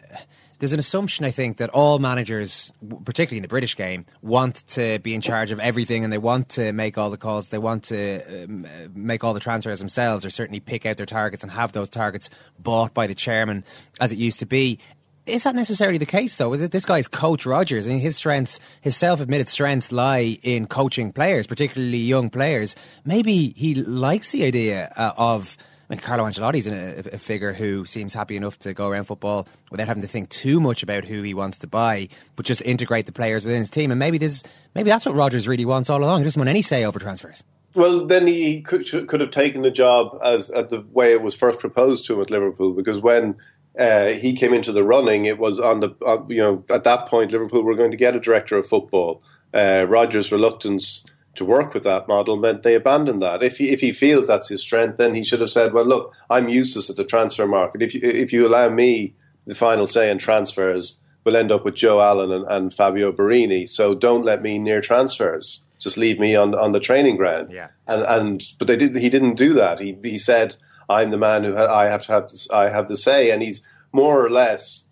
there's 0.61 0.73
an 0.73 0.79
assumption, 0.79 1.25
I 1.25 1.31
think, 1.31 1.57
that 1.57 1.71
all 1.71 1.97
managers, 1.97 2.71
particularly 3.03 3.39
in 3.39 3.41
the 3.41 3.47
British 3.47 3.75
game, 3.75 4.05
want 4.21 4.67
to 4.67 4.99
be 4.99 5.15
in 5.15 5.19
charge 5.19 5.49
of 5.49 5.59
everything 5.59 6.03
and 6.03 6.13
they 6.13 6.19
want 6.19 6.49
to 6.49 6.71
make 6.71 6.99
all 6.99 7.09
the 7.09 7.17
calls. 7.17 7.49
They 7.49 7.57
want 7.57 7.83
to 7.85 8.43
um, 8.43 8.67
make 8.93 9.23
all 9.23 9.33
the 9.33 9.39
transfers 9.39 9.79
themselves 9.79 10.23
or 10.23 10.29
certainly 10.29 10.59
pick 10.59 10.85
out 10.85 10.97
their 10.97 11.07
targets 11.07 11.41
and 11.41 11.51
have 11.51 11.71
those 11.71 11.89
targets 11.89 12.29
bought 12.59 12.93
by 12.93 13.07
the 13.07 13.15
chairman 13.15 13.63
as 13.99 14.11
it 14.11 14.19
used 14.19 14.39
to 14.41 14.45
be. 14.45 14.77
Is 15.25 15.45
that 15.45 15.55
necessarily 15.55 15.97
the 15.97 16.05
case, 16.05 16.37
though? 16.37 16.55
This 16.55 16.85
guy's 16.85 17.07
Coach 17.07 17.47
Rodgers. 17.47 17.87
I 17.87 17.89
mean, 17.89 17.99
his 17.99 18.15
strengths, 18.15 18.59
his 18.81 18.95
self-admitted 18.95 19.47
strengths, 19.47 19.91
lie 19.91 20.37
in 20.43 20.67
coaching 20.67 21.11
players, 21.11 21.47
particularly 21.47 21.97
young 21.97 22.29
players. 22.29 22.75
Maybe 23.03 23.55
he 23.57 23.73
likes 23.73 24.31
the 24.31 24.45
idea 24.45 24.93
uh, 24.95 25.13
of 25.17 25.57
I 25.91 25.95
mean, 25.95 25.99
Carlo 25.99 26.23
Ancelotti's 26.23 26.67
a, 26.67 27.15
a 27.15 27.17
figure 27.17 27.51
who 27.51 27.83
seems 27.83 28.13
happy 28.13 28.37
enough 28.37 28.57
to 28.59 28.73
go 28.73 28.87
around 28.87 29.05
football 29.05 29.45
without 29.71 29.89
having 29.89 30.01
to 30.03 30.07
think 30.07 30.29
too 30.29 30.61
much 30.61 30.83
about 30.83 31.03
who 31.03 31.21
he 31.21 31.33
wants 31.33 31.57
to 31.57 31.67
buy, 31.67 32.07
but 32.37 32.45
just 32.45 32.61
integrate 32.61 33.07
the 33.07 33.11
players 33.11 33.43
within 33.43 33.59
his 33.59 33.69
team. 33.69 33.91
And 33.91 33.99
maybe 33.99 34.17
this, 34.17 34.41
maybe 34.73 34.89
that's 34.89 35.05
what 35.05 35.15
Rodgers 35.15 35.49
really 35.49 35.65
wants 35.65 35.89
all 35.89 36.01
along. 36.01 36.21
He 36.21 36.23
doesn't 36.23 36.39
want 36.39 36.47
any 36.47 36.61
say 36.61 36.85
over 36.85 36.97
transfers. 36.97 37.43
Well, 37.75 38.05
then 38.05 38.25
he 38.25 38.61
could, 38.61 38.87
could 39.09 39.19
have 39.19 39.31
taken 39.31 39.63
the 39.63 39.71
job 39.71 40.17
as 40.23 40.49
at 40.51 40.69
the 40.69 40.79
way 40.93 41.11
it 41.11 41.21
was 41.21 41.35
first 41.35 41.59
proposed 41.59 42.05
to 42.05 42.13
him 42.13 42.21
at 42.21 42.31
Liverpool, 42.31 42.71
because 42.71 42.99
when 42.99 43.35
uh, 43.77 44.11
he 44.11 44.33
came 44.33 44.53
into 44.53 44.71
the 44.71 44.85
running, 44.85 45.25
it 45.25 45.39
was 45.39 45.59
on 45.59 45.81
the 45.81 45.89
you 46.29 46.37
know 46.37 46.63
at 46.69 46.85
that 46.85 47.07
point 47.07 47.33
Liverpool 47.33 47.63
were 47.63 47.75
going 47.75 47.91
to 47.91 47.97
get 47.97 48.15
a 48.15 48.19
director 48.19 48.55
of 48.55 48.65
football. 48.65 49.21
Uh, 49.53 49.85
Rodgers' 49.89 50.31
reluctance 50.31 51.05
to 51.35 51.45
work 51.45 51.73
with 51.73 51.83
that 51.83 52.07
model 52.07 52.35
meant 52.35 52.63
they 52.63 52.75
abandoned 52.75 53.21
that. 53.21 53.41
If 53.41 53.57
he, 53.57 53.69
if 53.69 53.81
he 53.81 53.91
feels 53.91 54.27
that's 54.27 54.49
his 54.49 54.61
strength, 54.61 54.97
then 54.97 55.15
he 55.15 55.23
should 55.23 55.39
have 55.39 55.49
said, 55.49 55.73
"Well, 55.73 55.85
look, 55.85 56.13
I'm 56.29 56.49
useless 56.49 56.89
at 56.89 56.97
the 56.97 57.05
transfer 57.05 57.47
market. 57.47 57.81
If 57.81 57.93
you, 57.93 58.01
if 58.03 58.33
you 58.33 58.47
allow 58.47 58.69
me 58.69 59.15
the 59.45 59.55
final 59.55 59.87
say 59.87 60.11
in 60.11 60.17
transfers, 60.17 60.99
we'll 61.23 61.37
end 61.37 61.51
up 61.51 61.63
with 61.63 61.75
Joe 61.75 62.01
Allen 62.01 62.31
and, 62.31 62.45
and 62.49 62.73
Fabio 62.73 63.11
Borini. 63.11 63.67
So 63.67 63.95
don't 63.95 64.25
let 64.25 64.41
me 64.41 64.59
near 64.59 64.81
transfers. 64.81 65.67
Just 65.79 65.97
leave 65.97 66.19
me 66.19 66.35
on 66.35 66.53
on 66.53 66.73
the 66.73 66.79
training 66.79 67.15
ground." 67.17 67.51
Yeah. 67.51 67.69
And 67.87 68.03
and 68.03 68.43
but 68.59 68.67
they 68.67 68.75
did. 68.75 68.95
He 68.95 69.09
didn't 69.09 69.35
do 69.35 69.53
that. 69.53 69.79
He 69.79 69.97
he 70.03 70.17
said, 70.17 70.57
"I'm 70.89 71.11
the 71.11 71.17
man 71.17 71.43
who 71.43 71.55
ha- 71.55 71.73
I 71.73 71.85
have 71.85 72.03
to 72.07 72.11
have 72.11 72.29
this, 72.29 72.49
I 72.51 72.69
have 72.69 72.87
the 72.87 72.97
say," 72.97 73.31
and 73.31 73.41
he's 73.41 73.61
more 73.93 74.23
or 74.23 74.29
less. 74.29 74.87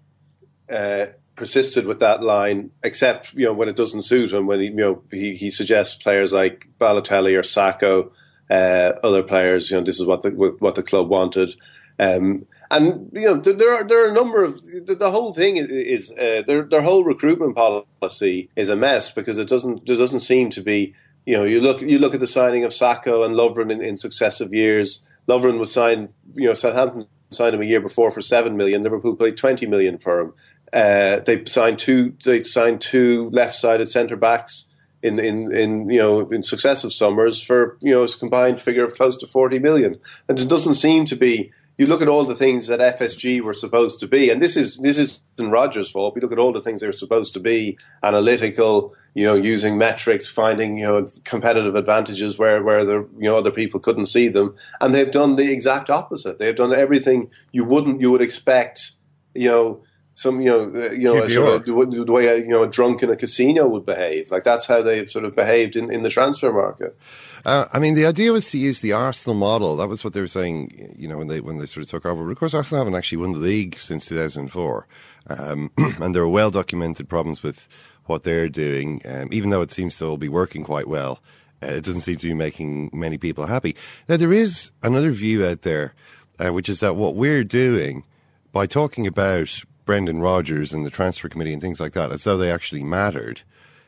Uh, 0.71 1.07
persisted 1.39 1.87
with 1.87 1.99
that 1.99 2.21
line, 2.21 2.69
except 2.83 3.33
you 3.33 3.45
know 3.45 3.53
when 3.53 3.69
it 3.69 3.75
doesn't 3.75 4.03
suit 4.03 4.33
him. 4.33 4.45
When 4.45 4.59
he 4.59 4.67
you 4.67 4.75
know 4.75 5.01
he, 5.09 5.35
he 5.35 5.49
suggests 5.49 5.95
players 5.95 6.31
like 6.33 6.67
Balotelli 6.79 7.35
or 7.35 7.41
Sakho, 7.41 8.11
uh, 8.51 8.99
other 9.03 9.23
players. 9.23 9.71
You 9.71 9.77
know 9.77 9.83
this 9.83 9.99
is 9.99 10.05
what 10.05 10.21
the 10.21 10.29
what 10.59 10.75
the 10.75 10.83
club 10.83 11.09
wanted. 11.09 11.59
Um, 11.97 12.45
and 12.69 13.09
you 13.13 13.21
know 13.21 13.39
there 13.39 13.73
are 13.73 13.83
there 13.83 14.05
are 14.05 14.09
a 14.09 14.13
number 14.13 14.43
of 14.43 14.61
the, 14.85 14.95
the 14.95 15.11
whole 15.11 15.33
thing 15.33 15.57
is 15.57 16.11
uh, 16.11 16.43
their 16.45 16.63
their 16.63 16.81
whole 16.81 17.03
recruitment 17.03 17.55
policy 17.55 18.49
is 18.55 18.69
a 18.69 18.75
mess 18.75 19.09
because 19.09 19.37
it 19.37 19.47
doesn't 19.47 19.87
there 19.87 19.97
doesn't 19.97 20.19
seem 20.19 20.49
to 20.51 20.61
be 20.61 20.93
you 21.25 21.35
know 21.35 21.45
you 21.45 21.59
look 21.61 21.81
you 21.81 21.97
look 21.97 22.13
at 22.13 22.19
the 22.19 22.27
signing 22.27 22.63
of 22.63 22.71
Sakho 22.71 23.25
and 23.25 23.35
Lovren 23.35 23.71
in, 23.71 23.81
in 23.81 23.97
successive 23.97 24.53
years. 24.53 25.03
Lovren 25.27 25.57
was 25.57 25.73
signed 25.73 26.13
you 26.35 26.47
know 26.47 26.53
Southampton 26.53 27.07
signed 27.31 27.55
him 27.55 27.61
a 27.61 27.65
year 27.65 27.81
before 27.81 28.11
for 28.11 28.21
seven 28.21 28.57
million. 28.57 28.83
Liverpool 28.83 29.15
paid 29.15 29.37
twenty 29.37 29.65
million 29.65 29.97
for 29.97 30.19
him. 30.19 30.33
Uh, 30.71 31.19
they 31.19 31.45
signed 31.45 31.79
two. 31.79 32.13
They 32.23 32.43
signed 32.43 32.81
two 32.81 33.29
left-sided 33.31 33.89
centre 33.89 34.15
backs 34.15 34.65
in, 35.01 35.19
in 35.19 35.53
in 35.55 35.89
you 35.89 35.99
know 35.99 36.29
in 36.29 36.43
successive 36.43 36.91
summers 36.91 37.41
for 37.41 37.77
you 37.81 37.91
know 37.91 38.03
a 38.03 38.07
combined 38.07 38.59
figure 38.59 38.83
of 38.83 38.95
close 38.95 39.17
to 39.17 39.27
forty 39.27 39.59
million, 39.59 39.99
and 40.27 40.39
it 40.39 40.49
doesn't 40.49 40.75
seem 40.75 41.05
to 41.05 41.15
be. 41.15 41.51
You 41.77 41.87
look 41.87 42.01
at 42.01 42.09
all 42.09 42.25
the 42.25 42.35
things 42.35 42.67
that 42.67 42.81
FSG 42.81 43.39
were 43.39 43.53
supposed 43.53 44.01
to 44.01 44.07
be, 44.07 44.29
and 44.29 44.41
this 44.41 44.57
is 44.57 44.75
this 44.77 44.97
isn't 44.97 45.49
Rodgers' 45.49 45.89
fault. 45.89 46.13
We 46.13 46.19
look 46.19 46.33
at 46.33 46.37
all 46.37 46.51
the 46.51 46.59
things 46.59 46.81
they 46.81 46.87
were 46.87 46.91
supposed 46.91 47.33
to 47.35 47.39
be: 47.39 47.77
analytical, 48.03 48.93
you 49.13 49.25
know, 49.25 49.35
using 49.35 49.77
metrics, 49.77 50.27
finding 50.27 50.77
you 50.77 50.85
know 50.85 51.07
competitive 51.23 51.75
advantages 51.75 52.37
where 52.37 52.61
where 52.61 52.83
the 52.83 53.07
you 53.17 53.29
know 53.29 53.37
other 53.37 53.51
people 53.51 53.79
couldn't 53.79 54.07
see 54.07 54.27
them, 54.27 54.55
and 54.81 54.93
they've 54.93 55.09
done 55.09 55.37
the 55.37 55.53
exact 55.53 55.89
opposite. 55.89 56.37
They've 56.37 56.53
done 56.53 56.73
everything 56.73 57.31
you 57.53 57.63
wouldn't 57.63 58.01
you 58.01 58.11
would 58.11 58.21
expect, 58.21 58.91
you 59.33 59.47
know 59.47 59.81
some 60.19 60.41
you 60.41 60.49
know 60.49 60.63
uh, 60.63 60.91
you 60.91 61.05
know 61.05 61.27
sort 61.27 61.55
of 61.55 61.65
the, 61.65 62.03
the, 62.03 62.11
way 62.11 62.27
a, 62.27 62.37
you 62.37 62.49
know 62.49 62.63
a 62.63 62.67
drunk 62.67 63.01
in 63.01 63.09
a 63.09 63.15
casino 63.15 63.67
would 63.67 63.85
behave. 63.85 64.29
Like 64.29 64.43
that's 64.43 64.65
how 64.65 64.81
they've 64.81 65.09
sort 65.09 65.23
of 65.23 65.33
behaved 65.33 65.77
in, 65.77 65.89
in 65.89 66.03
the 66.03 66.09
transfer 66.09 66.51
market. 66.51 66.97
Uh, 67.45 67.65
I 67.71 67.79
mean, 67.79 67.95
the 67.95 68.05
idea 68.05 68.33
was 68.33 68.49
to 68.51 68.57
use 68.57 68.81
the 68.81 68.91
Arsenal 68.91 69.35
model. 69.35 69.77
That 69.77 69.87
was 69.87 70.03
what 70.03 70.11
they 70.13 70.19
were 70.19 70.27
saying. 70.27 70.93
You 70.97 71.07
know, 71.07 71.17
when 71.17 71.27
they 71.27 71.39
when 71.39 71.57
they 71.57 71.65
sort 71.65 71.83
of 71.83 71.89
took 71.89 72.05
over. 72.05 72.25
But 72.25 72.31
of 72.31 72.37
course, 72.37 72.53
Arsenal 72.53 72.83
haven't 72.83 72.95
actually 72.95 73.19
won 73.19 73.31
the 73.31 73.39
league 73.39 73.79
since 73.79 74.05
two 74.05 74.17
thousand 74.17 74.49
four. 74.49 74.87
Um, 75.27 75.71
and 75.77 76.13
there 76.13 76.23
are 76.23 76.27
well 76.27 76.51
documented 76.51 77.07
problems 77.07 77.41
with 77.41 77.69
what 78.05 78.23
they're 78.23 78.49
doing, 78.49 79.01
um, 79.05 79.29
even 79.31 79.51
though 79.51 79.61
it 79.61 79.71
seems 79.71 79.97
to 79.97 80.05
all 80.05 80.17
be 80.17 80.29
working 80.29 80.63
quite 80.63 80.89
well. 80.89 81.21
Uh, 81.63 81.67
it 81.67 81.83
doesn't 81.83 82.01
seem 82.01 82.17
to 82.17 82.27
be 82.27 82.33
making 82.33 82.89
many 82.91 83.17
people 83.17 83.45
happy. 83.45 83.75
Now, 84.07 84.17
there 84.17 84.33
is 84.33 84.71
another 84.81 85.11
view 85.11 85.45
out 85.45 85.63
there, 85.63 85.93
uh, 86.39 86.53
which 86.53 86.69
is 86.69 86.79
that 86.79 86.95
what 86.95 87.15
we're 87.15 87.43
doing 87.43 88.05
by 88.51 88.65
talking 88.65 89.05
about 89.05 89.63
Brendan 89.89 90.21
Rodgers 90.21 90.71
and 90.71 90.85
the 90.85 90.91
transfer 90.91 91.27
committee 91.29 91.51
and 91.51 91.63
things 91.63 91.79
like 91.79 91.93
that, 91.93 92.11
as 92.11 92.23
though 92.23 92.37
they 92.37 92.51
actually 92.51 92.83
mattered, 92.83 93.41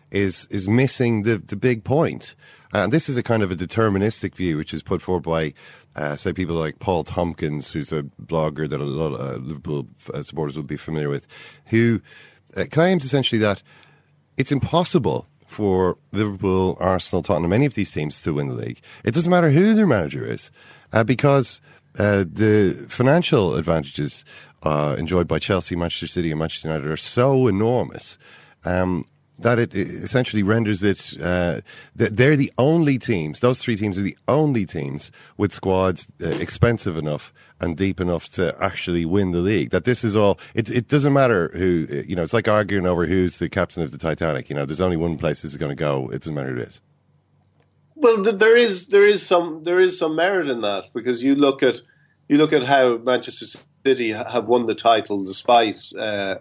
is 0.10 0.48
is 0.50 0.68
missing 0.68 1.22
the 1.22 1.38
the 1.38 1.56
big 1.56 1.84
point. 1.84 2.34
And 2.74 2.92
this 2.92 3.08
is 3.08 3.18
a 3.18 3.22
kind 3.22 3.44
of 3.44 3.52
a 3.52 3.56
deterministic 3.56 4.34
view, 4.34 4.58
which 4.58 4.74
is 4.74 4.82
put 4.82 5.04
forward 5.04 5.22
by, 5.22 5.54
uh, 5.96 6.16
say, 6.16 6.34
people 6.34 6.56
like 6.56 6.80
Paul 6.80 7.04
Tomkins, 7.04 7.72
who's 7.72 7.92
a 7.92 8.02
blogger 8.20 8.68
that 8.68 8.82
a 8.82 8.84
lot 8.84 9.14
of 9.14 9.20
uh, 9.22 9.38
Liverpool 9.46 9.90
uh, 10.12 10.24
supporters 10.24 10.56
will 10.56 10.64
be 10.64 10.76
familiar 10.76 11.08
with, 11.08 11.28
who 11.68 12.02
uh, 12.58 12.66
claims 12.72 13.06
essentially 13.06 13.38
that 13.38 13.62
it's 14.38 14.52
impossible 14.52 15.28
for 15.46 16.00
Liverpool, 16.14 16.78
Arsenal, 16.80 17.22
Tottenham, 17.22 17.54
any 17.54 17.68
of 17.68 17.76
these 17.76 17.92
teams 17.92 18.20
to 18.22 18.34
win 18.34 18.48
the 18.48 18.56
league. 18.56 18.82
It 19.04 19.14
doesn't 19.14 19.30
matter 19.30 19.52
who 19.52 19.76
their 19.76 19.86
manager 19.86 20.26
is, 20.26 20.50
uh, 20.94 21.04
because 21.04 21.62
uh, 22.00 22.24
the 22.26 22.88
financial 22.90 23.54
advantages 23.56 24.26
uh, 24.64 24.96
enjoyed 24.98 25.28
by 25.28 25.40
Chelsea, 25.40 25.76
Manchester 25.76 26.08
City, 26.08 26.32
and 26.32 26.40
Manchester 26.40 26.70
United 26.70 26.90
are 26.90 26.98
so 26.98 27.48
enormous 27.48 28.18
um, 28.64 29.06
that 29.40 29.60
it 29.60 29.74
essentially 29.74 30.44
renders 30.44 30.84
it 30.84 31.18
uh, 31.20 31.62
that 31.96 32.16
they're 32.16 32.36
the 32.36 32.52
only 32.58 32.98
teams. 32.98 33.40
Those 33.40 33.60
three 33.60 33.76
teams 33.76 33.98
are 33.98 34.04
the 34.04 34.18
only 34.28 34.66
teams 34.66 35.12
with 35.38 35.54
squads 35.54 36.08
uh, 36.24 36.28
expensive 36.28 36.96
enough 36.98 37.34
and 37.60 37.76
deep 37.76 38.00
enough 38.00 38.30
to 38.32 38.56
actually 38.62 39.06
win 39.06 39.32
the 39.32 39.40
league. 39.40 39.72
That 39.72 39.86
this 39.86 40.04
is 40.04 40.16
all. 40.16 40.40
It, 40.54 40.70
it 40.70 40.88
doesn't 40.88 41.14
matter 41.14 41.52
who 41.56 41.88
you 42.08 42.16
know. 42.16 42.24
It's 42.24 42.34
like 42.34 42.48
arguing 42.48 42.86
over 42.86 43.06
who's 43.06 43.38
the 43.38 43.50
captain 43.50 43.84
of 43.84 43.92
the 43.92 43.98
Titanic. 43.98 44.50
You 44.50 44.56
know, 44.56 44.66
there's 44.66 44.82
only 44.82 44.98
one 44.98 45.18
place 45.18 45.42
this 45.42 45.52
is 45.52 45.58
going 45.58 45.72
to 45.72 45.76
go. 45.76 46.10
It 46.10 46.22
doesn't 46.22 46.36
matter 46.36 46.54
who 46.54 46.62
it 46.62 46.68
is. 46.68 46.82
Well, 47.96 48.22
there 48.24 48.58
is 48.58 48.88
there 48.88 49.06
is 49.06 49.26
some 49.26 49.64
there 49.64 49.80
is 49.80 49.98
some 49.98 50.16
merit 50.16 50.50
in 50.50 50.62
that 50.62 50.94
because 50.94 51.24
you 51.24 51.36
look 51.36 51.62
at 51.64 51.82
you 52.28 52.38
look 52.38 52.54
at 52.54 52.64
how 52.64 52.98
Manchester 52.98 53.46
City 53.86 54.12
have 54.12 54.48
won 54.48 54.66
the 54.66 54.76
title 54.76 55.24
despite, 55.24 55.94
uh, 55.98 56.36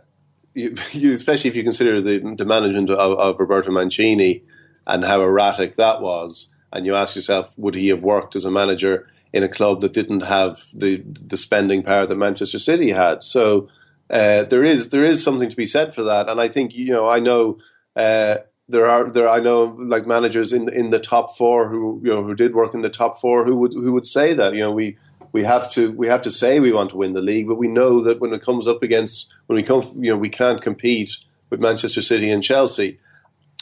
you, 0.55 0.76
you, 0.93 1.12
especially 1.12 1.51
if 1.51 1.57
you 1.57 1.62
consider 1.62 2.01
the, 2.01 2.18
the 2.36 2.45
management 2.45 2.91
of, 2.91 3.18
of, 3.18 3.41
Roberto 3.41 3.70
Mancini 3.70 4.43
and 4.86 5.05
how 5.05 5.22
erratic 5.22 5.76
that 5.76 6.01
was, 6.01 6.49
and 6.72 6.86
you 6.86 6.95
ask 6.95 7.16
yourself, 7.16 7.57
would 7.59 7.74
he 7.74 7.88
have 7.88 8.03
worked 8.03 8.36
as 8.36 8.45
a 8.45 8.51
manager 8.51 9.09
in 9.32 9.43
a 9.43 9.49
club 9.49 9.80
that 9.80 9.93
didn't 9.93 10.22
have 10.22 10.66
the 10.74 11.03
the 11.07 11.36
spending 11.36 11.82
power 11.82 12.07
that 12.07 12.16
Manchester 12.16 12.59
City 12.59 12.91
had? 12.91 13.22
So 13.22 13.68
uh, 14.09 14.45
there 14.45 14.64
is 14.64 14.88
there 14.91 15.05
is 15.05 15.22
something 15.22 15.49
to 15.49 15.57
be 15.57 15.66
said 15.66 15.95
for 15.95 16.03
that, 16.03 16.28
and 16.28 16.41
I 16.41 16.49
think 16.49 16.74
you 16.74 16.93
know 16.93 17.09
I 17.09 17.20
know. 17.20 17.59
Uh, 17.97 18.36
there 18.68 18.86
are 18.86 19.11
there 19.11 19.28
I 19.28 19.41
know 19.41 19.76
like 19.78 20.07
managers 20.07 20.53
in 20.53 20.68
in 20.68 20.91
the 20.91 21.01
top 21.01 21.36
four 21.36 21.68
who 21.68 22.01
you 22.05 22.11
know 22.11 22.22
who 22.22 22.34
did 22.34 22.55
work 22.55 22.72
in 22.72 22.82
the 22.82 22.88
top 22.88 23.20
four 23.20 23.45
who 23.45 23.57
would 23.57 23.72
who 23.72 23.93
would 23.93 24.07
say 24.07 24.32
that 24.32 24.55
you 24.55 24.61
know 24.61 24.70
we 24.70 24.97
we 25.33 25.43
have 25.45 25.70
to 25.72 25.93
we 25.93 26.09
have 26.09 26.22
to 26.22 26.31
say 26.31 26.61
we 26.61 26.72
want 26.72 26.91
to 26.91 26.97
win 26.97 27.12
the 27.12 27.22
league, 27.22 27.49
but 27.49 27.57
we 27.57 27.68
know 27.68 28.03
that 28.03 28.20
when 28.20 28.33
it 28.33 28.43
comes 28.43 28.66
up 28.66 28.83
against 28.83 29.33
when 29.47 29.57
we 29.57 29.62
come, 29.62 29.93
you 30.03 30.11
know, 30.11 30.16
we 30.16 30.28
can't 30.28 30.62
compete 30.62 31.16
with 31.51 31.61
Manchester 31.61 32.03
City 32.03 32.31
and 32.31 32.43
Chelsea. 32.43 32.99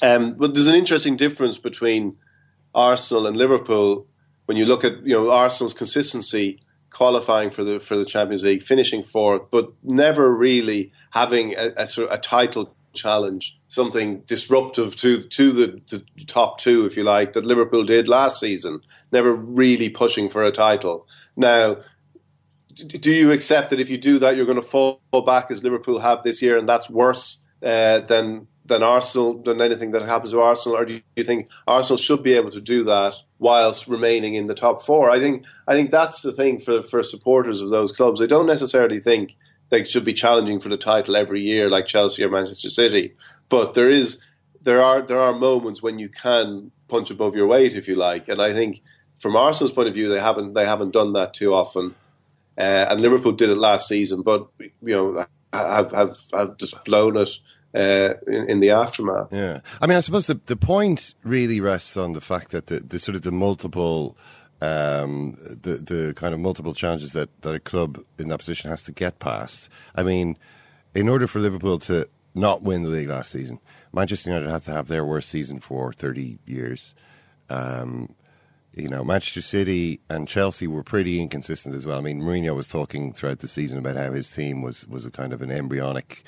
Um, 0.03 0.35
but 0.35 0.55
there's 0.55 0.69
an 0.69 0.75
interesting 0.75 1.17
difference 1.17 1.59
between 1.59 2.17
Arsenal 2.75 3.27
and 3.27 3.37
Liverpool 3.37 4.07
when 4.47 4.57
you 4.57 4.65
look 4.65 4.85
at 4.85 5.05
you 5.05 5.13
know 5.13 5.31
Arsenal's 5.31 5.75
consistency 5.75 6.61
qualifying 6.91 7.51
for 7.51 7.65
the 7.65 7.81
for 7.81 7.97
the 7.97 8.05
Champions 8.05 8.45
League, 8.45 8.63
finishing 8.63 9.03
fourth, 9.03 9.43
but 9.51 9.73
never 9.83 10.35
really 10.35 10.93
having 11.11 11.55
a, 11.55 11.73
a 11.77 11.87
sort 11.87 12.09
of 12.09 12.19
a 12.19 12.21
title 12.21 12.75
challenge, 12.95 13.59
something 13.69 14.21
disruptive 14.21 14.97
to 14.97 15.23
to 15.23 15.53
the, 15.53 15.81
the 15.89 16.25
top 16.25 16.59
two, 16.59 16.87
if 16.87 16.97
you 16.97 17.05
like, 17.05 17.33
that 17.35 17.45
Liverpool 17.45 17.85
did 17.85 18.09
last 18.09 18.41
season. 18.41 18.81
Never 19.13 19.33
really 19.33 19.89
pushing 19.89 20.29
for 20.29 20.45
a 20.45 20.53
title. 20.53 21.07
Now, 21.39 21.79
do 22.75 23.13
you 23.13 23.31
accept 23.31 23.71
that 23.71 23.81
if 23.81 23.89
you 23.89 23.97
do 23.97 24.19
that, 24.19 24.37
you're 24.37 24.45
going 24.45 24.61
to 24.61 24.63
fall 24.63 25.01
back 25.25 25.51
as 25.51 25.63
Liverpool 25.63 26.01
have 26.01 26.23
this 26.25 26.43
year, 26.43 26.59
and 26.59 26.69
that's 26.69 26.91
worse 26.91 27.43
uh, 27.63 28.01
than 28.01 28.49
than 28.67 28.83
Arsenal 28.83 29.41
than 29.43 29.63
anything 29.63 29.93
that 29.93 30.03
happens 30.03 30.33
to 30.33 30.41
Arsenal, 30.41 30.77
or 30.77 30.85
do 30.85 31.01
you 31.17 31.25
think 31.25 31.49
Arsenal 31.67 31.97
should 31.97 32.23
be 32.23 32.35
able 32.35 32.51
to 32.51 32.61
do 32.61 32.85
that 32.85 33.15
whilst 33.39 33.89
remaining 33.89 34.35
in 34.35 34.47
the 34.47 34.55
top 34.55 34.83
four? 34.83 35.11
I 35.11 35.19
think 35.21 35.45
I 35.67 35.75
think 35.75 35.91
that's 35.91 36.23
the 36.23 36.33
thing 36.33 36.59
for 36.59 36.83
for 36.83 37.03
supporters 37.03 37.63
of 37.63 37.71
those 37.71 37.93
clubs. 37.93 38.21
They 38.21 38.27
don't 38.27 38.47
necessarily 38.47 39.01
think 39.01 39.37
they 39.71 39.85
should 39.85 40.05
be 40.05 40.15
challenging 40.15 40.61
for 40.61 40.69
the 40.69 40.77
title 40.77 41.17
every 41.17 41.41
year 41.41 41.71
like 41.71 41.87
Chelsea 41.87 42.25
or 42.25 42.31
Manchester 42.31 42.71
City, 42.71 43.15
but 43.49 43.75
there 43.75 43.89
is 43.89 44.21
there 44.63 44.83
are 44.83 45.03
there 45.03 45.21
are 45.21 45.35
moments 45.35 45.83
when 45.83 45.99
you 45.99 46.09
can 46.09 46.73
punch 46.89 47.11
above 47.11 47.37
your 47.37 47.47
weight, 47.47 47.75
if 47.75 47.87
you 47.87 47.95
like, 47.95 48.29
and 48.29 48.43
I 48.43 48.53
think 48.53 48.83
from 49.19 49.37
Arsenal's 49.37 49.73
point 49.73 49.89
of 49.89 49.95
view, 49.95 50.09
they 50.09 50.21
haven't 50.21 50.53
they 50.55 50.67
haven't 50.67 50.93
done 50.93 51.13
that 51.15 51.35
too 51.35 51.55
often, 51.55 51.95
uh, 52.57 52.87
and 52.91 53.01
Liverpool 53.01 53.33
did 53.33 53.51
it 53.51 53.57
last 53.57 53.89
season, 53.89 54.23
but 54.23 54.49
you 54.59 54.95
know 54.95 55.27
have 55.53 55.93
have 55.93 56.17
have 56.33 56.57
just 56.57 56.83
blown 56.85 57.17
it. 57.17 57.31
Uh, 57.75 58.15
in, 58.27 58.49
in, 58.49 58.61
the 58.61 58.71
aftermath, 58.71 59.29
yeah. 59.31 59.61
I 59.83 59.87
mean, 59.87 59.99
I 59.99 60.01
suppose 60.01 60.27
the 60.27 60.41
the 60.47 60.57
point 60.57 61.15
really 61.23 61.61
rests 61.61 61.99
on 61.99 62.13
the 62.13 62.21
fact 62.21 62.51
that 62.53 62.69
the, 62.69 62.81
the 62.81 62.99
sort 62.99 63.15
of 63.15 63.21
the 63.21 63.31
multiple 63.31 64.17
um, 64.61 65.37
the 65.63 65.77
the 65.77 66.15
kind 66.15 66.33
of 66.33 66.41
multiple 66.41 66.75
challenges 66.75 67.13
that, 67.13 67.29
that 67.43 67.55
a 67.55 67.61
club 67.61 68.03
in 68.19 68.29
that 68.29 68.39
position 68.39 68.71
has 68.71 68.83
to 68.85 68.93
get 68.93 69.19
past. 69.19 69.69
I 69.95 70.03
mean, 70.03 70.39
in 70.95 71.09
order 71.11 71.27
for 71.27 71.41
Liverpool 71.41 71.79
to 71.81 72.09
not 72.35 72.63
win 72.63 72.83
the 72.83 72.89
league 72.89 73.09
last 73.09 73.31
season, 73.31 73.61
Manchester 73.93 74.31
United 74.31 74.51
had 74.51 74.63
to 74.65 74.73
have 74.73 74.89
their 74.89 75.05
worst 75.05 75.29
season 75.29 75.61
for 75.61 75.93
30 75.93 76.39
years. 76.47 76.95
Um, 77.51 78.15
you 78.79 78.89
know, 78.89 79.05
Manchester 79.05 79.41
City 79.41 80.01
and 80.09 80.29
Chelsea 80.29 80.67
were 80.67 80.83
pretty 80.83 81.21
inconsistent 81.21 81.75
as 81.75 81.87
well. 81.87 81.99
I 81.99 82.01
mean, 82.01 82.21
Mourinho 82.21 82.55
was 82.55 82.69
talking 82.69 83.13
throughout 83.13 83.41
the 83.41 83.49
season 83.49 83.79
about 83.79 83.97
how 83.97 84.13
his 84.13 84.31
team 84.31 84.63
was 84.63 84.87
was 84.87 85.05
a 85.05 85.11
kind 85.11 85.33
of 85.33 85.43
an 85.43 85.51
embryonic 85.51 86.25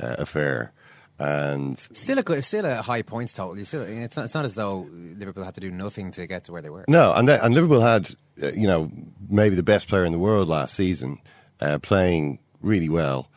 uh, 0.00 0.16
affair, 0.18 0.72
and 1.18 1.78
still 1.78 2.18
a 2.18 2.22
good, 2.22 2.42
still 2.44 2.64
a 2.64 2.82
high 2.82 3.02
points 3.02 3.32
total. 3.32 3.58
You 3.58 3.64
Still, 3.64 3.82
it's 3.82 4.16
not, 4.16 4.24
it's 4.24 4.34
not 4.34 4.44
as 4.44 4.54
though 4.54 4.88
Liverpool 4.90 5.44
had 5.44 5.54
to 5.54 5.60
do 5.60 5.70
nothing 5.70 6.10
to 6.12 6.26
get 6.26 6.44
to 6.44 6.52
where 6.52 6.62
they 6.62 6.70
were. 6.70 6.84
No, 6.88 7.12
and 7.12 7.28
and 7.28 7.54
Liverpool 7.54 7.80
had 7.80 8.14
uh, 8.42 8.52
you 8.52 8.66
know 8.66 8.90
maybe 9.28 9.54
the 9.54 9.62
best 9.62 9.88
player 9.88 10.04
in 10.04 10.12
the 10.12 10.18
world 10.18 10.48
last 10.48 10.74
season, 10.74 11.18
uh, 11.60 11.78
playing 11.78 12.38
really 12.60 12.88
well. 12.88 13.28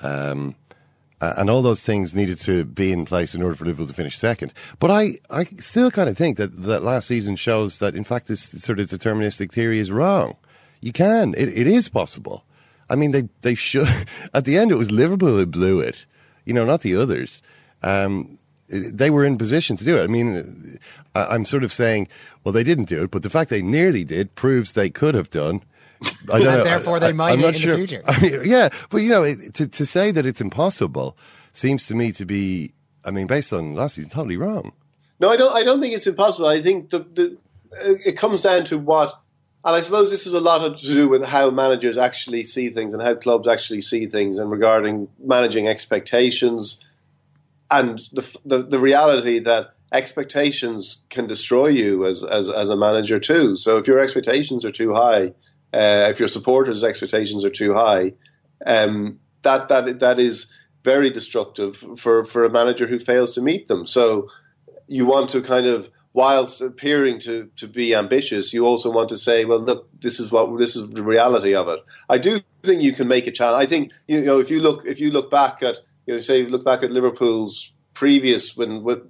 Um, 0.00 0.54
uh, 1.24 1.32
and 1.38 1.48
all 1.48 1.62
those 1.62 1.80
things 1.80 2.14
needed 2.14 2.38
to 2.38 2.66
be 2.66 2.92
in 2.92 3.06
place 3.06 3.34
in 3.34 3.40
order 3.40 3.54
for 3.54 3.64
Liverpool 3.64 3.86
to 3.86 3.94
finish 3.94 4.18
second. 4.18 4.52
But 4.78 4.90
I, 4.90 5.20
I 5.30 5.46
still 5.58 5.90
kind 5.90 6.10
of 6.10 6.18
think 6.18 6.36
that 6.36 6.64
that 6.64 6.82
last 6.82 7.08
season 7.08 7.36
shows 7.36 7.78
that, 7.78 7.94
in 7.94 8.04
fact, 8.04 8.26
this 8.26 8.42
sort 8.42 8.78
of 8.78 8.90
deterministic 8.90 9.50
theory 9.50 9.78
is 9.78 9.90
wrong. 9.90 10.36
You 10.82 10.92
can, 10.92 11.34
it, 11.38 11.48
it 11.48 11.66
is 11.66 11.88
possible. 11.88 12.44
I 12.90 12.96
mean, 12.96 13.12
they, 13.12 13.26
they 13.40 13.54
should. 13.54 13.88
At 14.34 14.44
the 14.44 14.58
end, 14.58 14.70
it 14.70 14.76
was 14.76 14.90
Liverpool 14.90 15.34
who 15.34 15.46
blew 15.46 15.80
it, 15.80 16.04
you 16.44 16.52
know, 16.52 16.66
not 16.66 16.82
the 16.82 16.94
others. 16.94 17.42
Um, 17.82 18.38
they 18.68 19.08
were 19.08 19.24
in 19.24 19.38
position 19.38 19.76
to 19.76 19.84
do 19.84 19.96
it. 19.96 20.04
I 20.04 20.08
mean, 20.08 20.78
I'm 21.14 21.46
sort 21.46 21.64
of 21.64 21.72
saying, 21.72 22.06
well, 22.42 22.52
they 22.52 22.64
didn't 22.64 22.90
do 22.90 23.04
it, 23.04 23.10
but 23.10 23.22
the 23.22 23.30
fact 23.30 23.48
they 23.48 23.62
nearly 23.62 24.04
did 24.04 24.34
proves 24.34 24.72
they 24.72 24.90
could 24.90 25.14
have 25.14 25.30
done. 25.30 25.62
I 26.32 26.38
don't 26.38 26.44
know. 26.44 26.64
Therefore, 26.64 27.00
they 27.00 27.12
might 27.12 27.32
I'm 27.32 27.40
not 27.40 27.54
in 27.54 27.60
sure. 27.60 27.72
the 27.72 27.86
future. 27.86 28.02
I 28.06 28.20
mean, 28.20 28.40
yeah, 28.44 28.68
but 28.90 28.98
you 28.98 29.10
know, 29.10 29.34
to 29.34 29.66
to 29.66 29.86
say 29.86 30.10
that 30.10 30.26
it's 30.26 30.40
impossible 30.40 31.16
seems 31.52 31.86
to 31.86 31.94
me 31.94 32.12
to 32.12 32.24
be, 32.24 32.72
I 33.04 33.10
mean, 33.10 33.26
based 33.26 33.52
on 33.52 33.74
last 33.74 33.94
season, 33.94 34.10
totally 34.10 34.36
wrong. 34.36 34.72
No, 35.20 35.30
I 35.30 35.36
don't. 35.36 35.54
I 35.54 35.62
don't 35.62 35.80
think 35.80 35.94
it's 35.94 36.06
impossible. 36.06 36.46
I 36.46 36.60
think 36.60 36.90
the, 36.90 36.98
the 37.00 37.36
uh, 37.72 37.94
it 38.04 38.16
comes 38.16 38.42
down 38.42 38.64
to 38.66 38.78
what, 38.78 39.20
and 39.64 39.76
I 39.76 39.80
suppose 39.80 40.10
this 40.10 40.26
is 40.26 40.34
a 40.34 40.40
lot 40.40 40.76
to 40.76 40.86
do 40.86 41.08
with 41.08 41.24
how 41.24 41.50
managers 41.50 41.96
actually 41.96 42.44
see 42.44 42.68
things 42.68 42.92
and 42.92 43.02
how 43.02 43.14
clubs 43.14 43.48
actually 43.48 43.80
see 43.80 44.06
things, 44.06 44.38
and 44.38 44.50
regarding 44.50 45.08
managing 45.22 45.68
expectations, 45.68 46.80
and 47.70 48.00
the 48.12 48.38
the, 48.44 48.58
the 48.58 48.78
reality 48.78 49.38
that 49.40 49.74
expectations 49.92 51.04
can 51.08 51.28
destroy 51.28 51.68
you 51.68 52.04
as, 52.04 52.24
as 52.24 52.50
as 52.50 52.68
a 52.68 52.76
manager 52.76 53.20
too. 53.20 53.54
So 53.54 53.78
if 53.78 53.86
your 53.86 54.00
expectations 54.00 54.64
are 54.64 54.72
too 54.72 54.94
high, 54.94 55.32
uh, 55.74 56.08
if 56.08 56.18
your 56.20 56.28
supporters' 56.28 56.84
expectations 56.84 57.44
are 57.44 57.50
too 57.50 57.74
high, 57.74 58.12
um, 58.64 59.18
that 59.42 59.68
that 59.68 59.98
that 59.98 60.18
is 60.20 60.46
very 60.84 61.10
destructive 61.10 61.84
for 61.96 62.24
for 62.24 62.44
a 62.44 62.50
manager 62.50 62.86
who 62.86 62.98
fails 62.98 63.34
to 63.34 63.42
meet 63.42 63.66
them. 63.66 63.86
So 63.86 64.30
you 64.86 65.04
want 65.04 65.30
to 65.30 65.42
kind 65.42 65.66
of 65.66 65.90
whilst 66.14 66.60
appearing 66.60 67.18
to, 67.18 67.50
to 67.56 67.66
be 67.66 67.92
ambitious, 67.94 68.54
you 68.54 68.64
also 68.64 68.88
want 68.88 69.08
to 69.08 69.18
say, 69.18 69.44
well, 69.44 69.58
look, 69.58 69.88
this 70.00 70.20
is 70.20 70.30
what 70.30 70.56
this 70.58 70.76
is 70.76 70.88
the 70.90 71.02
reality 71.02 71.54
of 71.54 71.68
it. 71.68 71.80
I 72.08 72.18
do 72.18 72.40
think 72.62 72.82
you 72.82 72.92
can 72.92 73.08
make 73.08 73.26
a 73.26 73.32
challenge. 73.32 73.64
I 73.64 73.66
think 73.66 73.92
you 74.06 74.22
know 74.22 74.40
if 74.40 74.50
you 74.50 74.60
look 74.60 74.86
if 74.86 75.00
you 75.00 75.10
look 75.10 75.30
back 75.30 75.62
at 75.62 75.78
you 76.06 76.14
know 76.14 76.20
say 76.20 76.46
look 76.46 76.64
back 76.64 76.82
at 76.82 76.92
Liverpool's 76.92 77.72
previous 77.92 78.56
when 78.56 78.82
with 78.82 79.00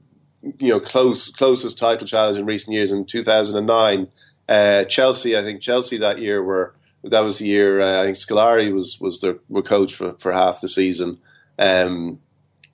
you 0.59 0.71
know 0.71 0.81
close 0.81 1.31
closest 1.31 1.79
title 1.79 2.07
challenge 2.07 2.39
in 2.39 2.47
recent 2.47 2.75
years 2.75 2.91
in 2.91 3.05
2009 3.05 4.09
uh, 4.49 4.85
Chelsea, 4.85 5.37
I 5.37 5.43
think 5.43 5.61
Chelsea 5.61 5.99
that 5.99 6.19
year 6.19 6.43
were 6.43 6.75
that 7.03 7.21
was 7.21 7.39
the 7.39 7.47
year 7.47 7.81
uh, 7.81 8.03
I 8.03 8.05
think 8.05 8.17
Scolari 8.17 8.73
was 8.73 8.99
was 9.01 9.21
their 9.21 9.37
were 9.49 9.63
coach 9.63 9.95
for, 9.95 10.13
for 10.15 10.33
half 10.33 10.61
the 10.61 10.69
season, 10.69 11.19
Um, 11.59 12.21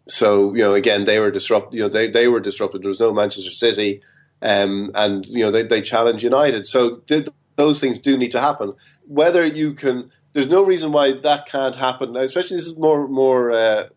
so 0.09 0.55
you 0.55 0.61
know, 0.61 0.75
again, 0.75 1.05
they 1.05 1.19
were 1.19 1.31
disrupted. 1.31 1.75
You 1.75 1.85
know, 1.85 1.89
they 1.89 2.09
they 2.09 2.29
were 2.29 2.41
disrupted. 2.41 2.83
There 2.83 2.89
was 2.89 3.01
no 3.01 3.13
Manchester 3.13 3.51
City, 3.51 4.03
um, 4.43 4.91
and 4.95 5.27
you 5.27 5.41
know 5.41 5.51
they 5.51 5.63
they 5.63 5.83
challenged 5.83 6.25
United. 6.25 6.67
So 6.67 6.97
th- 7.07 7.29
those 7.57 7.81
things 7.81 7.99
do 7.99 8.17
need 8.17 8.33
to 8.33 8.41
happen. 8.41 8.75
Whether 9.07 9.45
you 9.45 9.75
can, 9.75 10.11
there's 10.33 10.51
no 10.51 10.63
reason 10.65 10.93
why 10.93 11.13
that 11.13 11.47
can't 11.47 11.77
happen. 11.77 12.17
Especially 12.17 12.57
this 12.57 12.67
is 12.67 12.79
more 12.79 13.07
more 13.09 13.51
uh, 13.53 13.89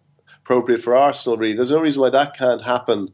appropriate 0.41 0.81
for 0.81 0.95
Arsenal. 0.95 1.37
Really, 1.37 1.53
there's 1.53 1.71
no 1.71 1.81
reason 1.81 2.01
why 2.01 2.09
that 2.09 2.35
can't 2.35 2.63
happen 2.63 3.13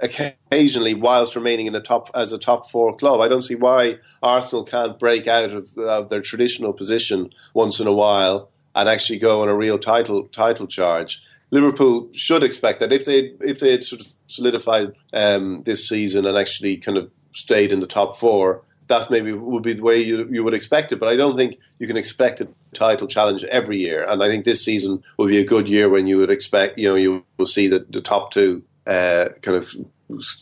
occasionally 0.00 0.94
whilst 0.94 1.36
remaining 1.36 1.66
in 1.66 1.74
a 1.74 1.80
top 1.80 2.10
as 2.14 2.32
a 2.32 2.38
top 2.38 2.70
four 2.70 2.96
club. 2.96 3.20
I 3.20 3.28
don't 3.28 3.42
see 3.42 3.54
why 3.54 3.98
Arsenal 4.22 4.64
can't 4.64 4.98
break 4.98 5.26
out 5.26 5.50
of, 5.50 5.76
of 5.78 6.08
their 6.08 6.20
traditional 6.20 6.72
position 6.72 7.30
once 7.54 7.80
in 7.80 7.86
a 7.86 7.92
while 7.92 8.50
and 8.74 8.88
actually 8.88 9.18
go 9.18 9.42
on 9.42 9.48
a 9.48 9.54
real 9.54 9.78
title 9.78 10.24
title 10.28 10.66
charge. 10.66 11.22
Liverpool 11.50 12.08
should 12.12 12.42
expect 12.42 12.80
that 12.80 12.92
if 12.92 13.04
they 13.04 13.34
if 13.40 13.60
they 13.60 13.70
had 13.70 13.84
sort 13.84 14.00
of 14.00 14.12
solidified 14.26 14.92
um, 15.12 15.62
this 15.64 15.88
season 15.88 16.26
and 16.26 16.36
actually 16.36 16.76
kind 16.76 16.98
of 16.98 17.10
stayed 17.32 17.70
in 17.70 17.80
the 17.80 17.86
top 17.86 18.16
four, 18.16 18.62
that 18.88 19.10
maybe 19.10 19.32
would 19.32 19.62
be 19.62 19.74
the 19.74 19.82
way 19.82 20.00
you 20.00 20.26
you 20.30 20.42
would 20.42 20.54
expect 20.54 20.90
it. 20.90 20.96
But 20.96 21.08
I 21.08 21.16
don't 21.16 21.36
think 21.36 21.58
you 21.78 21.86
can 21.86 21.96
expect 21.96 22.40
a 22.40 22.48
title 22.72 23.06
challenge 23.06 23.44
every 23.44 23.78
year. 23.78 24.04
And 24.08 24.22
I 24.22 24.28
think 24.28 24.44
this 24.44 24.64
season 24.64 25.04
will 25.16 25.28
be 25.28 25.38
a 25.38 25.44
good 25.44 25.68
year 25.68 25.88
when 25.88 26.08
you 26.08 26.18
would 26.18 26.30
expect 26.30 26.78
you 26.78 26.88
know 26.88 26.96
you 26.96 27.24
will 27.36 27.46
see 27.46 27.68
the, 27.68 27.86
the 27.88 28.00
top 28.00 28.32
two 28.32 28.64
uh, 28.86 29.28
kind 29.42 29.56
of 29.56 29.74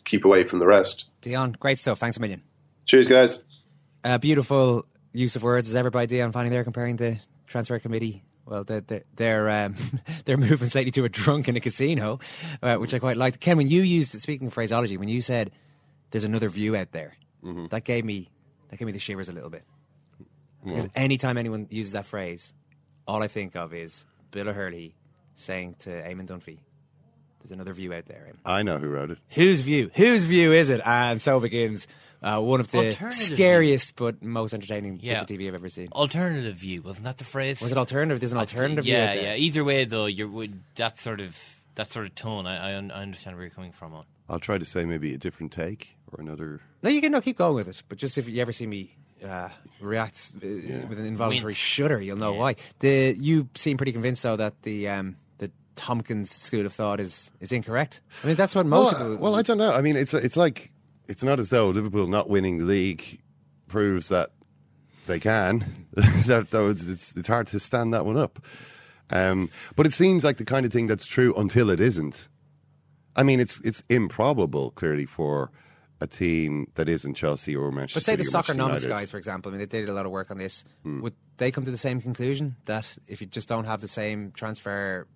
keep 0.04 0.24
away 0.24 0.44
from 0.44 0.58
the 0.58 0.66
rest. 0.66 1.06
Dion, 1.20 1.52
great 1.58 1.78
stuff. 1.78 1.98
Thanks 1.98 2.16
a 2.16 2.20
million. 2.20 2.42
Cheers, 2.86 3.08
guys. 3.08 3.44
Uh, 4.04 4.18
beautiful 4.18 4.86
use 5.12 5.36
of 5.36 5.42
words 5.42 5.68
as 5.68 5.76
ever 5.76 5.90
by 5.90 6.06
Dion 6.06 6.32
Fanning 6.32 6.50
there, 6.50 6.64
comparing 6.64 6.96
the 6.96 7.18
transfer 7.46 7.78
committee 7.78 8.24
well, 8.44 8.64
they're 8.64 8.80
they're 8.80 9.04
they're, 9.14 9.64
um, 9.64 9.76
they're 10.24 10.36
moving 10.36 10.68
slightly 10.68 10.90
to 10.92 11.04
a 11.04 11.08
drunk 11.08 11.48
in 11.48 11.56
a 11.56 11.60
casino, 11.60 12.18
uh, 12.62 12.76
which 12.76 12.92
I 12.92 12.98
quite 12.98 13.16
liked. 13.16 13.40
Ken, 13.40 13.56
when 13.56 13.68
you 13.68 13.82
used 13.82 14.18
speaking 14.20 14.48
of 14.48 14.52
phraseology, 14.52 14.96
when 14.96 15.08
you 15.08 15.20
said 15.20 15.52
"there's 16.10 16.24
another 16.24 16.48
view 16.48 16.76
out 16.76 16.92
there," 16.92 17.14
mm-hmm. 17.42 17.66
that 17.68 17.84
gave 17.84 18.04
me 18.04 18.28
that 18.68 18.78
gave 18.78 18.86
me 18.86 18.92
the 18.92 18.98
shivers 18.98 19.28
a 19.28 19.32
little 19.32 19.50
bit. 19.50 19.64
Because 20.64 20.88
anytime 20.94 21.38
anyone 21.38 21.66
uses 21.70 21.92
that 21.92 22.06
phrase, 22.06 22.54
all 23.08 23.20
I 23.20 23.26
think 23.26 23.56
of 23.56 23.74
is 23.74 24.06
Bill 24.30 24.48
O'Herlihy 24.48 24.94
saying 25.34 25.74
to 25.80 25.90
Eamon 25.90 26.28
Dunphy, 26.28 26.60
"There's 27.42 27.52
another 27.52 27.74
view 27.74 27.92
out 27.92 28.06
there." 28.06 28.32
I 28.44 28.62
know 28.62 28.78
who 28.78 28.88
wrote 28.88 29.10
it. 29.10 29.18
Whose 29.30 29.60
view? 29.60 29.90
Whose 29.94 30.24
view 30.24 30.52
is 30.52 30.70
it? 30.70 30.80
And 30.84 31.20
so 31.20 31.40
begins 31.40 31.86
uh, 32.22 32.40
one 32.40 32.60
of 32.60 32.70
the 32.70 32.96
scariest 33.10 33.96
view. 33.96 34.06
but 34.06 34.22
most 34.22 34.54
entertaining 34.54 35.00
yeah. 35.02 35.14
bits 35.14 35.22
of 35.22 35.28
TV 35.28 35.48
I've 35.48 35.54
ever 35.54 35.68
seen. 35.68 35.88
Alternative 35.92 36.54
view 36.54 36.82
wasn't 36.82 37.04
that 37.04 37.18
the 37.18 37.24
phrase? 37.24 37.60
Was 37.60 37.72
it 37.72 37.78
alternative? 37.78 38.20
There's 38.20 38.32
an 38.32 38.38
alternative 38.38 38.86
yeah, 38.86 39.12
view. 39.12 39.22
Yeah, 39.22 39.28
yeah. 39.30 39.36
Either 39.36 39.64
way, 39.64 39.84
though, 39.84 40.06
you're 40.06 40.48
that 40.76 40.98
sort 40.98 41.20
of 41.20 41.36
that 41.74 41.90
sort 41.90 42.06
of 42.06 42.14
tone. 42.14 42.46
I, 42.46 42.70
I, 42.70 42.72
I 42.72 42.76
understand 42.76 43.36
where 43.36 43.44
you're 43.44 43.54
coming 43.54 43.72
from 43.72 43.94
on. 43.94 44.04
I'll 44.28 44.38
try 44.38 44.58
to 44.58 44.64
say 44.64 44.84
maybe 44.84 45.14
a 45.14 45.18
different 45.18 45.52
take 45.52 45.96
or 46.12 46.20
another. 46.20 46.60
No, 46.82 46.90
you 46.90 47.00
can 47.00 47.12
no 47.12 47.20
keep 47.20 47.38
going 47.38 47.54
with 47.54 47.68
it. 47.68 47.82
But 47.88 47.98
just 47.98 48.18
if 48.18 48.28
you 48.28 48.40
ever 48.40 48.52
see 48.52 48.66
me 48.66 48.96
uh, 49.26 49.48
react 49.80 50.32
uh, 50.42 50.46
yeah. 50.46 50.84
with 50.86 50.98
an 50.98 51.06
involuntary 51.06 51.54
shudder, 51.54 52.00
you'll 52.00 52.16
know 52.18 52.32
yeah. 52.32 52.38
why. 52.38 52.56
The 52.78 53.16
you 53.18 53.48
seem 53.54 53.76
pretty 53.76 53.92
convinced 53.92 54.22
though 54.22 54.36
that 54.36 54.62
the 54.62 54.88
um, 54.88 55.16
the 55.16 55.21
Tomkins 55.76 56.30
school 56.30 56.66
of 56.66 56.72
thought 56.72 57.00
is 57.00 57.30
is 57.40 57.52
incorrect. 57.52 58.00
I 58.22 58.28
mean, 58.28 58.36
that's 58.36 58.54
what 58.54 58.66
most 58.66 58.92
well, 58.92 59.00
people. 59.00 59.16
Well, 59.16 59.36
I 59.36 59.42
don't 59.42 59.58
know. 59.58 59.72
I 59.72 59.80
mean, 59.80 59.96
it's 59.96 60.14
it's 60.14 60.36
like 60.36 60.72
it's 61.08 61.22
not 61.22 61.38
as 61.38 61.48
though 61.48 61.70
Liverpool 61.70 62.06
not 62.06 62.28
winning 62.28 62.58
the 62.58 62.64
league 62.64 63.20
proves 63.68 64.08
that 64.08 64.30
they 65.06 65.18
can. 65.18 65.86
that, 66.26 66.50
that 66.50 66.58
was, 66.58 66.88
it's, 66.88 67.14
it's 67.16 67.28
hard 67.28 67.46
to 67.48 67.58
stand 67.58 67.92
that 67.92 68.06
one 68.06 68.16
up. 68.16 68.38
Um, 69.10 69.50
but 69.76 69.86
it 69.86 69.92
seems 69.92 70.24
like 70.24 70.38
the 70.38 70.44
kind 70.44 70.64
of 70.64 70.72
thing 70.72 70.86
that's 70.86 71.06
true 71.06 71.34
until 71.34 71.70
it 71.70 71.80
isn't. 71.80 72.28
I 73.14 73.24
mean, 73.24 73.40
it's 73.40 73.60
it's 73.60 73.82
improbable, 73.90 74.70
clearly, 74.70 75.04
for 75.04 75.50
a 76.00 76.06
team 76.06 76.66
that 76.74 76.88
isn't 76.88 77.14
Chelsea 77.14 77.54
or 77.54 77.70
Manchester. 77.70 77.98
But 77.98 78.04
say 78.04 78.12
City 78.12 78.22
the 78.22 78.30
Soccernomics 78.30 78.88
guys, 78.88 79.10
for 79.10 79.18
example, 79.18 79.50
I 79.50 79.52
mean, 79.52 79.60
they 79.60 79.80
did 79.80 79.88
a 79.88 79.92
lot 79.92 80.06
of 80.06 80.12
work 80.12 80.30
on 80.30 80.38
this. 80.38 80.64
Hmm. 80.82 81.02
Would 81.02 81.14
they 81.36 81.50
come 81.50 81.64
to 81.64 81.70
the 81.70 81.76
same 81.76 82.00
conclusion 82.00 82.56
that 82.64 82.96
if 83.06 83.20
you 83.20 83.26
just 83.26 83.48
don't 83.48 83.64
have 83.64 83.82
the 83.82 83.88
same 83.88 84.32
transfer 84.32 85.06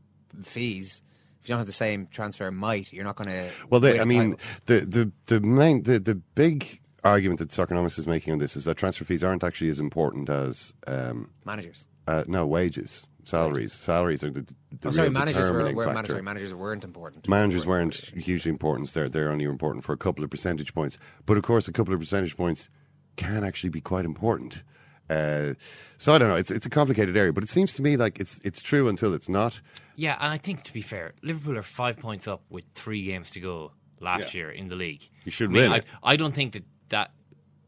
fees, 0.43 1.03
if 1.41 1.49
you 1.49 1.53
don't 1.53 1.59
have 1.59 1.66
the 1.66 1.72
same 1.72 2.09
transfer 2.11 2.51
might, 2.51 2.93
you're 2.93 3.05
not 3.05 3.16
going 3.16 3.28
to. 3.28 3.51
Well, 3.70 3.80
they, 3.80 4.01
I 4.01 4.05
mean, 4.05 4.37
the, 4.66 4.80
the 4.80 5.12
the 5.26 5.41
main 5.41 5.84
the, 5.84 5.99
the 5.99 6.14
big 6.14 6.80
argument 7.05 7.39
that 7.39 7.51
Soccernomics 7.51 7.99
is 7.99 8.07
making 8.07 8.32
on 8.32 8.39
this 8.39 8.57
is 8.57 8.64
that 8.64 8.76
transfer 8.76 9.05
fees 9.05 9.22
aren't 9.22 9.45
actually 9.45 9.70
as 9.70 9.80
important 9.80 10.28
as 10.28 10.74
um, 10.87 11.30
managers. 11.45 11.87
Uh, 12.09 12.24
no 12.26 12.47
wages, 12.47 13.07
salaries. 13.24 13.72
Salaries 13.72 14.22
are 14.22 14.30
the, 14.30 14.43
the 14.80 14.89
oh, 14.89 14.91
sorry, 14.91 15.11
managers 15.11 15.51
were, 15.51 15.72
were 15.72 15.93
man, 15.93 16.07
sorry, 16.07 16.22
managers 16.22 16.55
weren't 16.55 16.84
important. 16.84 17.28
Managers 17.28 17.66
weren't 17.66 17.95
hugely 18.16 18.51
important. 18.51 18.93
They're 18.93 19.09
they're 19.09 19.30
only 19.30 19.45
important 19.45 19.84
for 19.84 19.93
a 19.93 19.97
couple 19.97 20.24
of 20.24 20.30
percentage 20.30 20.74
points. 20.74 20.99
But 21.24 21.37
of 21.37 21.43
course, 21.43 21.68
a 21.68 21.72
couple 21.72 21.95
of 21.95 22.01
percentage 22.01 22.37
points 22.37 22.68
can 23.16 23.45
actually 23.45 23.70
be 23.70 23.80
quite 23.80 24.05
important. 24.05 24.62
Uh, 25.09 25.55
so 25.99 26.15
I 26.15 26.19
don't 26.19 26.29
know. 26.29 26.37
It's 26.37 26.51
it's 26.51 26.67
a 26.67 26.71
complicated 26.71 27.17
area, 27.17 27.33
but 27.33 27.43
it 27.43 27.49
seems 27.49 27.75
to 27.75 27.83
me 27.83 27.97
like 27.97 28.21
it's 28.21 28.41
it's 28.45 28.61
true 28.61 28.89
until 28.89 29.15
it's 29.15 29.29
not. 29.29 29.61
Yeah, 29.95 30.17
and 30.21 30.33
I 30.33 30.39
think 30.39 30.63
to 30.65 30.73
be 30.73 30.83
fair, 30.83 31.15
Liverpool 31.23 31.57
are 31.57 31.63
five 31.63 31.99
points 31.99 32.29
up 32.29 32.43
with 32.51 32.65
three 32.75 33.05
games 33.05 33.31
to 33.31 33.41
go 33.41 33.73
last 34.01 34.35
yeah. 34.35 34.41
year 34.41 34.51
in 34.51 34.69
the 34.69 34.75
league. 34.75 35.09
You 35.25 35.31
should 35.31 35.51
I 35.51 35.53
mean, 35.53 35.71
win. 35.71 35.83
I, 36.03 36.13
I, 36.13 36.17
don't 36.17 36.35
think 36.35 36.53
that 36.53 36.65
that 36.91 37.13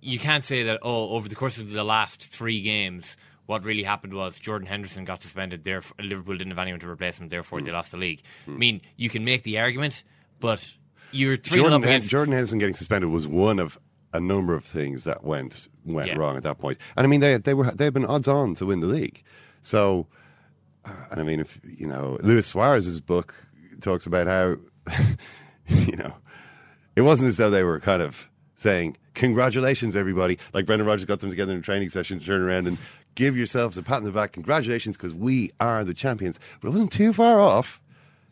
you 0.01 0.19
can't 0.19 0.45
say 0.45 0.65
that. 0.65 0.81
Oh, 0.83 1.11
over 1.11 1.29
the 1.29 1.35
course 1.35 1.59
of 1.59 1.71
the 1.71 1.85
last 1.85 2.23
three 2.23 2.61
games, 2.61 3.17
what 3.47 3.65
really 3.65 3.83
happened 3.83 4.13
was 4.13 4.39
Jordan 4.39 4.67
Henderson 4.67 5.05
got 5.05 5.23
suspended. 5.23 5.65
Therefore, 5.65 5.97
Liverpool 6.03 6.37
didn't 6.37 6.51
have 6.51 6.59
anyone 6.59 6.81
to 6.81 6.89
replace 6.89 7.19
him. 7.19 7.29
Therefore, 7.29 7.61
mm. 7.61 7.67
they 7.67 7.73
lost 7.73 7.93
the 7.93 7.97
league. 7.97 8.23
Mm. 8.47 8.55
I 8.55 8.59
mean, 8.59 8.81
you 8.97 9.09
can 9.09 9.25
make 9.25 9.43
the 9.45 9.59
argument, 9.59 10.05
but 10.39 10.71
you're 11.13 11.37
three 11.37 11.59
Jordan, 11.59 11.75
up 11.75 11.83
against 11.83 12.11
Jordan 12.11 12.33
Henderson 12.33 12.59
getting 12.59 12.75
suspended 12.75 13.11
was 13.11 13.27
one 13.27 13.59
of 13.59 13.79
a 14.13 14.21
number 14.21 14.55
of 14.55 14.65
things 14.65 15.05
that 15.05 15.25
went 15.25 15.69
went 15.85 16.09
yeah. 16.09 16.17
wrong 16.17 16.37
at 16.37 16.43
that 16.43 16.59
point. 16.59 16.79
And 16.97 17.05
I 17.05 17.09
mean, 17.09 17.21
they 17.21 17.37
they 17.37 17.55
were 17.55 17.71
they've 17.71 17.93
been 17.93 18.07
odds 18.07 18.29
on 18.29 18.55
to 18.55 18.67
win 18.67 18.81
the 18.81 18.87
league. 18.87 19.23
So, 19.63 20.07
uh, 20.85 20.93
and 21.11 21.21
I 21.21 21.25
mean, 21.25 21.41
if 21.41 21.61
you 21.65 21.87
know, 21.87 22.19
Luis 22.23 22.47
Suarez's 22.47 23.01
book 23.01 23.35
talks 23.81 24.07
about 24.07 24.27
how 24.27 24.57
you 25.69 25.97
know 25.97 26.15
it 26.97 27.03
wasn't 27.03 27.29
as 27.29 27.37
though 27.37 27.51
they 27.51 27.63
were 27.63 27.81
kind 27.81 28.03
of 28.03 28.29
saying 28.55 28.97
congratulations 29.15 29.95
everybody 29.95 30.39
like 30.53 30.67
Brendan 30.67 30.87
Rodgers 30.87 31.05
got 31.05 31.21
them 31.21 31.31
together 31.31 31.53
in 31.53 31.59
a 31.59 31.63
training 31.63 31.91
session 31.91 32.19
to 32.19 32.27
turn 32.27 32.43
around 32.43 32.67
and 32.67 32.77
give 33.15 33.37
yourselves 33.37 33.77
a 33.77 33.83
pat 33.83 33.99
on 33.99 34.05
the 34.05 34.11
back 34.11 34.33
congratulations 34.33 34.97
because 34.97 35.15
we 35.15 35.51
are 35.61 35.85
the 35.85 35.95
champions 35.95 36.41
but 36.61 36.69
it 36.69 36.71
wasn't 36.73 36.91
too 36.93 37.13
far 37.13 37.41
off 37.41 37.81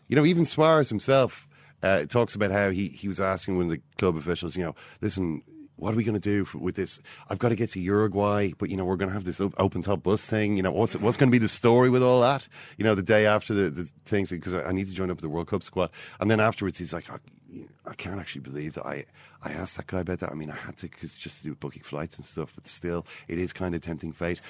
you 0.09 0.17
know 0.17 0.25
even 0.25 0.45
Suarez 0.45 0.89
himself 0.89 1.47
uh, 1.83 2.07
talks 2.07 2.35
about 2.35 2.51
how 2.51 2.71
he, 2.71 2.89
he 2.89 3.07
was 3.07 3.21
asking 3.21 3.57
one 3.57 3.67
of 3.67 3.71
the 3.71 3.81
club 3.99 4.17
officials 4.17 4.57
you 4.57 4.65
know 4.65 4.75
listen 5.01 5.43
what 5.77 5.93
are 5.93 5.97
we 5.97 6.05
going 6.05 6.19
to 6.19 6.21
do 6.21 6.45
for, 6.45 6.59
with 6.59 6.75
this? 6.75 7.01
I've 7.29 7.39
got 7.39 7.51
to 7.51 7.57
get 7.57 7.71
to 7.73 7.81
Uruguay, 7.81 8.53
but 8.59 8.71
you 8.71 8.77
know 8.77 8.85
we're 8.85 8.97
going 8.97 9.11
to 9.11 9.15
have 9.15 9.25
this 9.25 9.41
open 9.41 9.83
top 9.83 10.03
bus 10.03 10.25
thing. 10.25 10.57
You 10.57 10.63
know 10.63 10.73
what's 10.73 10.97
what's 10.97 11.17
going 11.17 11.31
to 11.31 11.33
be 11.33 11.39
the 11.39 11.49
story 11.49 11.91
with 11.91 12.03
all 12.03 12.21
that? 12.23 12.47
You 12.79 12.85
know 12.85 12.95
the 12.95 13.03
day 13.03 13.27
after 13.27 13.55
the, 13.55 13.71
the 13.71 13.91
things 14.05 14.31
because 14.31 14.55
I 14.55 14.73
need 14.73 14.87
to 14.87 14.93
join 14.93 15.11
up 15.11 15.17
with 15.17 15.23
the 15.23 15.29
World 15.29 15.49
Cup 15.49 15.63
squad, 15.63 15.91
and 16.21 16.31
then 16.31 16.41
afterwards 16.41 16.79
he's 16.79 16.93
like, 16.93 17.09
I, 17.57 17.91
I 17.91 17.95
can't 17.95 18.21
actually 18.21 18.43
believe 18.43 18.75
that 18.75 18.87
I 18.87 19.05
I 19.43 19.51
asked 19.53 19.77
that 19.77 19.87
guy 19.87 20.01
about 20.01 20.21
that. 20.21 20.31
I 20.31 20.35
mean 20.35 20.51
I 20.51 20.57
had 20.57 20.77
to 20.79 20.89
because 20.89 21.17
just 21.17 21.39
to 21.39 21.49
do 21.49 21.55
booking 21.55 21.83
flights 21.83 22.17
and 22.17 22.25
stuff, 22.25 22.53
but 22.55 22.67
still 22.67 23.07
it 23.29 23.39
is 23.39 23.53
kind 23.53 23.75
of 23.75 23.83
tempting 23.83 24.13
fate. 24.13 24.41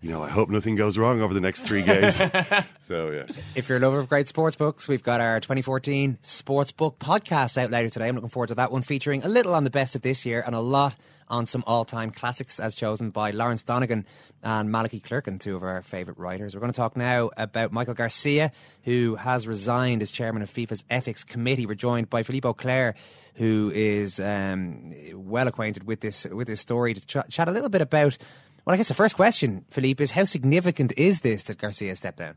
You 0.00 0.10
know 0.10 0.22
I 0.22 0.28
hope 0.28 0.48
nothing 0.48 0.76
goes 0.76 0.98
wrong 0.98 1.20
over 1.20 1.34
the 1.34 1.40
next 1.40 1.62
three 1.62 1.82
games. 1.82 2.16
so 2.80 3.10
yeah. 3.10 3.26
If 3.54 3.68
you're 3.68 3.78
a 3.78 3.80
lover 3.80 3.98
of 3.98 4.08
great 4.08 4.28
sports 4.28 4.56
books, 4.56 4.88
we've 4.88 5.02
got 5.02 5.20
our 5.20 5.40
2014 5.40 6.18
sports 6.22 6.72
book 6.72 6.98
podcast 6.98 7.58
out 7.58 7.70
later 7.70 7.88
today. 7.88 8.08
I'm 8.08 8.14
looking 8.14 8.30
forward 8.30 8.48
to 8.48 8.54
that 8.56 8.72
one, 8.72 8.82
featuring 8.82 9.22
a 9.22 9.28
little 9.28 9.54
on 9.54 9.64
the 9.64 9.70
best 9.70 9.94
of 9.94 10.02
this 10.02 10.26
year 10.26 10.42
and 10.44 10.54
a 10.54 10.60
lot 10.60 10.96
on 11.30 11.46
some 11.46 11.64
all 11.66 11.84
time 11.84 12.10
classics 12.10 12.60
as 12.60 12.74
chosen 12.74 13.10
by 13.10 13.30
Lawrence 13.30 13.62
Donegan 13.62 14.04
and 14.42 14.70
Malachy 14.70 15.00
Clerkin, 15.00 15.38
two 15.38 15.56
of 15.56 15.62
our 15.62 15.82
favourite 15.82 16.18
writers. 16.18 16.54
We're 16.54 16.60
going 16.60 16.72
to 16.72 16.76
talk 16.76 16.96
now 16.96 17.30
about 17.36 17.72
Michael 17.72 17.94
Garcia, 17.94 18.52
who 18.84 19.14
has 19.16 19.46
resigned 19.46 20.02
as 20.02 20.10
chairman 20.10 20.42
of 20.42 20.50
FIFA's 20.50 20.84
ethics 20.90 21.24
committee. 21.24 21.66
We're 21.66 21.74
joined 21.74 22.10
by 22.10 22.22
Philippe 22.22 22.48
Auclair, 22.48 22.94
who 23.36 23.70
is 23.74 24.20
um, 24.20 24.92
well 25.14 25.48
acquainted 25.48 25.84
with 25.84 26.00
this 26.00 26.26
with 26.30 26.48
this 26.48 26.60
story, 26.60 26.94
to 26.94 27.06
ch- 27.06 27.28
chat 27.30 27.48
a 27.48 27.52
little 27.52 27.70
bit 27.70 27.82
about. 27.82 28.18
Well, 28.66 28.74
I 28.74 28.76
guess 28.76 28.88
the 28.88 28.94
first 28.94 29.16
question, 29.16 29.64
Philippe, 29.70 30.02
is 30.04 30.10
how 30.10 30.24
significant 30.24 30.92
is 30.98 31.20
this 31.20 31.44
that 31.44 31.56
Garcia 31.56 31.96
stepped 31.96 32.18
down? 32.18 32.36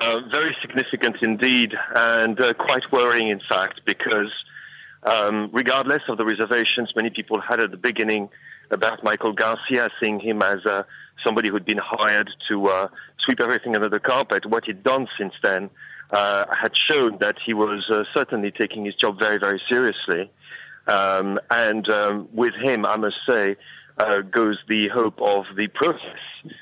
Uh, 0.00 0.20
very 0.30 0.54
significant 0.60 1.16
indeed, 1.22 1.74
and 1.96 2.40
uh, 2.40 2.54
quite 2.54 2.82
worrying, 2.92 3.28
in 3.28 3.40
fact, 3.48 3.80
because 3.84 4.30
um, 5.08 5.50
regardless 5.52 6.02
of 6.08 6.18
the 6.18 6.24
reservations 6.24 6.92
many 6.94 7.10
people 7.10 7.40
had 7.40 7.60
at 7.60 7.70
the 7.70 7.76
beginning 7.76 8.28
about 8.70 9.02
Michael 9.02 9.32
Garcia, 9.32 9.88
seeing 10.00 10.20
him 10.20 10.42
as 10.42 10.64
uh, 10.66 10.82
somebody 11.24 11.48
who'd 11.48 11.64
been 11.64 11.78
hired 11.78 12.30
to 12.48 12.66
uh, 12.66 12.88
sweep 13.18 13.40
everything 13.40 13.74
under 13.74 13.88
the 13.88 14.00
carpet, 14.00 14.44
what 14.44 14.66
he'd 14.66 14.82
done 14.82 15.08
since 15.16 15.32
then 15.42 15.70
uh, 16.10 16.44
had 16.54 16.76
shown 16.76 17.18
that 17.18 17.36
he 17.44 17.54
was 17.54 17.88
uh, 17.90 18.04
certainly 18.12 18.50
taking 18.50 18.84
his 18.84 18.94
job 18.94 19.18
very, 19.18 19.38
very 19.38 19.60
seriously. 19.68 20.30
Um, 20.86 21.38
and 21.50 21.88
um, 21.88 22.28
with 22.32 22.54
him, 22.54 22.84
I 22.84 22.96
must 22.96 23.18
say, 23.26 23.56
uh, 23.98 24.20
goes 24.20 24.58
the 24.68 24.88
hope 24.88 25.20
of 25.20 25.44
the 25.56 25.68
process 25.68 26.20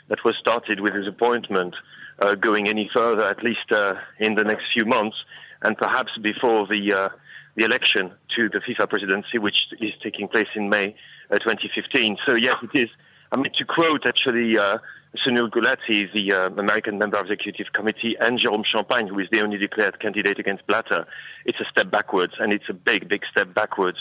that 0.09 0.25
was 0.25 0.37
started 0.37 0.81
with 0.81 0.95
his 0.95 1.07
appointment 1.07 1.75
uh, 2.21 2.35
going 2.35 2.69
any 2.69 2.89
further, 2.95 3.25
at 3.25 3.43
least 3.43 3.71
uh, 3.73 3.95
in 4.19 4.37
the 4.37 4.45
next 4.45 4.73
few 4.73 4.85
months, 4.85 5.17
and 5.63 5.77
perhaps 5.77 6.13
before 6.19 6.67
the 6.67 6.93
uh, 6.93 7.09
the 7.57 7.65
election 7.65 8.13
to 8.37 8.49
the 8.49 8.59
FIFA 8.59 8.89
presidency, 8.89 9.39
which 9.39 9.69
is 9.81 9.93
taking 10.03 10.29
place 10.29 10.49
in 10.55 10.69
May 10.69 10.95
uh, 11.31 11.39
2015. 11.39 12.19
So 12.27 12.35
yes, 12.35 12.57
it 12.63 12.79
is. 12.79 12.89
I 13.33 13.39
mean, 13.39 13.53
to 13.55 13.65
quote 13.65 14.07
actually 14.07 14.57
uh, 14.57 14.79
Sunil 15.25 15.51
Gulati, 15.51 16.13
the 16.13 16.33
uh, 16.33 16.47
American 16.59 16.99
member 16.99 17.19
of 17.19 17.27
the 17.27 17.33
executive 17.33 17.73
committee, 17.73 18.17
and 18.21 18.39
Jérôme 18.39 18.65
Champagne, 18.65 19.09
who 19.09 19.19
is 19.19 19.29
the 19.33 19.41
only 19.41 19.59
declared 19.59 19.99
candidate 20.01 20.39
against 20.39 20.67
Blatter, 20.67 21.07
it's 21.45 21.59
a 21.61 21.65
step 21.65 21.91
backwards, 21.91 22.35
and 22.39 22.53
it's 22.53 22.69
a 22.69 22.75
big, 22.75 23.09
big 23.09 23.23
step 23.31 23.53
backwards, 23.55 23.99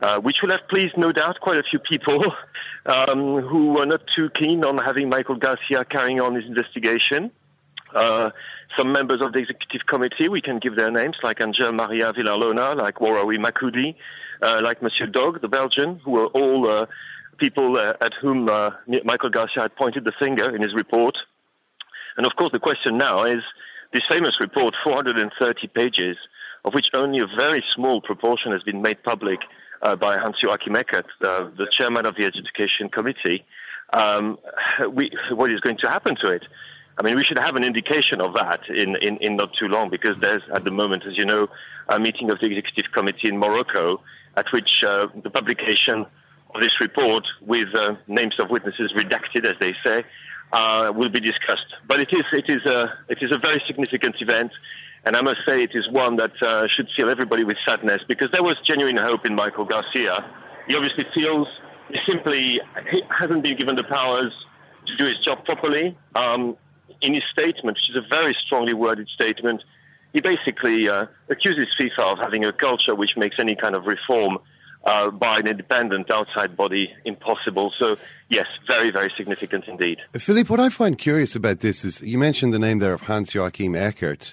uh, 0.00 0.20
which 0.20 0.42
will 0.42 0.50
have 0.50 0.66
pleased, 0.68 0.96
no 0.96 1.12
doubt, 1.12 1.40
quite 1.40 1.58
a 1.58 1.62
few 1.62 1.78
people 1.78 2.24
um, 2.86 3.40
who 3.40 3.72
were 3.72 3.86
not 3.86 4.06
too 4.14 4.30
keen 4.30 4.64
on 4.64 4.78
having 4.78 5.08
Michael 5.08 5.36
Garcia 5.36 5.84
carrying 5.84 6.20
on 6.20 6.34
his 6.34 6.44
investigation. 6.44 7.30
Uh, 7.94 8.30
some 8.76 8.92
members 8.92 9.20
of 9.20 9.32
the 9.32 9.40
executive 9.40 9.86
committee, 9.86 10.28
we 10.28 10.40
can 10.40 10.58
give 10.58 10.76
their 10.76 10.90
names, 10.90 11.16
like 11.22 11.40
Angel 11.40 11.72
Maria 11.72 12.12
Villar 12.12 12.38
Llona, 12.38 12.76
like 12.76 12.96
Worawi 12.96 13.38
Makudi, 13.38 13.94
uh, 14.42 14.60
like 14.62 14.82
Monsieur 14.82 15.06
D'Hooghe, 15.06 15.40
the 15.40 15.48
Belgian, 15.48 16.00
who 16.04 16.12
were 16.12 16.26
all 16.26 16.68
uh, 16.68 16.86
people 17.38 17.76
uh, 17.76 17.94
at 18.00 18.12
whom 18.20 18.48
uh, 18.48 18.70
Michael 19.04 19.30
Garcia 19.30 19.62
had 19.62 19.76
pointed 19.76 20.04
the 20.04 20.12
finger 20.12 20.54
in 20.54 20.62
his 20.62 20.74
report. 20.74 21.16
And 22.16 22.26
of 22.26 22.36
course, 22.36 22.52
the 22.52 22.58
question 22.58 22.98
now 22.98 23.24
is 23.24 23.42
this 23.92 24.02
famous 24.08 24.40
report, 24.40 24.74
430 24.84 25.66
pages, 25.68 26.16
of 26.64 26.74
which 26.74 26.90
only 26.92 27.20
a 27.20 27.26
very 27.26 27.64
small 27.70 28.00
proportion 28.00 28.52
has 28.52 28.62
been 28.62 28.82
made 28.82 29.02
public 29.02 29.40
uh, 29.82 29.96
by 29.96 30.18
Hans-Joachim 30.18 30.76
Eckert, 30.76 31.06
uh, 31.22 31.48
the 31.56 31.66
chairman 31.70 32.04
of 32.04 32.16
the 32.16 32.24
Education 32.24 32.88
Committee. 32.88 33.44
Um, 33.92 34.38
we, 34.90 35.10
what 35.30 35.50
is 35.50 35.60
going 35.60 35.78
to 35.78 35.88
happen 35.88 36.16
to 36.16 36.30
it? 36.30 36.42
I 36.98 37.02
mean, 37.04 37.14
we 37.14 37.24
should 37.24 37.38
have 37.38 37.54
an 37.54 37.62
indication 37.62 38.20
of 38.20 38.34
that 38.34 38.68
in, 38.68 38.96
in, 38.96 39.18
in 39.18 39.36
not 39.36 39.54
too 39.54 39.68
long 39.68 39.88
because 39.88 40.18
there's, 40.18 40.42
at 40.52 40.64
the 40.64 40.72
moment, 40.72 41.04
as 41.06 41.16
you 41.16 41.24
know, 41.24 41.48
a 41.88 42.00
meeting 42.00 42.30
of 42.30 42.40
the 42.40 42.46
executive 42.46 42.90
committee 42.92 43.28
in 43.28 43.38
Morocco 43.38 44.00
at 44.36 44.50
which 44.52 44.82
uh, 44.82 45.06
the 45.22 45.30
publication 45.30 46.04
of 46.54 46.60
this 46.60 46.80
report 46.80 47.24
with 47.40 47.72
uh, 47.74 47.94
names 48.08 48.34
of 48.40 48.50
witnesses 48.50 48.92
redacted, 48.94 49.44
as 49.44 49.54
they 49.60 49.74
say, 49.84 50.02
uh, 50.52 50.92
will 50.94 51.08
be 51.08 51.20
discussed. 51.20 51.74
But 51.86 52.00
it 52.00 52.12
is, 52.12 52.24
it, 52.32 52.48
is 52.48 52.64
a, 52.64 52.92
it 53.08 53.18
is 53.22 53.32
a 53.32 53.38
very 53.38 53.62
significant 53.66 54.16
event, 54.20 54.50
and 55.04 55.14
I 55.14 55.22
must 55.22 55.38
say 55.46 55.62
it 55.62 55.74
is 55.74 55.88
one 55.88 56.16
that 56.16 56.32
uh, 56.42 56.66
should 56.66 56.88
fill 56.96 57.10
everybody 57.10 57.44
with 57.44 57.58
sadness 57.64 58.02
because 58.08 58.30
there 58.32 58.42
was 58.42 58.56
genuine 58.64 58.96
hope 58.96 59.24
in 59.24 59.34
Michael 59.34 59.64
Garcia. 59.64 60.24
He 60.66 60.74
obviously 60.74 61.06
feels 61.14 61.46
he 61.90 61.98
simply 62.06 62.60
he 62.90 63.02
hasn't 63.08 63.42
been 63.42 63.56
given 63.56 63.76
the 63.76 63.84
powers 63.84 64.32
to 64.86 64.96
do 64.96 65.04
his 65.04 65.16
job 65.16 65.44
properly. 65.44 65.96
Um, 66.14 66.56
in 67.00 67.14
his 67.14 67.24
statement, 67.30 67.76
which 67.76 67.90
is 67.90 67.96
a 67.96 68.06
very 68.08 68.34
strongly 68.34 68.74
worded 68.74 69.08
statement, 69.08 69.62
he 70.12 70.20
basically 70.20 70.88
uh, 70.88 71.06
accuses 71.28 71.66
FIFA 71.78 72.12
of 72.12 72.18
having 72.18 72.44
a 72.44 72.52
culture 72.52 72.94
which 72.94 73.16
makes 73.16 73.36
any 73.38 73.54
kind 73.54 73.74
of 73.74 73.86
reform 73.86 74.38
uh, 74.84 75.10
by 75.10 75.38
an 75.38 75.46
independent 75.46 76.10
outside 76.10 76.56
body 76.56 76.92
impossible. 77.04 77.72
So, 77.78 77.98
yes, 78.28 78.46
very, 78.66 78.90
very 78.90 79.12
significant 79.16 79.66
indeed. 79.66 79.98
Philippe, 80.14 80.48
what 80.48 80.60
I 80.60 80.68
find 80.70 80.96
curious 80.96 81.36
about 81.36 81.60
this 81.60 81.84
is 81.84 82.00
you 82.00 82.18
mentioned 82.18 82.54
the 82.54 82.58
name 82.58 82.78
there 82.78 82.94
of 82.94 83.02
Hans 83.02 83.34
Joachim 83.34 83.74
Eckert. 83.74 84.32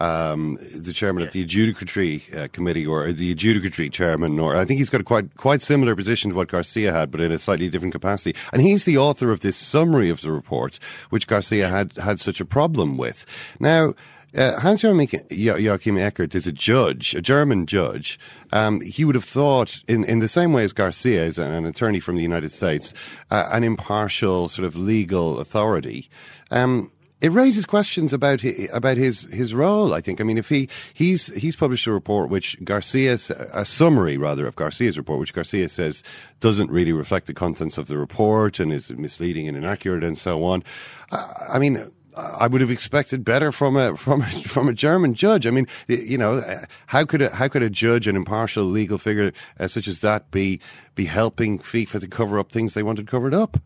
Um, 0.00 0.56
the 0.74 0.92
chairman 0.92 1.22
of 1.22 1.32
the 1.32 1.44
adjudicatory 1.44 2.34
uh, 2.34 2.48
committee, 2.48 2.86
or 2.86 3.12
the 3.12 3.34
adjudicatory 3.34 3.92
chairman, 3.92 4.38
or 4.38 4.56
I 4.56 4.64
think 4.64 4.78
he's 4.78 4.90
got 4.90 5.02
a 5.02 5.04
quite 5.04 5.36
quite 5.36 5.62
similar 5.62 5.94
position 5.94 6.30
to 6.30 6.36
what 6.36 6.48
Garcia 6.48 6.92
had, 6.92 7.10
but 7.10 7.20
in 7.20 7.30
a 7.30 7.38
slightly 7.38 7.68
different 7.68 7.92
capacity. 7.92 8.34
And 8.52 8.62
he's 8.62 8.84
the 8.84 8.96
author 8.96 9.30
of 9.30 9.40
this 9.40 9.56
summary 9.56 10.08
of 10.08 10.22
the 10.22 10.32
report, 10.32 10.78
which 11.10 11.26
Garcia 11.26 11.68
had 11.68 11.92
had 11.98 12.18
such 12.18 12.40
a 12.40 12.44
problem 12.44 12.96
with. 12.96 13.26
Now, 13.60 13.94
uh, 14.36 14.60
Hans 14.60 14.82
Joachim 14.82 15.98
Eckert 15.98 16.34
is 16.34 16.46
a 16.46 16.52
judge, 16.52 17.14
a 17.14 17.20
German 17.20 17.66
judge. 17.66 18.18
Um, 18.52 18.80
he 18.80 19.04
would 19.04 19.16
have 19.16 19.24
thought, 19.24 19.82
in, 19.88 20.04
in 20.04 20.20
the 20.20 20.28
same 20.28 20.52
way 20.52 20.62
as 20.62 20.72
Garcia 20.72 21.24
is 21.24 21.38
an, 21.38 21.66
attorney 21.66 21.98
from 21.98 22.16
the 22.16 22.22
United 22.22 22.52
States, 22.52 22.94
uh, 23.30 23.48
an 23.50 23.64
impartial 23.64 24.48
sort 24.48 24.66
of 24.66 24.76
legal 24.76 25.40
authority. 25.40 26.08
Um, 26.50 26.92
it 27.20 27.32
raises 27.32 27.66
questions 27.66 28.12
about 28.12 28.40
his, 28.40 28.68
about 28.72 28.96
his 28.96 29.24
his 29.32 29.54
role. 29.54 29.94
I 29.94 30.00
think. 30.00 30.20
I 30.20 30.24
mean, 30.24 30.38
if 30.38 30.48
he 30.48 30.68
he's 30.94 31.26
he's 31.34 31.56
published 31.56 31.86
a 31.86 31.92
report 31.92 32.30
which 32.30 32.56
Garcia 32.64 33.18
a 33.52 33.64
summary 33.64 34.16
rather 34.16 34.46
of 34.46 34.56
Garcia's 34.56 34.96
report, 34.96 35.20
which 35.20 35.34
Garcia 35.34 35.68
says 35.68 36.02
doesn't 36.40 36.70
really 36.70 36.92
reflect 36.92 37.26
the 37.26 37.34
contents 37.34 37.78
of 37.78 37.86
the 37.86 37.98
report 37.98 38.58
and 38.58 38.72
is 38.72 38.90
misleading 38.90 39.48
and 39.48 39.56
inaccurate 39.56 40.04
and 40.04 40.16
so 40.16 40.44
on. 40.44 40.62
Uh, 41.10 41.32
I 41.48 41.58
mean 41.58 41.90
I 42.16 42.46
would 42.46 42.60
have 42.60 42.70
expected 42.70 43.24
better 43.24 43.52
from 43.52 43.76
a 43.76 43.96
from 43.96 44.22
a, 44.22 44.26
from 44.48 44.68
a 44.68 44.72
German 44.72 45.14
judge. 45.14 45.46
I 45.46 45.50
mean, 45.50 45.66
you 45.88 46.18
know, 46.18 46.42
how 46.86 47.04
could 47.04 47.22
a, 47.22 47.30
how 47.30 47.48
could 47.48 47.62
a 47.62 47.70
judge, 47.70 48.06
an 48.06 48.16
impartial 48.16 48.64
legal 48.64 48.98
figure 48.98 49.32
uh, 49.58 49.68
such 49.68 49.88
as 49.88 50.00
that, 50.00 50.30
be 50.30 50.60
be 50.94 51.04
helping 51.04 51.58
FIFA 51.58 52.00
to 52.00 52.08
cover 52.08 52.38
up 52.38 52.52
things 52.52 52.74
they 52.74 52.82
wanted 52.82 53.06
covered 53.06 53.34
up? 53.34 53.60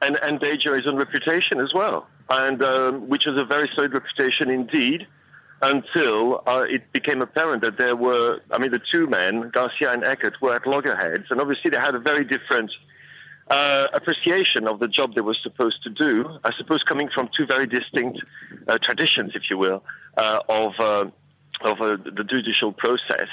And 0.00 0.16
endanger 0.16 0.74
his 0.74 0.86
own 0.86 0.96
reputation 0.96 1.60
as 1.60 1.72
well, 1.72 2.06
and 2.30 2.62
um, 2.62 3.08
which 3.08 3.26
is 3.26 3.36
a 3.40 3.44
very 3.44 3.68
solid 3.74 3.92
reputation 3.92 4.50
indeed. 4.50 5.06
Until 5.64 6.42
uh, 6.48 6.64
it 6.68 6.90
became 6.92 7.22
apparent 7.22 7.62
that 7.62 7.78
there 7.78 7.94
were, 7.94 8.40
I 8.50 8.58
mean, 8.58 8.72
the 8.72 8.80
two 8.80 9.06
men, 9.06 9.48
Garcia 9.50 9.92
and 9.92 10.02
Eckert, 10.02 10.42
were 10.42 10.56
at 10.56 10.66
loggerheads, 10.66 11.26
and 11.30 11.40
obviously 11.40 11.70
they 11.70 11.76
had 11.76 11.94
a 11.94 12.00
very 12.00 12.24
different 12.24 12.72
uh, 13.48 13.86
appreciation 13.92 14.66
of 14.66 14.80
the 14.80 14.88
job 14.88 15.14
they 15.14 15.20
were 15.20 15.34
supposed 15.34 15.82
to 15.82 15.90
do, 15.90 16.38
I 16.42 16.52
suppose 16.56 16.82
coming 16.82 17.08
from 17.14 17.28
two 17.36 17.46
very 17.46 17.66
distinct 17.66 18.18
uh, 18.66 18.78
traditions, 18.78 19.32
if 19.34 19.50
you 19.50 19.58
will, 19.58 19.84
uh, 20.16 20.40
of, 20.48 20.72
uh, 20.80 21.04
of 21.60 21.80
uh, 21.80 21.96
the 21.96 22.24
judicial 22.24 22.72
process. 22.72 23.28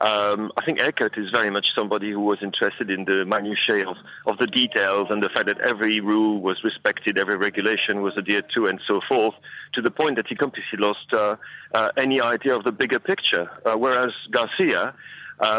Um, 0.00 0.52
I 0.56 0.64
think 0.64 0.80
Eckert 0.80 1.16
is 1.16 1.30
very 1.30 1.50
much 1.50 1.74
somebody 1.74 2.10
who 2.10 2.20
was 2.20 2.42
interested 2.42 2.90
in 2.90 3.04
the 3.04 3.24
minutiae 3.24 3.88
of, 3.88 3.96
of 4.26 4.38
the 4.38 4.46
details 4.46 5.08
and 5.10 5.22
the 5.22 5.28
fact 5.28 5.46
that 5.46 5.60
every 5.60 6.00
rule 6.00 6.40
was 6.40 6.64
respected, 6.64 7.18
every 7.18 7.36
regulation 7.36 8.02
was 8.02 8.16
adhered 8.16 8.50
to, 8.54 8.66
and 8.66 8.80
so 8.86 9.00
forth, 9.00 9.34
to 9.72 9.80
the 9.80 9.90
point 9.90 10.16
that 10.16 10.26
he 10.26 10.34
completely 10.34 10.78
lost 10.78 11.12
uh, 11.12 11.36
uh, 11.74 11.90
any 11.96 12.20
idea 12.20 12.54
of 12.56 12.64
the 12.64 12.72
bigger 12.72 12.98
picture. 12.98 13.48
whereas 13.76 14.12
Garcia, 14.30 14.94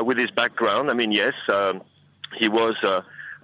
with 0.02 0.18
his 0.18 0.32
background, 0.32 0.92
I 0.92 0.94
mean, 0.94 1.12
yes, 1.12 1.34
um, 1.50 1.82
he 2.38 2.50
was 2.50 2.76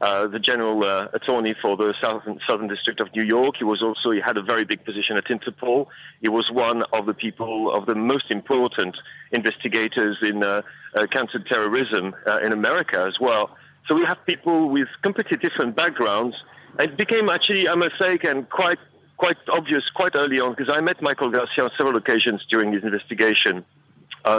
uh, 0.02 0.26
the 0.26 0.40
general 0.40 0.84
uh, 0.84 1.08
attorney 1.14 1.54
for 1.62 1.78
the 1.78 1.94
Southern, 2.02 2.40
Southern 2.48 2.68
District 2.68 3.00
of 3.00 3.16
New 3.16 3.24
York. 3.24 3.58
He 3.58 3.64
was 3.64 3.84
also 3.84 4.10
he 4.10 4.20
had 4.20 4.36
a 4.36 4.42
very 4.42 4.64
big 4.64 4.84
position 4.84 5.16
at 5.16 5.26
Interpol. 5.26 5.86
He 6.22 6.30
was 6.30 6.50
one 6.50 6.82
of 6.92 7.06
the 7.06 7.14
people 7.14 7.72
of 7.72 7.86
the 7.86 7.94
most 7.94 8.32
important 8.32 8.98
investigators 9.32 10.18
in 10.24 10.44
uh, 10.44 10.64
uh 10.96 11.06
counterterrorism 11.06 12.16
uh, 12.26 12.40
in 12.40 12.52
America 12.52 13.06
as 13.08 13.20
well. 13.20 13.56
So 13.88 13.94
we 13.94 14.04
have 14.06 14.18
people 14.26 14.70
with 14.70 14.88
completely 15.04 15.38
different 15.38 15.76
backgrounds. 15.76 16.36
It 16.80 16.98
became 16.98 17.30
actually, 17.30 17.70
I 17.70 17.76
must 17.76 18.00
say, 18.00 18.18
and 18.24 18.50
quite 18.50 18.80
quite 19.18 19.38
obvious 19.50 19.88
quite 19.94 20.16
early 20.16 20.40
on 20.40 20.56
because 20.56 20.76
I 20.76 20.82
met 20.82 21.00
Michael 21.04 21.30
Garcia 21.30 21.66
on 21.66 21.72
several 21.78 21.96
occasions 21.98 22.44
during 22.50 22.74
his 22.74 22.84
investigation, 22.84 23.64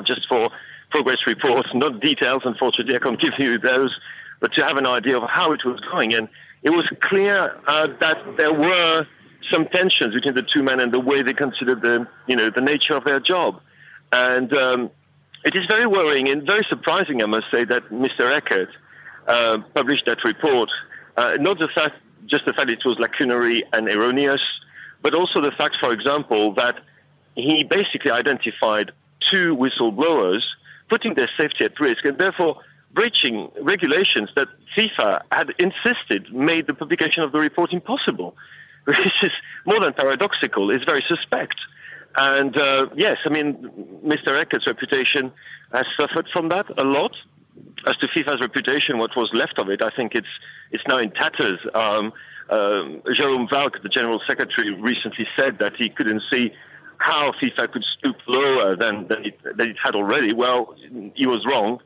just 0.02 0.26
for 0.28 0.50
progress 0.90 1.24
reports, 1.24 1.68
not 1.72 2.00
details. 2.00 2.42
Unfortunately, 2.44 2.96
I 2.96 2.98
can't 2.98 3.20
give 3.26 3.38
you 3.38 3.58
those 3.58 3.96
but 4.42 4.52
to 4.52 4.62
have 4.62 4.76
an 4.76 4.86
idea 4.86 5.16
of 5.16 5.22
how 5.30 5.52
it 5.52 5.64
was 5.64 5.80
going. 5.80 6.12
And 6.12 6.28
it 6.62 6.70
was 6.70 6.86
clear 7.00 7.56
uh, 7.66 7.88
that 8.00 8.18
there 8.36 8.52
were 8.52 9.06
some 9.50 9.66
tensions 9.68 10.12
between 10.14 10.34
the 10.34 10.42
two 10.42 10.62
men 10.62 10.80
and 10.80 10.92
the 10.92 11.00
way 11.00 11.22
they 11.22 11.32
considered 11.32 11.80
the, 11.80 12.06
you 12.26 12.36
know, 12.36 12.50
the 12.50 12.60
nature 12.60 12.94
of 12.94 13.04
their 13.04 13.20
job. 13.20 13.60
And 14.12 14.54
um, 14.54 14.90
it 15.44 15.54
is 15.54 15.64
very 15.66 15.86
worrying 15.86 16.28
and 16.28 16.44
very 16.44 16.64
surprising, 16.68 17.22
I 17.22 17.26
must 17.26 17.46
say, 17.52 17.64
that 17.64 17.88
Mr. 17.90 18.30
Eckert 18.30 18.68
uh, 19.28 19.58
published 19.74 20.06
that 20.06 20.22
report. 20.24 20.70
Uh, 21.16 21.38
not 21.40 21.58
the 21.58 21.68
fact, 21.68 21.96
just 22.26 22.44
the 22.44 22.52
fact 22.52 22.68
it 22.68 22.84
was 22.84 22.98
lacunary 22.98 23.62
and 23.72 23.88
erroneous, 23.88 24.42
but 25.02 25.14
also 25.14 25.40
the 25.40 25.52
fact, 25.52 25.76
for 25.80 25.92
example, 25.92 26.52
that 26.54 26.80
he 27.36 27.62
basically 27.62 28.10
identified 28.10 28.90
two 29.30 29.56
whistleblowers 29.56 30.42
putting 30.88 31.14
their 31.14 31.30
safety 31.38 31.64
at 31.64 31.78
risk, 31.80 32.04
and 32.04 32.18
therefore 32.18 32.60
breaching 32.92 33.50
regulations 33.60 34.30
that 34.36 34.48
FIFA 34.76 35.22
had 35.30 35.50
insisted 35.58 36.32
made 36.32 36.66
the 36.66 36.74
publication 36.74 37.22
of 37.22 37.32
the 37.32 37.38
report 37.38 37.72
impossible. 37.72 38.36
This 38.86 39.12
is 39.22 39.30
more 39.64 39.78
than 39.78 39.92
paradoxical. 39.92 40.70
It's 40.70 40.84
very 40.84 41.04
suspect. 41.06 41.54
And 42.16 42.56
uh, 42.58 42.88
yes, 42.96 43.18
I 43.24 43.28
mean, 43.28 43.54
Mr. 44.04 44.38
Eckert's 44.38 44.66
reputation 44.66 45.32
has 45.72 45.84
suffered 45.96 46.28
from 46.32 46.48
that 46.48 46.66
a 46.78 46.84
lot. 46.84 47.14
As 47.86 47.96
to 47.98 48.08
FIFA's 48.08 48.40
reputation, 48.40 48.98
what 48.98 49.14
was 49.16 49.30
left 49.34 49.58
of 49.58 49.68
it, 49.68 49.82
I 49.82 49.90
think 49.90 50.14
it's 50.14 50.34
it's 50.72 50.82
now 50.88 50.98
in 50.98 51.10
tatters. 51.12 51.60
Um, 51.74 52.12
uh, 52.50 52.84
Jerome 53.12 53.46
Valcke, 53.48 53.82
the 53.82 53.88
general 53.88 54.20
secretary, 54.26 54.70
recently 54.74 55.26
said 55.38 55.58
that 55.58 55.76
he 55.76 55.88
couldn't 55.88 56.22
see 56.30 56.52
how 56.98 57.32
FIFA 57.32 57.72
could 57.72 57.84
stoop 57.84 58.16
lower 58.26 58.74
than 58.76 59.06
than 59.08 59.26
it, 59.26 59.38
than 59.56 59.70
it 59.70 59.76
had 59.82 59.94
already. 59.94 60.32
Well, 60.32 60.74
he 61.14 61.26
was 61.26 61.44
wrong 61.46 61.80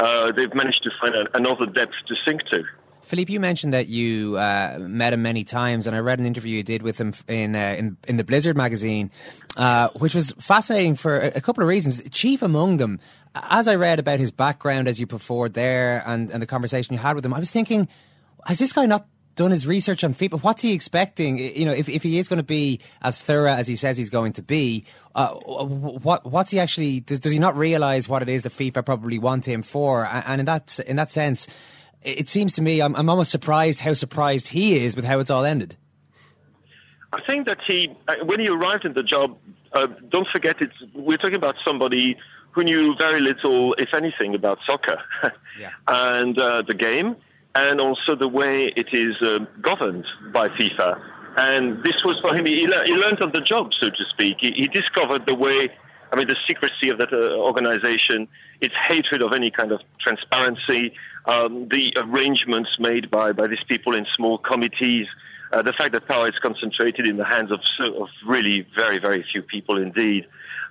uh, 0.00 0.32
they've 0.32 0.54
managed 0.54 0.82
to 0.84 0.90
find 1.00 1.14
another 1.34 1.66
depth 1.66 1.94
to 2.06 2.14
sink 2.26 2.42
to. 2.50 2.64
Philippe, 3.02 3.32
you 3.32 3.40
mentioned 3.40 3.72
that 3.72 3.88
you 3.88 4.36
uh, 4.36 4.76
met 4.80 5.14
him 5.14 5.22
many 5.22 5.42
times, 5.42 5.86
and 5.86 5.96
I 5.96 6.00
read 6.00 6.18
an 6.18 6.26
interview 6.26 6.58
you 6.58 6.62
did 6.62 6.82
with 6.82 6.98
him 6.98 7.14
in 7.26 7.56
uh, 7.56 7.74
in, 7.78 7.96
in 8.06 8.16
the 8.16 8.24
Blizzard 8.24 8.56
magazine, 8.56 9.10
uh, 9.56 9.88
which 9.96 10.14
was 10.14 10.32
fascinating 10.38 10.94
for 10.94 11.18
a, 11.18 11.40
couple 11.40 11.62
of 11.62 11.68
reasons. 11.68 12.02
Chief 12.10 12.42
among 12.42 12.76
them, 12.76 13.00
as 13.34 13.66
I 13.66 13.76
read 13.76 13.98
about 13.98 14.18
his 14.18 14.30
background 14.30 14.88
as 14.88 15.00
you 15.00 15.06
put 15.06 15.22
forward 15.22 15.54
there, 15.54 16.02
and, 16.06 16.30
and 16.30 16.42
the 16.42 16.46
conversation 16.46 16.92
you 16.92 17.00
had 17.00 17.16
with 17.16 17.24
him, 17.24 17.32
I 17.32 17.38
was 17.38 17.50
thinking, 17.50 17.88
has 18.44 18.58
this 18.58 18.74
guy 18.74 18.84
not 18.84 19.06
done 19.38 19.52
his 19.52 19.66
research 19.66 20.02
on 20.02 20.14
FIFA. 20.14 20.42
What's 20.42 20.62
he 20.62 20.72
expecting? 20.72 21.38
You 21.38 21.64
know, 21.64 21.72
if, 21.72 21.88
if 21.88 22.02
he 22.02 22.18
is 22.18 22.26
going 22.26 22.38
to 22.38 22.42
be 22.42 22.80
as 23.00 23.16
thorough 23.16 23.52
as 23.52 23.68
he 23.68 23.76
says 23.76 23.96
he's 23.96 24.10
going 24.10 24.32
to 24.34 24.42
be, 24.42 24.84
uh, 25.14 25.28
what 25.28 26.26
what's 26.26 26.50
he 26.50 26.58
actually? 26.58 27.00
Does, 27.00 27.20
does 27.20 27.32
he 27.32 27.38
not 27.38 27.56
realise 27.56 28.08
what 28.08 28.20
it 28.20 28.28
is 28.28 28.42
that 28.42 28.52
FIFA 28.52 28.84
probably 28.84 29.18
want 29.18 29.46
him 29.46 29.62
for? 29.62 30.04
And 30.06 30.40
in 30.40 30.46
that 30.46 30.78
in 30.86 30.96
that 30.96 31.10
sense, 31.10 31.46
it 32.02 32.28
seems 32.28 32.54
to 32.56 32.62
me 32.62 32.82
I'm, 32.82 32.96
I'm 32.96 33.08
almost 33.08 33.30
surprised 33.30 33.80
how 33.80 33.94
surprised 33.94 34.48
he 34.48 34.84
is 34.84 34.96
with 34.96 35.04
how 35.04 35.20
it's 35.20 35.30
all 35.30 35.44
ended. 35.44 35.76
I 37.12 37.20
think 37.26 37.46
that 37.46 37.58
he, 37.66 37.96
uh, 38.06 38.16
when 38.24 38.38
he 38.38 38.48
arrived 38.48 38.84
in 38.84 38.92
the 38.92 39.02
job, 39.02 39.38
uh, 39.72 39.86
don't 40.10 40.28
forget 40.28 40.56
it's 40.60 40.74
we're 40.94 41.16
talking 41.16 41.36
about 41.36 41.54
somebody 41.64 42.16
who 42.50 42.64
knew 42.64 42.94
very 42.96 43.20
little, 43.20 43.74
if 43.74 43.94
anything, 43.94 44.34
about 44.34 44.58
soccer 44.66 45.00
yeah. 45.60 45.70
and 45.86 46.38
uh, 46.38 46.62
the 46.62 46.74
game 46.74 47.16
and 47.54 47.80
also 47.80 48.14
the 48.14 48.28
way 48.28 48.66
it 48.76 48.88
is 48.92 49.20
uh, 49.22 49.40
governed 49.60 50.06
by 50.32 50.48
FIFA. 50.48 51.00
And 51.36 51.82
this 51.84 52.04
was 52.04 52.18
for 52.20 52.34
him, 52.34 52.46
he, 52.46 52.66
le- 52.66 52.84
he 52.84 52.94
learned 52.94 53.22
on 53.22 53.32
the 53.32 53.40
job, 53.40 53.72
so 53.74 53.90
to 53.90 54.04
speak. 54.10 54.38
He, 54.40 54.52
he 54.52 54.68
discovered 54.68 55.26
the 55.26 55.34
way, 55.34 55.68
I 56.12 56.16
mean, 56.16 56.26
the 56.26 56.36
secrecy 56.46 56.88
of 56.88 56.98
that 56.98 57.12
uh, 57.12 57.36
organization, 57.36 58.28
its 58.60 58.74
hatred 58.88 59.22
of 59.22 59.32
any 59.32 59.50
kind 59.50 59.72
of 59.72 59.80
transparency, 60.00 60.94
um, 61.26 61.68
the 61.68 61.92
arrangements 61.96 62.78
made 62.78 63.10
by, 63.10 63.32
by 63.32 63.46
these 63.46 63.62
people 63.68 63.94
in 63.94 64.06
small 64.14 64.38
committees, 64.38 65.06
uh, 65.52 65.62
the 65.62 65.72
fact 65.72 65.92
that 65.92 66.08
power 66.08 66.28
is 66.28 66.38
concentrated 66.40 67.06
in 67.06 67.16
the 67.16 67.24
hands 67.24 67.50
of, 67.50 67.60
of 67.80 68.08
really 68.26 68.66
very, 68.76 68.98
very 68.98 69.24
few 69.30 69.42
people 69.42 69.78
indeed. 69.78 70.26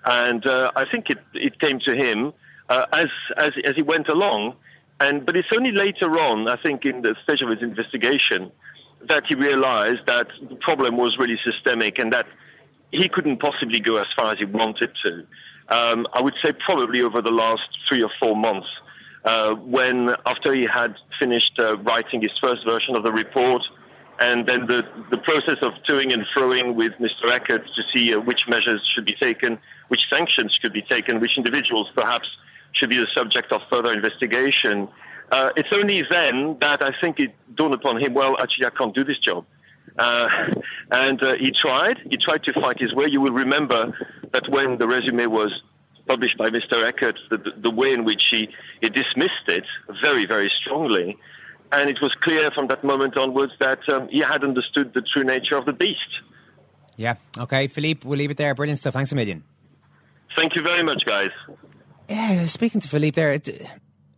And 0.06 0.46
uh, 0.46 0.72
I 0.76 0.86
think 0.86 1.10
it, 1.10 1.20
it 1.34 1.60
came 1.60 1.80
to 1.80 1.96
him 1.96 2.34
uh, 2.70 2.86
as, 2.94 3.08
as, 3.38 3.52
as 3.64 3.76
he 3.76 3.82
went 3.82 4.10
along 4.10 4.56
and 5.00 5.26
but 5.26 5.36
it's 5.36 5.50
only 5.54 5.72
later 5.72 6.18
on, 6.20 6.48
I 6.48 6.56
think, 6.56 6.86
in 6.86 7.02
the 7.02 7.16
stage 7.24 7.42
of 7.42 7.50
his 7.50 7.62
investigation, 7.62 8.52
that 9.08 9.26
he 9.28 9.36
realized 9.36 10.06
that 10.08 10.28
the 10.50 10.56
problem 10.56 10.98
was 10.98 11.18
really 11.18 11.40
systemic 11.44 12.00
and 12.00 12.12
that 12.14 12.28
he 12.92 13.08
couldn't 13.10 13.38
possibly 13.38 13.80
go 13.80 13.98
as 13.98 14.08
far 14.16 14.32
as 14.32 14.40
he 14.40 14.46
wanted 14.46 14.92
to. 15.04 15.26
Um, 15.70 16.08
I 16.14 16.22
would 16.22 16.36
say 16.42 16.54
probably 16.54 17.02
over 17.02 17.22
the 17.22 17.32
last 17.32 17.68
three 17.88 18.02
or 18.02 18.10
four 18.20 18.36
months, 18.36 18.70
uh, 19.26 19.54
when 19.56 20.16
after 20.26 20.54
he 20.54 20.66
had 20.66 20.96
finished 21.20 21.60
uh, 21.60 21.78
writing 21.80 22.22
his 22.22 22.32
first 22.42 22.66
version 22.66 22.96
of 22.96 23.04
the 23.04 23.12
report, 23.12 23.62
and 24.20 24.48
then 24.48 24.66
the, 24.66 24.88
the 25.12 25.18
process 25.18 25.58
of 25.62 25.74
toing 25.88 26.12
and 26.12 26.26
froing 26.36 26.74
with 26.74 26.94
Mr. 26.94 27.30
Eckert 27.30 27.68
to 27.76 27.84
see 27.94 28.14
uh, 28.14 28.20
which 28.20 28.48
measures 28.48 28.82
should 28.94 29.06
be 29.06 29.14
taken, 29.14 29.60
which 29.90 30.08
sanctions 30.10 30.58
should 30.60 30.74
be 30.74 30.82
taken, 30.82 31.20
which 31.20 31.38
individuals 31.38 31.92
perhaps 31.96 32.28
should 32.78 32.90
be 32.90 32.98
the 32.98 33.08
subject 33.14 33.52
of 33.52 33.62
further 33.72 33.92
investigation. 33.92 34.88
Uh, 35.32 35.52
it's 35.56 35.70
only 35.74 36.04
then 36.10 36.58
that 36.62 36.82
I 36.82 36.92
think 37.02 37.20
it 37.20 37.34
dawned 37.56 37.74
upon 37.74 38.02
him, 38.02 38.14
well, 38.14 38.38
actually, 38.42 38.66
I 38.66 38.70
can't 38.70 38.96
do 38.96 39.04
this 39.04 39.20
job. 39.20 39.46
Uh, 39.98 40.30
and 40.92 41.22
uh, 41.24 41.36
he 41.36 41.52
tried. 41.52 42.00
He 42.10 42.18
tried 42.18 42.44
to 42.44 42.54
fight 42.54 42.80
his 42.80 42.94
way. 42.94 43.08
You 43.10 43.22
will 43.22 43.34
remember 43.34 43.98
that 44.32 44.48
when 44.50 44.78
the 44.78 44.88
resume 44.88 45.26
was 45.28 45.62
published 46.08 46.38
by 46.38 46.50
Mr. 46.50 46.88
Eckert, 46.88 47.20
the, 47.30 47.38
the 47.58 47.72
way 47.72 47.94
in 47.94 48.06
which 48.06 48.26
he, 48.28 48.50
he 48.82 48.90
dismissed 48.90 49.48
it 49.48 49.66
very, 50.02 50.26
very 50.26 50.50
strongly. 50.50 51.18
And 51.72 51.90
it 51.90 52.00
was 52.02 52.14
clear 52.22 52.50
from 52.52 52.68
that 52.68 52.84
moment 52.84 53.18
onwards 53.18 53.52
that 53.60 53.80
um, 53.90 54.08
he 54.08 54.20
had 54.20 54.44
understood 54.44 54.94
the 54.94 55.02
true 55.02 55.26
nature 55.26 55.58
of 55.58 55.66
the 55.66 55.74
beast. 55.74 56.22
Yeah. 56.96 57.16
Okay, 57.38 57.68
Philippe, 57.68 58.08
we'll 58.08 58.18
leave 58.18 58.32
it 58.32 58.38
there. 58.38 58.56
Brilliant 58.56 58.80
stuff. 58.80 58.94
Thanks 58.94 59.12
a 59.12 59.16
million. 59.16 59.44
Thank 60.38 60.56
you 60.56 60.62
very 60.62 60.84
much, 60.84 61.06
guys. 61.06 61.32
Yeah, 62.10 62.46
speaking 62.46 62.82
to 62.82 62.88
Philippe 62.88 63.16
there, 63.16 63.32
it, 63.34 63.48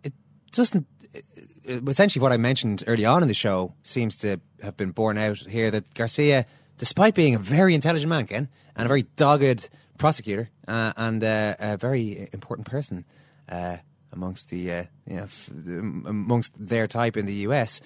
it 0.03 0.13
doesn't. 0.51 0.85
It, 1.13 1.87
essentially, 1.87 2.21
what 2.21 2.31
I 2.31 2.37
mentioned 2.37 2.83
early 2.87 3.05
on 3.05 3.21
in 3.21 3.27
the 3.27 3.33
show 3.33 3.73
seems 3.83 4.15
to 4.17 4.39
have 4.61 4.77
been 4.77 4.91
borne 4.91 5.17
out 5.17 5.37
here 5.37 5.71
that 5.71 5.93
Garcia, 5.93 6.45
despite 6.77 7.15
being 7.15 7.35
a 7.35 7.39
very 7.39 7.73
intelligent 7.73 8.09
man, 8.09 8.27
Ken, 8.27 8.47
and 8.75 8.85
a 8.85 8.87
very 8.87 9.03
dogged 9.15 9.69
prosecutor, 9.97 10.49
uh, 10.67 10.93
and 10.97 11.23
uh, 11.23 11.55
a 11.59 11.77
very 11.77 12.29
important 12.31 12.67
person 12.67 13.05
uh, 13.49 13.77
amongst 14.11 14.49
the, 14.49 14.71
uh, 14.71 14.83
you 15.07 15.17
know, 15.17 15.23
f- 15.23 15.49
amongst 15.49 16.53
their 16.57 16.87
type 16.87 17.17
in 17.17 17.25
the 17.25 17.33
US, 17.47 17.81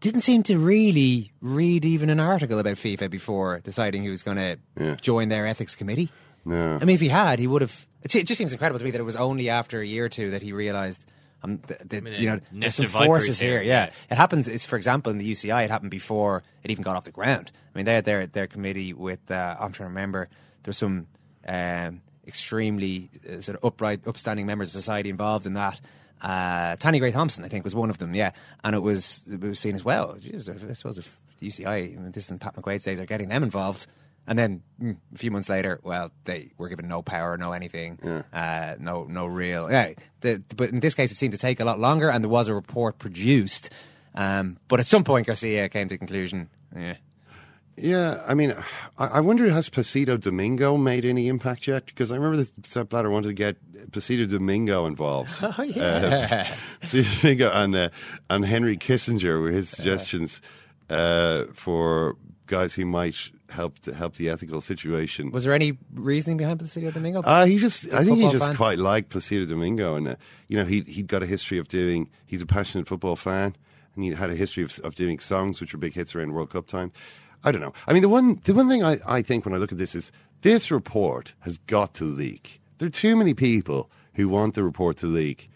didn't 0.00 0.20
seem 0.20 0.42
to 0.42 0.58
really 0.58 1.32
read 1.40 1.84
even 1.84 2.10
an 2.10 2.20
article 2.20 2.58
about 2.58 2.76
FIFA 2.76 3.10
before 3.10 3.60
deciding 3.60 4.02
he 4.02 4.10
was 4.10 4.22
going 4.22 4.36
to 4.36 4.58
yeah. 4.78 4.96
join 4.96 5.28
their 5.28 5.46
ethics 5.46 5.74
committee. 5.74 6.10
No. 6.44 6.78
I 6.80 6.84
mean, 6.84 6.94
if 6.94 7.00
he 7.00 7.08
had, 7.08 7.38
he 7.38 7.46
would 7.46 7.62
have. 7.62 7.86
It 8.02 8.26
just 8.26 8.36
seems 8.36 8.52
incredible 8.52 8.78
to 8.78 8.84
me 8.84 8.90
that 8.90 9.00
it 9.00 9.04
was 9.04 9.16
only 9.16 9.48
after 9.48 9.80
a 9.80 9.86
year 9.86 10.04
or 10.04 10.08
two 10.08 10.32
that 10.32 10.42
he 10.42 10.52
realised. 10.52 11.04
Um, 11.42 11.60
that, 11.66 11.88
that, 11.90 11.96
I 11.98 12.00
mean, 12.00 12.20
you 12.20 12.30
know, 12.30 12.40
there's 12.52 12.74
some 12.74 12.86
forces 12.86 13.38
here. 13.38 13.60
Yeah. 13.60 13.90
it 14.10 14.16
happens. 14.16 14.48
It's 14.48 14.64
for 14.64 14.76
example 14.76 15.12
in 15.12 15.18
the 15.18 15.30
UCI, 15.30 15.64
it 15.64 15.70
happened 15.70 15.90
before 15.90 16.42
it 16.62 16.70
even 16.70 16.82
got 16.82 16.96
off 16.96 17.04
the 17.04 17.10
ground. 17.10 17.52
I 17.74 17.78
mean, 17.78 17.84
they 17.86 17.94
had 17.94 18.04
their 18.04 18.26
their 18.26 18.46
committee 18.46 18.92
with. 18.92 19.30
Uh, 19.30 19.56
I'm 19.58 19.72
trying 19.72 19.88
to 19.88 19.94
remember. 19.94 20.28
There's 20.62 20.78
some 20.78 21.06
um, 21.46 22.00
extremely 22.26 23.10
uh, 23.28 23.40
sort 23.40 23.58
of 23.58 23.64
upright, 23.64 24.06
upstanding 24.06 24.46
members 24.46 24.68
of 24.68 24.74
society 24.74 25.10
involved 25.10 25.46
in 25.46 25.54
that. 25.54 25.80
Uh, 26.22 26.76
Tanni 26.76 26.98
Grey 26.98 27.10
Thompson, 27.12 27.44
I 27.44 27.48
think, 27.48 27.64
was 27.64 27.74
one 27.74 27.90
of 27.90 27.98
them. 27.98 28.14
Yeah, 28.14 28.30
and 28.62 28.74
it 28.74 28.80
was 28.80 29.28
it 29.30 29.40
was 29.40 29.58
seen 29.58 29.74
as 29.74 29.84
well. 29.84 30.16
Jeez, 30.18 30.48
I 30.48 30.72
suppose 30.72 30.96
if 30.98 31.14
the 31.38 31.48
UCI, 31.48 31.96
I 31.98 32.00
mean, 32.00 32.12
this 32.12 32.30
and 32.30 32.40
Pat 32.40 32.54
McQuaid's 32.54 32.84
days 32.84 33.00
are 33.00 33.06
getting 33.06 33.28
them 33.28 33.42
involved 33.42 33.86
and 34.26 34.38
then 34.38 34.62
mm, 34.80 34.96
a 35.14 35.18
few 35.18 35.30
months 35.30 35.48
later, 35.48 35.80
well, 35.82 36.10
they 36.24 36.52
were 36.58 36.68
given 36.68 36.88
no 36.88 37.02
power, 37.02 37.36
no 37.36 37.52
anything, 37.52 37.98
yeah. 38.02 38.22
uh, 38.32 38.76
no 38.78 39.04
no 39.04 39.26
real. 39.26 39.70
Yeah, 39.70 39.94
the, 40.20 40.42
but 40.56 40.70
in 40.70 40.80
this 40.80 40.94
case, 40.94 41.12
it 41.12 41.16
seemed 41.16 41.32
to 41.32 41.38
take 41.38 41.60
a 41.60 41.64
lot 41.64 41.78
longer, 41.78 42.10
and 42.10 42.24
there 42.24 42.30
was 42.30 42.48
a 42.48 42.54
report 42.54 42.98
produced. 42.98 43.70
Um, 44.14 44.58
but 44.68 44.80
at 44.80 44.86
some 44.86 45.04
point, 45.04 45.26
Garcia 45.26 45.68
came 45.68 45.88
to 45.88 45.94
the 45.94 45.98
conclusion. 45.98 46.48
Yeah. 46.74 46.96
Yeah, 47.76 48.22
I 48.26 48.34
mean, 48.34 48.54
I, 48.98 49.06
I 49.06 49.20
wonder 49.20 49.50
has 49.50 49.68
Placido 49.68 50.16
Domingo 50.16 50.76
made 50.76 51.04
any 51.04 51.26
impact 51.26 51.66
yet? 51.66 51.86
Because 51.86 52.12
I 52.12 52.16
remember 52.16 52.36
that 52.36 52.66
Sepp 52.66 52.90
Blatter 52.90 53.10
wanted 53.10 53.28
to 53.28 53.34
get 53.34 53.56
Placido 53.90 54.26
Domingo 54.26 54.86
involved. 54.86 55.30
Oh 55.42 55.62
yeah, 55.62 56.46
uh, 56.82 56.96
Domingo 57.20 57.50
and 57.52 57.74
uh, 57.74 57.88
and 58.30 58.44
Henry 58.44 58.76
Kissinger 58.76 59.40
were 59.40 59.50
his 59.50 59.68
suggestions 59.68 60.40
uh, 60.88 61.44
for 61.52 62.16
guys 62.46 62.74
who 62.74 62.86
might 62.86 63.16
help 63.50 63.78
to 63.80 63.94
help 63.94 64.16
the 64.16 64.28
ethical 64.28 64.60
situation. 64.60 65.30
Was 65.30 65.44
there 65.44 65.52
any 65.52 65.76
reasoning 65.94 66.36
behind 66.36 66.60
Placido 66.60 66.92
Domingo? 66.92 67.22
Uh, 67.22 67.44
he 67.44 67.58
just, 67.58 67.92
I 67.92 68.04
think 68.04 68.18
he 68.18 68.30
just 68.30 68.46
fan? 68.46 68.56
quite 68.56 68.78
liked 68.78 69.10
Placido 69.10 69.46
Domingo, 69.46 69.94
and 69.96 70.08
uh, 70.08 70.16
you 70.48 70.56
know, 70.56 70.64
he 70.64 70.82
he'd 70.82 71.06
got 71.06 71.22
a 71.22 71.26
history 71.26 71.58
of 71.58 71.68
doing. 71.68 72.10
He's 72.26 72.42
a 72.42 72.46
passionate 72.46 72.88
football 72.88 73.16
fan, 73.16 73.56
and 73.94 74.04
he 74.04 74.10
had 74.10 74.30
a 74.30 74.34
history 74.36 74.62
of 74.62 74.78
of 74.80 74.94
doing 74.94 75.18
songs 75.18 75.60
which 75.60 75.72
were 75.72 75.78
big 75.78 75.94
hits 75.94 76.14
around 76.14 76.32
World 76.32 76.50
Cup 76.50 76.66
time. 76.66 76.92
I 77.44 77.52
don't 77.52 77.60
know. 77.60 77.74
I 77.86 77.92
mean, 77.92 78.02
the 78.02 78.08
one 78.08 78.40
the 78.44 78.54
one 78.54 78.68
thing 78.68 78.82
I, 78.82 78.98
I 79.06 79.22
think 79.22 79.44
when 79.44 79.54
I 79.54 79.58
look 79.58 79.72
at 79.72 79.78
this 79.78 79.94
is 79.94 80.10
this 80.42 80.70
report 80.70 81.34
has 81.40 81.58
got 81.58 81.94
to 81.94 82.04
leak. 82.04 82.60
There 82.78 82.86
are 82.86 82.90
too 82.90 83.16
many 83.16 83.34
people 83.34 83.90
who 84.14 84.28
want 84.28 84.54
the 84.54 84.64
report 84.64 84.96
to 84.98 85.06
leak 85.06 85.50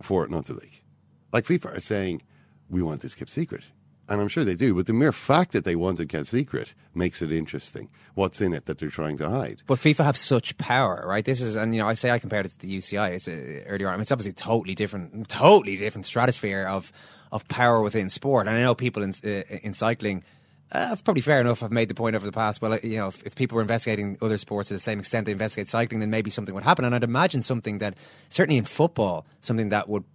for 0.00 0.24
it 0.24 0.30
not 0.30 0.46
to 0.46 0.54
leak. 0.54 0.84
Like 1.32 1.44
FIFA 1.44 1.76
are 1.76 1.80
saying, 1.80 2.22
we 2.68 2.82
want 2.82 3.00
this 3.00 3.14
kept 3.14 3.30
secret 3.30 3.64
and 4.08 4.20
I'm 4.20 4.28
sure 4.28 4.44
they 4.44 4.54
do, 4.54 4.74
but 4.74 4.86
the 4.86 4.92
mere 4.92 5.12
fact 5.12 5.52
that 5.52 5.64
they 5.64 5.76
want 5.76 6.00
it 6.00 6.08
kept 6.08 6.26
secret 6.26 6.74
makes 6.94 7.22
it 7.22 7.32
interesting. 7.32 7.88
What's 8.14 8.40
in 8.40 8.52
it 8.52 8.66
that 8.66 8.78
they're 8.78 8.90
trying 8.90 9.16
to 9.18 9.28
hide? 9.28 9.62
But 9.66 9.78
FIFA 9.78 10.04
have 10.04 10.16
such 10.16 10.56
power, 10.58 11.04
right? 11.06 11.24
This 11.24 11.40
is, 11.40 11.56
and 11.56 11.74
you 11.74 11.80
know, 11.80 11.88
I 11.88 11.94
say 11.94 12.10
I 12.10 12.18
compared 12.18 12.46
it 12.46 12.50
to 12.50 12.58
the 12.58 12.76
UCI 12.76 13.12
it's, 13.12 13.28
uh, 13.28 13.64
earlier 13.66 13.88
on. 13.88 13.94
I 13.94 13.96
mean, 13.96 14.02
it's 14.02 14.12
obviously 14.12 14.32
totally 14.32 14.74
different, 14.74 15.28
totally 15.28 15.76
different 15.76 16.06
stratosphere 16.06 16.66
of 16.66 16.92
of 17.30 17.48
power 17.48 17.80
within 17.80 18.10
sport. 18.10 18.46
And 18.46 18.56
I 18.56 18.60
know 18.60 18.74
people 18.74 19.02
in 19.02 19.14
uh, 19.24 19.42
in 19.62 19.72
cycling. 19.72 20.24
Uh, 20.70 20.96
probably 21.04 21.20
fair 21.20 21.38
enough. 21.38 21.62
I've 21.62 21.70
made 21.70 21.88
the 21.88 21.94
point 21.94 22.16
over 22.16 22.24
the 22.24 22.32
past. 22.32 22.62
Well, 22.62 22.78
you 22.82 22.96
know, 22.96 23.08
if, 23.08 23.22
if, 23.26 23.34
people 23.34 23.56
were 23.56 23.60
investigating 23.60 24.16
other 24.22 24.38
sports 24.38 24.68
to 24.68 24.74
the 24.74 24.80
same 24.80 25.00
extent 25.00 25.26
they 25.26 25.32
investigate 25.32 25.68
cycling, 25.68 26.00
then 26.00 26.08
maybe 26.08 26.30
something 26.30 26.54
would 26.54 26.64
happen. 26.64 26.86
And 26.86 26.94
I'd 26.94 27.04
imagine 27.04 27.42
something 27.42 27.76
that, 27.78 27.94
certainly 28.30 28.56
in 28.56 28.64
football, 28.64 29.26
something 29.42 29.68
that 29.68 29.90
would 29.90 30.04
uh, 30.04 30.06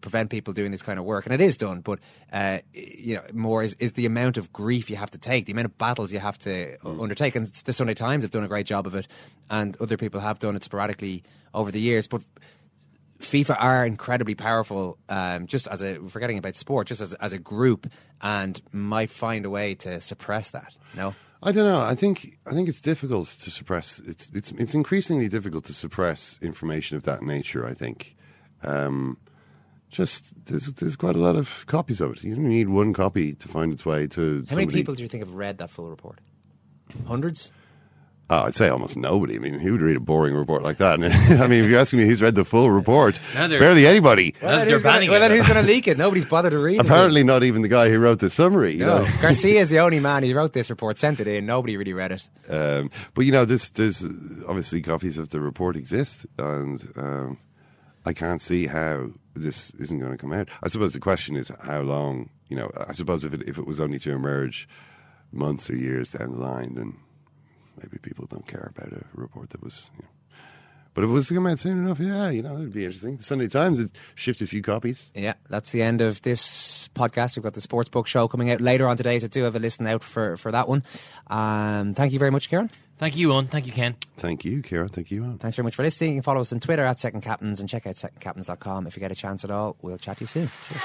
prevent 0.00 0.30
people 0.30 0.52
doing 0.52 0.70
this 0.70 0.82
kind 0.82 0.98
of 0.98 1.04
work, 1.04 1.26
and 1.26 1.32
it 1.32 1.40
is 1.40 1.56
done. 1.56 1.80
But 1.80 2.00
uh, 2.32 2.58
you 2.72 3.16
know, 3.16 3.22
more 3.32 3.62
is, 3.62 3.74
is 3.74 3.92
the 3.92 4.06
amount 4.06 4.36
of 4.36 4.52
grief 4.52 4.90
you 4.90 4.96
have 4.96 5.10
to 5.12 5.18
take, 5.18 5.46
the 5.46 5.52
amount 5.52 5.66
of 5.66 5.78
battles 5.78 6.12
you 6.12 6.18
have 6.18 6.38
to 6.40 6.76
mm. 6.78 7.02
undertake. 7.02 7.36
And 7.36 7.46
the 7.46 7.72
Sunday 7.72 7.94
Times 7.94 8.24
have 8.24 8.30
done 8.30 8.44
a 8.44 8.48
great 8.48 8.66
job 8.66 8.86
of 8.86 8.94
it, 8.94 9.06
and 9.50 9.76
other 9.80 9.96
people 9.96 10.20
have 10.20 10.38
done 10.38 10.56
it 10.56 10.64
sporadically 10.64 11.22
over 11.54 11.70
the 11.70 11.80
years. 11.80 12.06
But 12.08 12.22
FIFA 13.20 13.56
are 13.58 13.86
incredibly 13.86 14.34
powerful, 14.34 14.98
um, 15.08 15.46
just 15.46 15.68
as 15.68 15.82
a 15.82 15.96
forgetting 16.08 16.38
about 16.38 16.56
sport, 16.56 16.88
just 16.88 17.00
as 17.00 17.14
as 17.14 17.32
a 17.32 17.38
group, 17.38 17.90
and 18.20 18.60
might 18.72 19.10
find 19.10 19.44
a 19.44 19.50
way 19.50 19.74
to 19.76 20.00
suppress 20.00 20.50
that. 20.50 20.74
No. 20.94 21.14
I 21.44 21.50
don't 21.50 21.64
know. 21.64 21.80
I 21.80 21.96
think 21.96 22.38
I 22.46 22.52
think 22.52 22.68
it's 22.68 22.80
difficult 22.80 23.28
to 23.28 23.50
suppress. 23.50 24.00
It's 24.00 24.30
it's 24.32 24.52
it's 24.52 24.74
increasingly 24.74 25.28
difficult 25.28 25.64
to 25.64 25.74
suppress 25.74 26.38
information 26.40 26.96
of 26.96 27.02
that 27.04 27.22
nature. 27.22 27.66
I 27.66 27.74
think. 27.74 28.16
Um, 28.62 29.18
just 29.92 30.32
there's 30.46 30.66
there's 30.74 30.96
quite 30.96 31.14
a 31.14 31.20
lot 31.20 31.36
of 31.36 31.64
copies 31.66 32.00
of 32.00 32.12
it. 32.12 32.24
You 32.24 32.34
don't 32.34 32.48
need 32.48 32.68
one 32.68 32.92
copy 32.92 33.34
to 33.34 33.46
find 33.48 33.72
its 33.72 33.86
way 33.86 34.06
to. 34.08 34.44
How 34.50 34.56
many 34.56 34.66
people 34.72 34.94
do 34.94 35.02
you 35.02 35.08
think 35.08 35.22
have 35.22 35.34
read 35.34 35.58
that 35.58 35.70
full 35.70 35.88
report? 35.88 36.18
Hundreds. 37.06 37.52
Oh, 38.30 38.44
I'd 38.44 38.54
say 38.54 38.68
almost 38.70 38.96
nobody. 38.96 39.36
I 39.36 39.38
mean, 39.40 39.58
who 39.58 39.72
would 39.72 39.82
read 39.82 39.96
a 39.96 40.00
boring 40.00 40.34
report 40.34 40.62
like 40.62 40.78
that? 40.78 40.94
I 41.02 41.46
mean, 41.46 41.64
if 41.64 41.70
you're 41.70 41.78
asking 41.78 41.98
me 41.98 42.06
who's 42.06 42.22
read 42.22 42.34
the 42.34 42.46
full 42.46 42.70
report, 42.70 43.18
Now 43.34 43.46
barely 43.46 43.86
anybody. 43.86 44.34
Well, 44.40 44.56
then, 44.56 44.68
who's 44.68 44.82
gonna, 44.82 45.10
well, 45.10 45.20
then 45.20 45.30
who's 45.32 45.44
going 45.46 45.60
to 45.62 45.70
leak 45.70 45.86
it? 45.86 45.98
Nobody's 45.98 46.24
bothered 46.24 46.52
to 46.52 46.58
read 46.58 46.76
it. 46.76 46.86
Apparently, 46.86 47.24
not 47.24 47.44
even 47.44 47.60
the 47.60 47.68
guy 47.68 47.90
who 47.90 47.98
wrote 47.98 48.20
the 48.20 48.30
summary. 48.30 48.72
You 48.72 48.86
No, 48.86 49.04
know? 49.04 49.10
Garcia 49.20 49.60
is 49.60 49.68
the 49.68 49.80
only 49.80 50.00
man 50.00 50.22
who 50.22 50.34
wrote 50.34 50.54
this 50.54 50.70
report, 50.70 50.96
sent 50.98 51.20
it 51.20 51.28
in. 51.28 51.44
Nobody 51.44 51.76
really 51.76 51.92
read 51.92 52.12
it. 52.12 52.28
Um, 52.48 52.90
but 53.12 53.26
you 53.26 53.32
know, 53.32 53.44
this 53.44 53.68
there's 53.68 54.02
obviously 54.48 54.80
copies 54.80 55.18
of 55.18 55.28
the 55.28 55.40
report 55.40 55.76
exist, 55.76 56.24
and 56.38 56.90
um, 56.96 57.38
I 58.06 58.14
can't 58.14 58.40
see 58.40 58.66
how 58.66 59.10
this 59.34 59.70
isn't 59.72 59.98
going 59.98 60.12
to 60.12 60.18
come 60.18 60.32
out. 60.32 60.48
I 60.62 60.68
suppose 60.68 60.92
the 60.92 61.00
question 61.00 61.36
is 61.36 61.50
how 61.62 61.80
long. 61.80 62.30
You 62.48 62.56
know, 62.56 62.70
I 62.86 62.92
suppose 62.92 63.24
if 63.24 63.32
it 63.32 63.42
if 63.48 63.58
it 63.58 63.66
was 63.66 63.80
only 63.80 63.98
to 64.00 64.12
emerge 64.12 64.68
months 65.32 65.70
or 65.70 65.76
years 65.76 66.10
down 66.10 66.32
the 66.32 66.38
line, 66.38 66.74
then 66.74 66.96
maybe 67.82 67.98
people 67.98 68.26
don't 68.26 68.46
care 68.46 68.70
about 68.76 68.92
a 68.92 69.04
report 69.14 69.50
that 69.50 69.62
was. 69.62 69.90
You 69.96 70.02
know, 70.02 70.08
but 70.94 71.04
if 71.04 71.10
it 71.10 71.12
was 71.12 71.28
to 71.28 71.34
come 71.34 71.46
out 71.46 71.58
soon 71.58 71.78
enough, 71.78 71.98
yeah, 71.98 72.28
you 72.28 72.42
know, 72.42 72.54
it'd 72.56 72.72
be 72.72 72.84
interesting. 72.84 73.16
The 73.16 73.22
Sunday 73.22 73.48
Times 73.48 73.78
would 73.78 73.92
shift 74.14 74.42
a 74.42 74.46
few 74.46 74.60
copies. 74.60 75.10
Yeah, 75.14 75.34
that's 75.48 75.72
the 75.72 75.82
end 75.82 76.02
of 76.02 76.20
this 76.22 76.88
podcast. 76.88 77.36
We've 77.36 77.42
got 77.42 77.54
the 77.54 77.62
Sports 77.62 77.88
Book 77.88 78.06
Show 78.06 78.28
coming 78.28 78.50
out 78.50 78.60
later 78.60 78.86
on 78.86 78.98
today, 78.98 79.18
so 79.18 79.28
do 79.28 79.44
have 79.44 79.56
a 79.56 79.58
listen 79.58 79.86
out 79.86 80.04
for, 80.04 80.36
for 80.36 80.52
that 80.52 80.68
one. 80.68 80.84
Um, 81.28 81.94
thank 81.94 82.12
you 82.12 82.18
very 82.18 82.30
much, 82.30 82.50
Ciarán. 82.50 82.68
Thank 83.02 83.16
you, 83.16 83.30
Eoin. 83.30 83.50
Thank 83.50 83.66
you, 83.66 83.72
Ken. 83.72 83.96
Thank 84.16 84.44
you, 84.44 84.62
Ciarán. 84.62 84.88
Thank 84.92 85.10
you, 85.10 85.22
Eoin. 85.22 85.40
Thanks 85.40 85.56
very 85.56 85.64
much 85.64 85.74
for 85.74 85.82
listening. 85.82 86.10
You 86.12 86.16
can 86.18 86.22
follow 86.22 86.40
us 86.40 86.52
on 86.52 86.60
Twitter 86.60 86.84
at 86.84 87.00
Second 87.00 87.22
Captains 87.22 87.58
and 87.58 87.68
check 87.68 87.84
out 87.84 87.96
secondcaptains.com 87.96 88.86
if 88.86 88.96
you 88.96 89.00
get 89.00 89.10
a 89.10 89.16
chance 89.16 89.42
at 89.42 89.50
all. 89.50 89.74
We'll 89.82 89.98
chat 89.98 90.18
to 90.18 90.22
you 90.22 90.28
soon. 90.28 90.52
Cheers. 90.68 90.82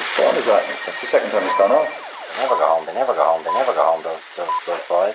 Which 0.00 0.26
one 0.26 0.34
is 0.34 0.46
that? 0.46 0.66
That's 0.86 1.00
the 1.00 1.06
second 1.06 1.30
time 1.30 1.44
it's 1.44 1.56
gone 1.56 1.70
off. 1.70 1.86
They 2.34 2.42
never 2.42 2.56
go 2.56 2.66
home. 2.66 2.86
They 2.86 2.94
never 2.94 3.14
go 3.14 3.22
home. 3.22 3.44
They 3.44 3.52
never 3.52 3.72
go 3.72 3.84
home. 3.84 4.02
Those 4.02 4.22
those 4.36 4.48
those 4.66 4.80
boys. 4.88 5.14